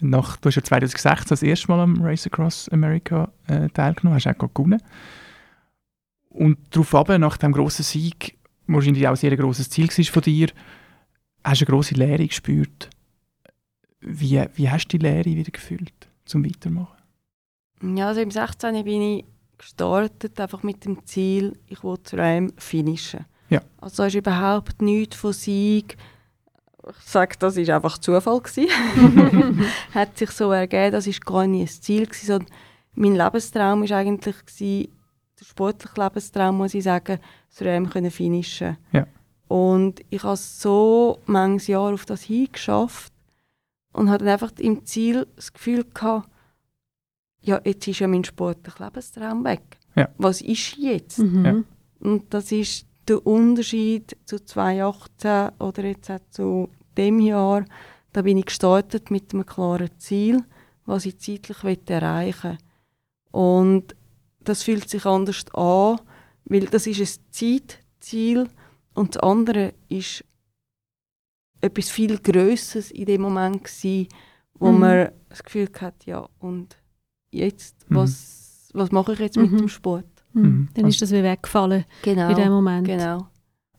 nach, 0.00 0.36
du 0.36 0.48
hast 0.48 0.56
ja 0.56 0.62
2016 0.62 1.28
das 1.28 1.42
erste 1.42 1.68
Mal 1.68 1.80
am 1.80 2.02
Race 2.02 2.26
Across 2.26 2.68
America 2.70 3.30
äh, 3.46 3.68
teilgenommen, 3.70 4.16
hast 4.16 4.26
auch 4.26 4.38
gerade 4.38 4.52
gewonnen. 4.52 4.82
Und 6.30 6.58
darauf 6.70 7.08
nach 7.08 7.38
dem 7.38 7.52
grossen 7.52 7.82
Sieg, 7.82 8.36
wahrscheinlich 8.66 9.06
auch 9.06 9.12
ein 9.12 9.16
sehr 9.16 9.36
grosses 9.36 9.70
Ziel 9.70 9.88
war 9.88 10.04
von 10.04 10.22
dir, 10.22 10.48
hast 11.44 11.60
du 11.60 11.64
eine 11.64 11.70
grosse 11.70 11.94
Leere 11.94 12.26
gespürt. 12.26 12.90
Wie, 14.00 14.44
wie 14.54 14.70
hast 14.70 14.88
du 14.88 14.98
die 14.98 15.06
Leere 15.06 15.24
wieder 15.24 15.50
gefühlt, 15.50 15.94
zum 16.26 16.44
Weitermachen? 16.44 16.96
Ja, 17.82 18.08
also 18.08 18.20
im 18.20 18.30
16. 18.30 18.84
bin 18.84 19.02
ich 19.02 19.24
gestartet, 19.58 20.38
einfach 20.40 20.62
mit 20.62 20.84
dem 20.84 21.04
Ziel, 21.06 21.58
ich 21.68 21.82
will 21.82 21.96
zu 22.02 22.20
einem 22.20 22.52
finishen. 22.58 23.24
Ja. 23.48 23.62
Also 23.80 24.02
da 24.02 24.06
ist 24.08 24.14
überhaupt 24.14 24.82
nichts 24.82 25.16
von 25.16 25.32
Sieg. 25.32 25.96
Ich 26.88 27.10
sage, 27.10 27.36
das 27.38 27.56
ist 27.56 27.70
einfach 27.70 27.98
Zufall 27.98 28.40
gewesen. 28.40 28.68
Hat 29.94 30.16
sich 30.16 30.30
so 30.30 30.52
ergeben, 30.52 30.92
das 30.92 31.06
ist 31.06 31.24
gar 31.24 31.46
nicht 31.46 31.62
ein 31.62 31.82
Ziel 31.82 32.06
gewesen, 32.06 32.26
sondern 32.26 32.48
mein 32.94 33.16
Lebenstraum 33.16 33.82
ist 33.82 33.92
eigentlich 33.92 34.36
gewesen, 34.46 34.88
der 35.38 35.44
sportliche 35.44 36.00
Lebenstraum, 36.00 36.56
muss 36.56 36.74
ich 36.74 36.84
sagen, 36.84 37.18
zu 37.50 37.68
einem 37.68 37.90
können 37.90 38.10
finishen. 38.10 38.76
Ja. 38.92 39.06
Und 39.48 40.00
ich 40.10 40.22
habe 40.22 40.36
so 40.36 41.20
manches 41.26 41.68
Jahr 41.68 41.92
auf 41.92 42.06
das 42.06 42.22
hingeschafft 42.22 43.12
und 43.92 44.10
hatte 44.10 44.24
dann 44.24 44.32
einfach 44.34 44.52
im 44.58 44.84
Ziel 44.84 45.26
das 45.36 45.52
Gefühl 45.52 45.84
gehabt, 45.92 46.28
ja, 47.42 47.60
jetzt 47.64 47.86
ist 47.86 48.00
ja 48.00 48.08
mein 48.08 48.24
sportlicher 48.24 48.84
Lebenstraum 48.84 49.44
weg. 49.44 49.78
Ja. 49.94 50.08
Was 50.18 50.40
ist 50.40 50.76
jetzt? 50.76 51.18
Mhm. 51.18 51.44
Ja. 51.44 51.54
Und 52.00 52.34
das 52.34 52.50
ist 52.50 52.86
der 53.08 53.26
Unterschied 53.26 54.16
zu 54.24 54.44
2018 54.44 55.50
oder 55.60 55.84
jetzt 55.84 56.10
auch 56.10 56.20
zu 56.30 56.68
dem 56.96 57.20
Jahr. 57.20 57.64
Da 58.12 58.22
bin 58.22 58.38
ich 58.38 58.46
gestartet 58.46 59.10
mit 59.10 59.32
einem 59.32 59.44
klaren 59.46 59.90
Ziel, 59.98 60.42
was 60.86 61.06
ich 61.06 61.18
zeitlich 61.18 61.58
erreichen 61.88 62.52
will. 62.52 62.58
Und 63.32 63.94
das 64.40 64.62
fühlt 64.62 64.88
sich 64.88 65.04
anders 65.04 65.44
an, 65.52 66.00
weil 66.44 66.66
das 66.66 66.86
ist 66.86 67.00
ein 67.00 67.22
Zeitziel 67.30 68.48
und 68.94 69.14
das 69.16 69.22
andere 69.22 69.74
ist 69.88 70.24
etwas 71.60 71.90
viel 71.90 72.18
Größeres 72.18 72.90
in 72.92 73.06
dem 73.06 73.22
Moment 73.22 73.64
gewesen, 73.64 74.08
wo 74.54 74.70
Mhm. 74.72 74.80
man 74.80 75.10
das 75.28 75.42
Gefühl 75.42 75.68
hat, 75.80 76.06
ja 76.06 76.28
und 76.38 76.76
jetzt, 77.30 77.90
Mhm. 77.90 77.96
was, 77.96 78.70
was 78.72 78.92
mache 78.92 79.12
ich 79.14 79.18
jetzt 79.18 79.36
mit 79.36 79.50
Mhm. 79.52 79.58
dem 79.58 79.68
Sport? 79.68 80.15
Mhm. 80.36 80.42
Mhm. 80.48 80.68
Dann 80.74 80.86
ist 80.86 81.00
das 81.02 81.10
wie 81.12 81.22
weggefallen 81.22 81.84
Genau. 82.02 82.28
in 82.30 82.36
dem 82.36 82.52
Moment. 82.52 82.86
Genau. 82.86 83.26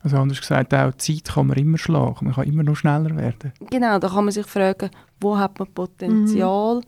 Also 0.00 0.16
anders 0.16 0.40
gesagt, 0.40 0.72
auch 0.74 0.94
Zeit 0.94 1.24
kann 1.24 1.48
man 1.48 1.56
immer 1.58 1.76
schlagen, 1.78 2.26
man 2.26 2.34
kann 2.34 2.46
immer 2.46 2.62
noch 2.62 2.76
schneller 2.76 3.16
werden. 3.16 3.52
Genau, 3.70 3.98
da 3.98 4.08
kann 4.08 4.24
man 4.24 4.32
sich 4.32 4.46
fragen, 4.46 4.90
wo 5.20 5.36
hat 5.36 5.58
man 5.58 5.72
Potenzial, 5.74 6.80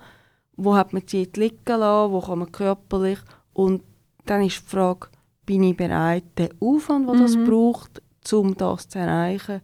wo 0.56 0.74
hat 0.76 0.92
man 0.92 1.06
Zeit 1.06 1.36
liegen 1.36 1.58
lassen, 1.66 2.12
wo 2.12 2.20
kann 2.20 2.38
man 2.38 2.52
körperlich 2.52 3.18
und 3.52 3.82
dann 4.26 4.42
ist 4.42 4.60
die 4.64 4.70
Frage, 4.70 5.08
bin 5.44 5.62
ich 5.64 5.76
bereit, 5.76 6.24
den 6.38 6.50
Aufwand, 6.60 7.08
den 7.08 7.18
das 7.18 7.36
Mhm. 7.36 7.46
braucht, 7.46 8.00
um 8.32 8.56
das 8.56 8.88
zu 8.88 8.98
erreichen, 9.00 9.60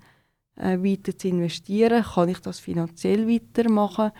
äh, 0.57 0.79
weiter 0.79 1.17
zu 1.17 1.29
investieren, 1.29 2.03
kann 2.03 2.29
ich 2.29 2.41
das 2.41 2.59
finanziell 2.59 3.29
weitermachen, 3.29 4.11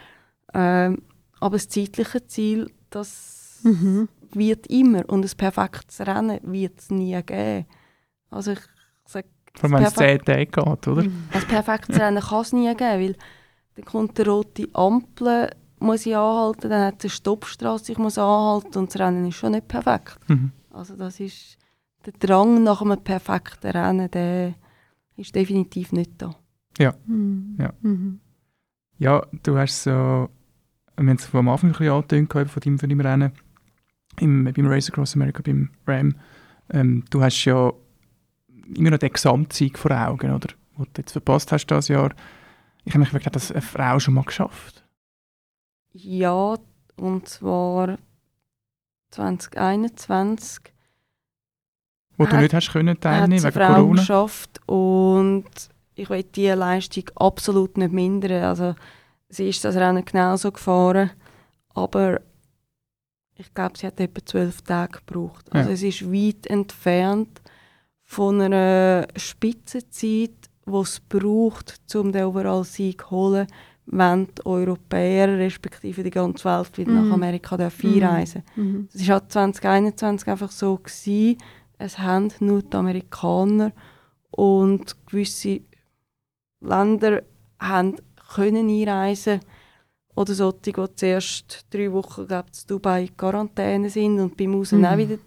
ähm, 0.55 1.03
aber 1.41 1.57
das 1.57 1.69
zeitliche 1.69 2.25
Ziel, 2.29 2.71
das 2.91 3.61
Mhm. 3.65 4.09
Wird 4.35 4.67
immer 4.67 5.09
und 5.09 5.25
ein 5.25 5.37
perfektes 5.37 6.01
Rennen 6.01 6.41
wird 6.43 6.81
es 6.81 6.91
nie 6.91 7.21
geben. 7.23 7.67
Also 8.31 8.53
ich 8.53 8.61
sage, 9.05 9.29
Vor 9.55 9.71
allem, 9.71 9.79
wenn 9.79 9.85
es 9.85 9.95
Perfekt. 9.95 10.27
10 10.27 10.35
Tage 10.35 10.47
geht, 10.47 10.89
oder? 10.89 11.03
Mhm. 11.05 11.25
ein 11.33 11.43
perfektes 11.43 12.01
Rennen 12.01 12.23
kann 12.23 12.41
es 12.41 12.53
nie 12.53 12.75
geben, 12.75 13.01
weil 13.01 13.17
dann 13.77 13.85
kommt 13.85 14.19
eine 14.19 14.29
rote 14.29 14.69
Ampel, 14.73 15.51
muss 15.79 16.07
ich 16.07 16.17
anhalten, 16.17 16.71
dann 16.71 16.87
hat 16.87 16.99
es 16.99 17.05
eine 17.05 17.11
Stoppstraße, 17.11 17.93
ich 17.93 17.99
muss 17.99 18.19
anhalten 18.19 18.79
und 18.79 18.95
das 18.95 19.01
Rennen 19.01 19.27
ist 19.27 19.37
schon 19.37 19.53
nicht 19.53 19.69
perfekt. 19.69 20.19
Mhm. 20.29 20.53
Also 20.71 20.97
das 20.97 21.21
ist, 21.21 21.59
der 22.05 22.15
Drang 22.15 22.63
nach 22.63 22.83
einem 22.83 23.03
perfekten 23.03 23.71
Rennen, 23.71 24.11
der 24.11 24.55
ist 25.17 25.35
definitiv 25.35 25.93
nicht 25.93 26.13
da. 26.19 26.35
Mhm. 27.07 27.57
Ja. 27.59 27.73
Mhm. 27.81 28.21
Ja, 28.99 29.27
du 29.43 29.59
hast 29.59 29.83
so, 29.83 29.91
wir 29.91 30.29
haben 30.97 31.09
es 31.11 31.35
am 31.35 31.49
Anfang 31.49 31.71
ein 31.71 31.73
bisschen 31.73 31.93
angetönt 31.93 32.51
von 32.51 32.61
deinem, 32.63 32.79
von 32.79 32.89
deinem 32.89 33.01
Rennen 33.01 33.33
im, 34.21 34.45
beim 34.45 34.67
Race 34.67 34.91
Across 34.91 35.15
America, 35.15 35.43
beim 35.45 35.71
RAM. 35.87 36.17
Ähm, 36.71 37.05
du 37.11 37.23
hast 37.23 37.45
ja 37.45 37.73
immer 38.75 38.91
noch 38.91 38.99
den 38.99 39.13
Gesamtsieg 39.13 39.79
vor 39.79 39.91
Augen, 39.93 40.33
oder? 40.33 40.49
Den 40.79 40.87
du 40.93 41.01
jetzt 41.01 41.13
verpasst 41.13 41.53
hast 41.53 41.67
das 41.67 41.89
Jahr. 41.89 42.13
Ich 42.85 42.93
habe 42.93 43.01
mich 43.01 43.09
gefragt, 43.09 43.27
hat 43.27 43.37
das 43.37 43.51
eine 43.51 43.63
Frau 43.63 43.99
schon 43.99 44.15
mal 44.15 44.25
geschafft? 44.25 44.85
Ja, 45.93 46.57
und 46.97 47.29
zwar 47.29 47.99
2021 49.11 50.61
Wo 52.17 52.27
du 52.27 52.37
nicht 52.37 52.55
hast 52.55 52.71
können 52.73 53.01
teilnehmen 53.01 53.43
wegen 53.43 53.53
Frau 53.53 53.75
Corona? 53.75 54.01
geschafft 54.01 54.61
und 54.67 55.47
ich 55.95 56.11
will 56.11 56.23
diese 56.23 56.55
Leistung 56.55 57.05
absolut 57.17 57.79
nicht 57.79 57.93
mindern. 57.93 58.45
Also 58.45 58.75
sie 59.29 59.49
ist 59.49 59.65
das 59.65 59.77
Rennen 59.77 60.05
genauso 60.05 60.53
gefahren, 60.53 61.11
aber 61.71 62.21
ich 63.39 63.53
glaube, 63.55 63.77
sie 63.79 63.87
hat 63.87 64.01
etwa 64.01 64.25
zwölf 64.25 64.63
Tage 64.63 65.01
gebraucht. 65.07 65.47
Also 65.53 65.69
Ja. 65.71 65.75
es 65.75 65.83
ist 65.83 66.11
weit 66.13 66.47
entfernt 66.47 67.41
von 68.03 68.41
einer 68.41 69.07
Spitzenzeit, 69.17 70.31
die 70.67 70.75
es 70.83 71.01
braucht, 71.01 71.81
um 71.95 72.13
den 72.13 72.25
Overall-Sieg 72.25 73.03
zu 73.03 73.11
holen, 73.11 73.47
wenn 73.87 74.27
die 74.27 74.47
Europäer 74.47 75.29
respektive 75.39 76.03
die 76.03 76.11
ganze 76.11 76.45
Welt 76.45 76.77
wieder 76.79 76.91
Mhm. 76.93 77.09
nach 77.09 77.15
Amerika 77.15 77.57
dürfen 77.57 77.95
einreisen 78.03 78.43
Mhm. 78.57 78.89
Es 78.93 79.07
war 79.07 79.21
halt 79.21 79.31
2021 79.33 80.29
einfach 80.29 80.51
so, 80.51 80.77
gewesen, 80.77 81.39
es 81.79 81.99
haben 81.99 82.33
nur 82.41 82.63
die 82.63 82.77
Amerikaner 82.77 83.73
und 84.31 84.97
gewisse 85.07 85.61
Länder 86.61 87.23
haben 87.61 87.97
können 88.35 88.69
einreisen 88.69 89.41
oder 90.17 90.35
solche, 90.35 90.59
die 90.73 90.95
zuerst 90.97 91.67
drei 91.71 91.93
Wochen 91.93 92.27
glaub, 92.27 92.47
in 92.47 92.67
Dubai 92.67 93.03
in 93.03 93.17
Quarantäne 93.17 93.89
sind 93.91 94.19
und 94.19 94.37
beim 94.37 94.55
Raus 94.55 94.73
Mhm. 94.73 94.85
auch 94.85 94.97
wieder. 94.97 95.19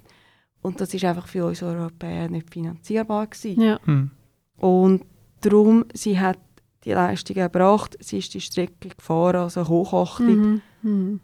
Und 0.61 0.81
das 0.81 0.93
ist 0.93 1.05
einfach 1.05 1.27
für 1.27 1.45
uns 1.45 1.63
Europäer 1.63 2.27
nicht 2.29 2.51
finanzierbar 2.53 3.27
gewesen. 3.27 3.61
Ja. 3.61 3.79
Hm. 3.85 4.11
Und 4.57 5.03
darum, 5.39 5.85
sie 5.93 6.19
hat 6.19 6.37
die 6.83 6.91
Leistung 6.91 7.37
erbracht, 7.37 7.95
sie 8.01 8.17
ist 8.17 8.33
die 8.33 8.41
Strecke 8.41 8.89
gefahren, 8.89 9.37
also 9.37 9.65
Hochachtung. 9.67 10.27
Mhm. 10.35 10.61
Mhm. 10.81 11.19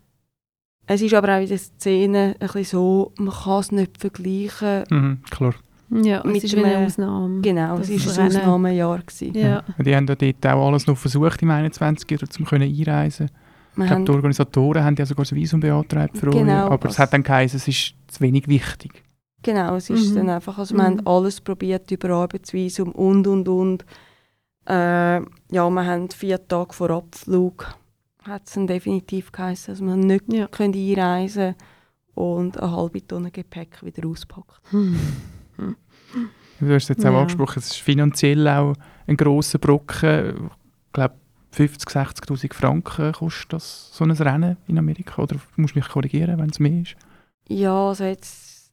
Es 0.88 1.02
ist 1.02 1.14
aber 1.16 1.36
auch 1.36 1.42
in 1.42 1.48
der 1.50 1.58
Szene 1.58 2.36
ein 2.40 2.48
bisschen 2.48 2.64
so, 2.64 3.12
man 3.18 3.34
kann 3.34 3.60
es 3.60 3.72
nicht 3.72 3.98
vergleichen. 3.98 4.84
Mhm, 4.90 5.22
klar. 5.30 5.56
Ja, 5.90 6.20
es 6.20 6.26
Mit 6.26 6.44
ist 6.44 6.56
wie 6.56 6.64
eine 6.64 6.76
einem- 6.78 6.86
Ausnahme. 6.88 7.42
Genau, 7.42 7.78
Das 7.78 7.90
es 7.90 8.06
war 8.18 8.24
ein. 8.24 8.28
Ausnahmejahr. 8.28 9.00
Gewesen. 9.00 9.34
Ja. 9.36 9.64
Die 9.80 9.96
haben 9.96 10.08
ja 10.08 10.16
dort 10.16 10.46
auch 10.48 10.68
alles 10.68 10.88
noch 10.88 10.98
versucht 10.98 11.42
im 11.42 11.52
21. 11.52 12.22
um 12.22 12.30
zu 12.30 12.44
können 12.44 12.72
einreisen. 12.74 13.30
Wir 13.76 13.84
Ich 13.84 13.88
glaube, 13.90 13.96
haben, 13.96 14.06
die 14.06 14.12
Organisatoren 14.12 14.84
haben 14.84 14.96
ja 14.98 15.06
sogar 15.06 15.24
das 15.26 15.34
Visum 15.36 15.60
beantragt 15.60 16.18
für 16.18 16.30
Genau, 16.30 16.66
euch, 16.66 16.72
aber 16.72 16.90
es 16.90 16.98
hat 17.00 17.14
dann 17.14 17.24
geheißen, 17.24 17.58
es 17.58 17.68
ist 17.68 17.94
zu 18.08 18.22
wenig 18.22 18.48
wichtig. 18.48 19.04
genau, 19.44 19.76
es 19.76 19.90
ist 19.90 20.12
Mhm. 20.12 20.16
dann 20.16 20.30
einfach, 20.30 20.58
also 20.58 20.74
Mhm. 20.74 20.78
wir 20.80 20.84
haben 20.86 21.08
alles 21.08 21.42
probiert 21.42 21.92
über 21.92 22.10
Arbeitsvisum 22.12 22.92
und, 22.94 23.28
und, 23.28 23.48
und. 23.48 23.86
Äh, 24.68 25.18
ja, 25.18 25.70
wir 25.70 25.86
haben 25.86 26.10
vier 26.10 26.48
Tage 26.48 26.74
vor 26.74 26.90
Abflug, 26.90 27.76
hat 28.24 28.48
es 28.48 28.54
dann 28.54 28.66
definitiv 28.68 29.32
geheißen, 29.32 29.74
dass 29.74 29.82
wir 29.82 29.96
nicht 29.96 30.32
Ja. 30.34 30.48
können 30.48 30.74
einreisen 30.74 31.54
und 32.16 32.58
eine 32.60 32.72
halbe 32.76 33.06
Tonne 33.06 33.30
Gepäck 33.30 33.84
wieder 33.84 34.08
auspackt. 34.08 34.62
Hm. 34.72 34.96
Du 36.62 36.74
hast 36.74 36.84
es 36.84 36.90
jetzt 36.90 37.06
auch 37.06 37.12
Ja. 37.12 37.20
angesprochen, 37.20 37.60
es 37.60 37.66
ist 37.72 37.76
finanziell 37.82 38.48
auch 38.48 38.76
ein 39.08 39.18
grosser 39.18 39.60
Brocken. 39.60 40.50
Ich 40.88 40.94
glaube, 40.94 41.16
50.000, 41.56 42.26
60'000 42.28 42.54
Franken 42.54 43.12
kostet 43.14 43.54
das, 43.54 43.90
so 43.94 44.04
ein 44.04 44.12
Rennen 44.12 44.58
in 44.68 44.78
Amerika. 44.78 45.22
Oder 45.22 45.36
du 45.36 45.62
musst 45.62 45.76
mich 45.76 45.88
korrigieren, 45.88 46.38
wenn 46.40 46.50
es 46.50 46.60
mehr 46.60 46.82
ist. 46.82 46.96
Ja, 47.48 47.88
also 47.90 48.04
jetzt, 48.04 48.72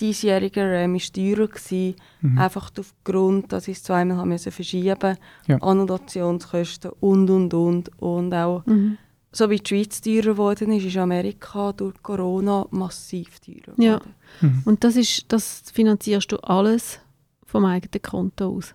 diesjähriger 0.00 0.70
Ram 0.82 0.94
war 0.94 1.00
teurer, 1.12 1.48
gewesen, 1.48 1.94
Mhm. 2.22 2.38
einfach 2.38 2.70
aufgrund, 2.78 3.52
dass 3.52 3.66
ich 3.68 3.78
es 3.78 3.82
zweimal 3.82 4.16
haben 4.18 4.28
müssen 4.28 4.52
verschieben 4.52 5.16
Ja. 5.46 5.56
Annotationskosten 5.60 6.92
und, 7.00 7.28
und, 7.30 7.52
und. 7.54 7.90
Und 8.00 8.34
auch, 8.34 8.64
Mhm. 8.66 8.96
so 9.32 9.48
wie 9.50 9.56
die 9.58 9.68
Schweiz 9.68 10.00
teurer 10.00 10.22
geworden 10.32 10.72
ist, 10.72 10.84
ist 10.84 10.96
Amerika 10.96 11.72
durch 11.72 12.02
Corona 12.02 12.66
massiv 12.70 13.40
teurer 13.40 13.74
Ja. 13.78 13.96
geworden. 13.98 14.14
Mhm. 14.40 14.62
Und 14.66 14.84
das, 14.84 14.96
ist, 14.96 15.24
das 15.32 15.62
finanzierst 15.72 16.30
du 16.32 16.36
alles 16.38 17.00
vom 17.44 17.64
eigenen 17.64 18.02
Konto 18.02 18.56
aus? 18.56 18.74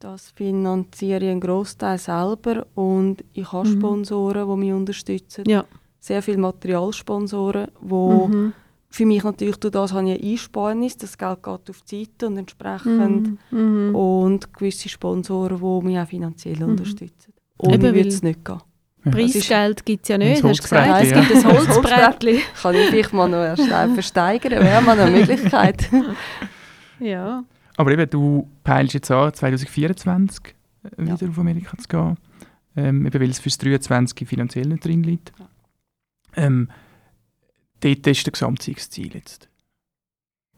Das 0.00 0.30
finanziere 0.32 1.24
ich 1.24 1.30
einen 1.30 1.40
Großteil 1.40 1.98
selber 1.98 2.66
und 2.74 3.24
ich 3.32 3.50
habe 3.52 3.68
Mhm. 3.68 3.78
Sponsoren, 3.78 4.48
die 4.50 4.56
mich 4.56 4.72
unterstützen. 4.72 5.44
Ja. 5.46 5.64
Sehr 6.00 6.20
viele 6.22 6.38
Materialsponsoren, 6.38 7.68
wo 7.80 8.26
Mhm. 8.28 8.52
für 8.90 9.06
mich 9.06 9.24
natürlich 9.24 9.56
durch 9.56 9.72
das 9.72 9.92
habe 9.92 10.10
ich 10.10 10.20
eine 10.20 10.30
Einsparnis, 10.32 10.96
das 10.98 11.16
Geld 11.16 11.42
geht 11.42 11.70
auf 11.70 11.82
die 11.90 12.04
Seite 12.04 12.26
und 12.26 12.36
entsprechend 12.36 13.38
Mhm. 13.50 13.88
Mhm. 13.88 13.94
und 13.94 14.52
gewisse 14.52 14.88
Sponsoren, 14.88 15.58
die 15.58 15.86
mich 15.86 15.98
auch 15.98 16.06
finanziell 16.08 16.56
Mhm. 16.56 16.70
unterstützen. 16.70 17.32
Ohne 17.58 17.74
Eben, 17.76 17.94
würde 17.94 18.08
es 18.08 18.22
nicht 18.22 18.44
gehen. 18.44 18.60
Preisgeld 19.10 19.84
gibt 19.86 20.02
es 20.04 20.08
ja 20.08 20.18
nicht, 20.18 20.42
hast 20.42 20.58
du 20.58 20.62
gesagt. 20.62 21.02
Es 21.04 21.12
Holzbrettli, 21.14 21.20
gibt 21.20 21.44
ein 21.44 21.50
ja. 21.50 21.66
Holzbrettli. 21.68 22.40
Kann 22.62 22.74
ich 22.74 22.86
vielleicht 22.88 23.12
mal 23.12 23.28
noch 23.28 23.36
erst 23.44 23.62
versteigern, 23.94 24.64
wäre 24.64 24.82
mal 24.82 24.98
eine 24.98 25.10
Möglichkeit. 25.10 25.88
ja. 27.00 27.44
Aber 27.76 27.90
eben, 27.92 28.08
du 28.08 28.48
peilst 28.62 28.94
jetzt 28.94 29.10
an, 29.10 29.32
2024 29.34 30.44
äh, 30.96 31.04
Ja. 31.04 31.20
wieder 31.20 31.28
auf 31.30 31.38
Amerika 31.38 31.76
zu 31.78 31.88
gehen. 31.88 32.16
Ähm, 32.76 33.06
eben 33.06 33.20
weil 33.20 33.30
es 33.30 33.38
fürs 33.38 33.58
23 33.58 34.26
finanziell 34.28 34.66
nicht 34.66 34.84
drin 34.84 35.02
liegt. 35.02 35.32
Ja. 35.38 35.48
Ähm, 36.36 36.70
dort 37.80 38.06
ist 38.06 38.26
das 38.26 38.32
Gesamtsiegziel 38.32 39.14
jetzt. 39.14 39.48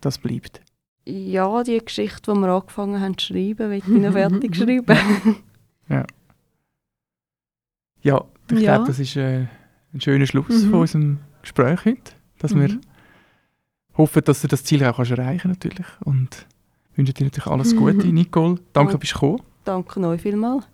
Das 0.01 0.19
bleibt. 0.19 0.61
ja, 1.05 1.63
die 1.63 1.79
Geschichte, 1.79 2.33
die 2.33 2.39
wir 2.39 2.49
angefangen 2.49 3.01
haben 3.01 3.17
zu 3.19 3.27
schreiben, 3.29 3.71
will 3.71 3.79
ich 3.79 3.87
noch 3.87 4.13
fertig 4.13 4.57
schreiben. 4.57 5.37
Ja, 8.03 8.25
ich 8.51 8.61
Ja. 8.61 8.75
glaube, 8.77 8.87
das 8.89 8.99
ist 8.99 9.17
äh, 9.17 9.47
ein 9.93 10.01
schöner 10.01 10.27
Schluss 10.27 10.49
Mhm. 10.65 10.71
von 10.71 10.81
unserem 10.81 11.19
Gespräch 11.43 11.85
heute. 11.85 12.13
Dass 12.39 12.55
wir 12.55 12.69
Mhm. 12.69 12.81
hoffen, 13.97 14.23
dass 14.25 14.43
du 14.43 14.49
das 14.49 14.63
Ziel 14.65 14.85
auch 14.85 14.97
kannst 14.97 15.11
erreichen 15.13 15.49
natürlich. 15.51 15.87
Und 16.05 16.47
wünsche 16.97 17.13
dir 17.13 17.25
natürlich 17.25 17.47
alles 17.47 17.77
Gute. 17.77 18.07
Nicole. 18.13 18.57
Danke, 18.73 18.93
Danke. 18.93 18.99
bist 18.99 19.15
du 19.15 19.21
gekommen. 19.21 19.43
Danke 19.65 20.01
euch 20.01 20.21
vielmals. 20.21 20.67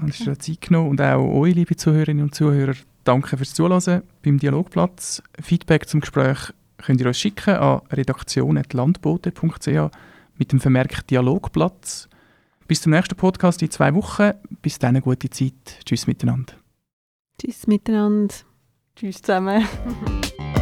Hast 0.00 0.26
dir 0.26 0.38
Zeit 0.38 0.60
genommen. 0.60 0.90
Und 0.90 1.00
auch 1.00 1.24
euch, 1.24 1.54
liebe 1.54 1.76
Zuhörerinnen 1.76 2.24
und 2.24 2.34
Zuhörer, 2.34 2.74
danke 3.04 3.36
fürs 3.36 3.54
Zuhören 3.54 4.02
beim 4.22 4.38
Dialogplatz. 4.38 5.22
Feedback 5.40 5.88
zum 5.88 6.00
Gespräch 6.00 6.52
könnt 6.78 7.00
ihr 7.00 7.06
uns 7.06 7.18
schicken 7.18 7.54
an 7.54 7.80
redaktion.landbote.ch 7.90 9.90
mit 10.38 10.52
dem 10.52 10.60
Vermerk 10.60 11.06
Dialogplatz. 11.06 12.08
Bis 12.66 12.82
zum 12.82 12.92
nächsten 12.92 13.16
Podcast 13.16 13.62
in 13.62 13.70
zwei 13.70 13.94
Wochen. 13.94 14.32
Bis 14.60 14.78
dann 14.78 14.90
eine 14.90 15.02
gute 15.02 15.30
Zeit. 15.30 15.80
Tschüss 15.84 16.06
miteinander. 16.06 16.54
Tschüss 17.40 17.66
miteinander. 17.66 18.34
Tschüss 18.96 19.22
zusammen. 19.22 19.66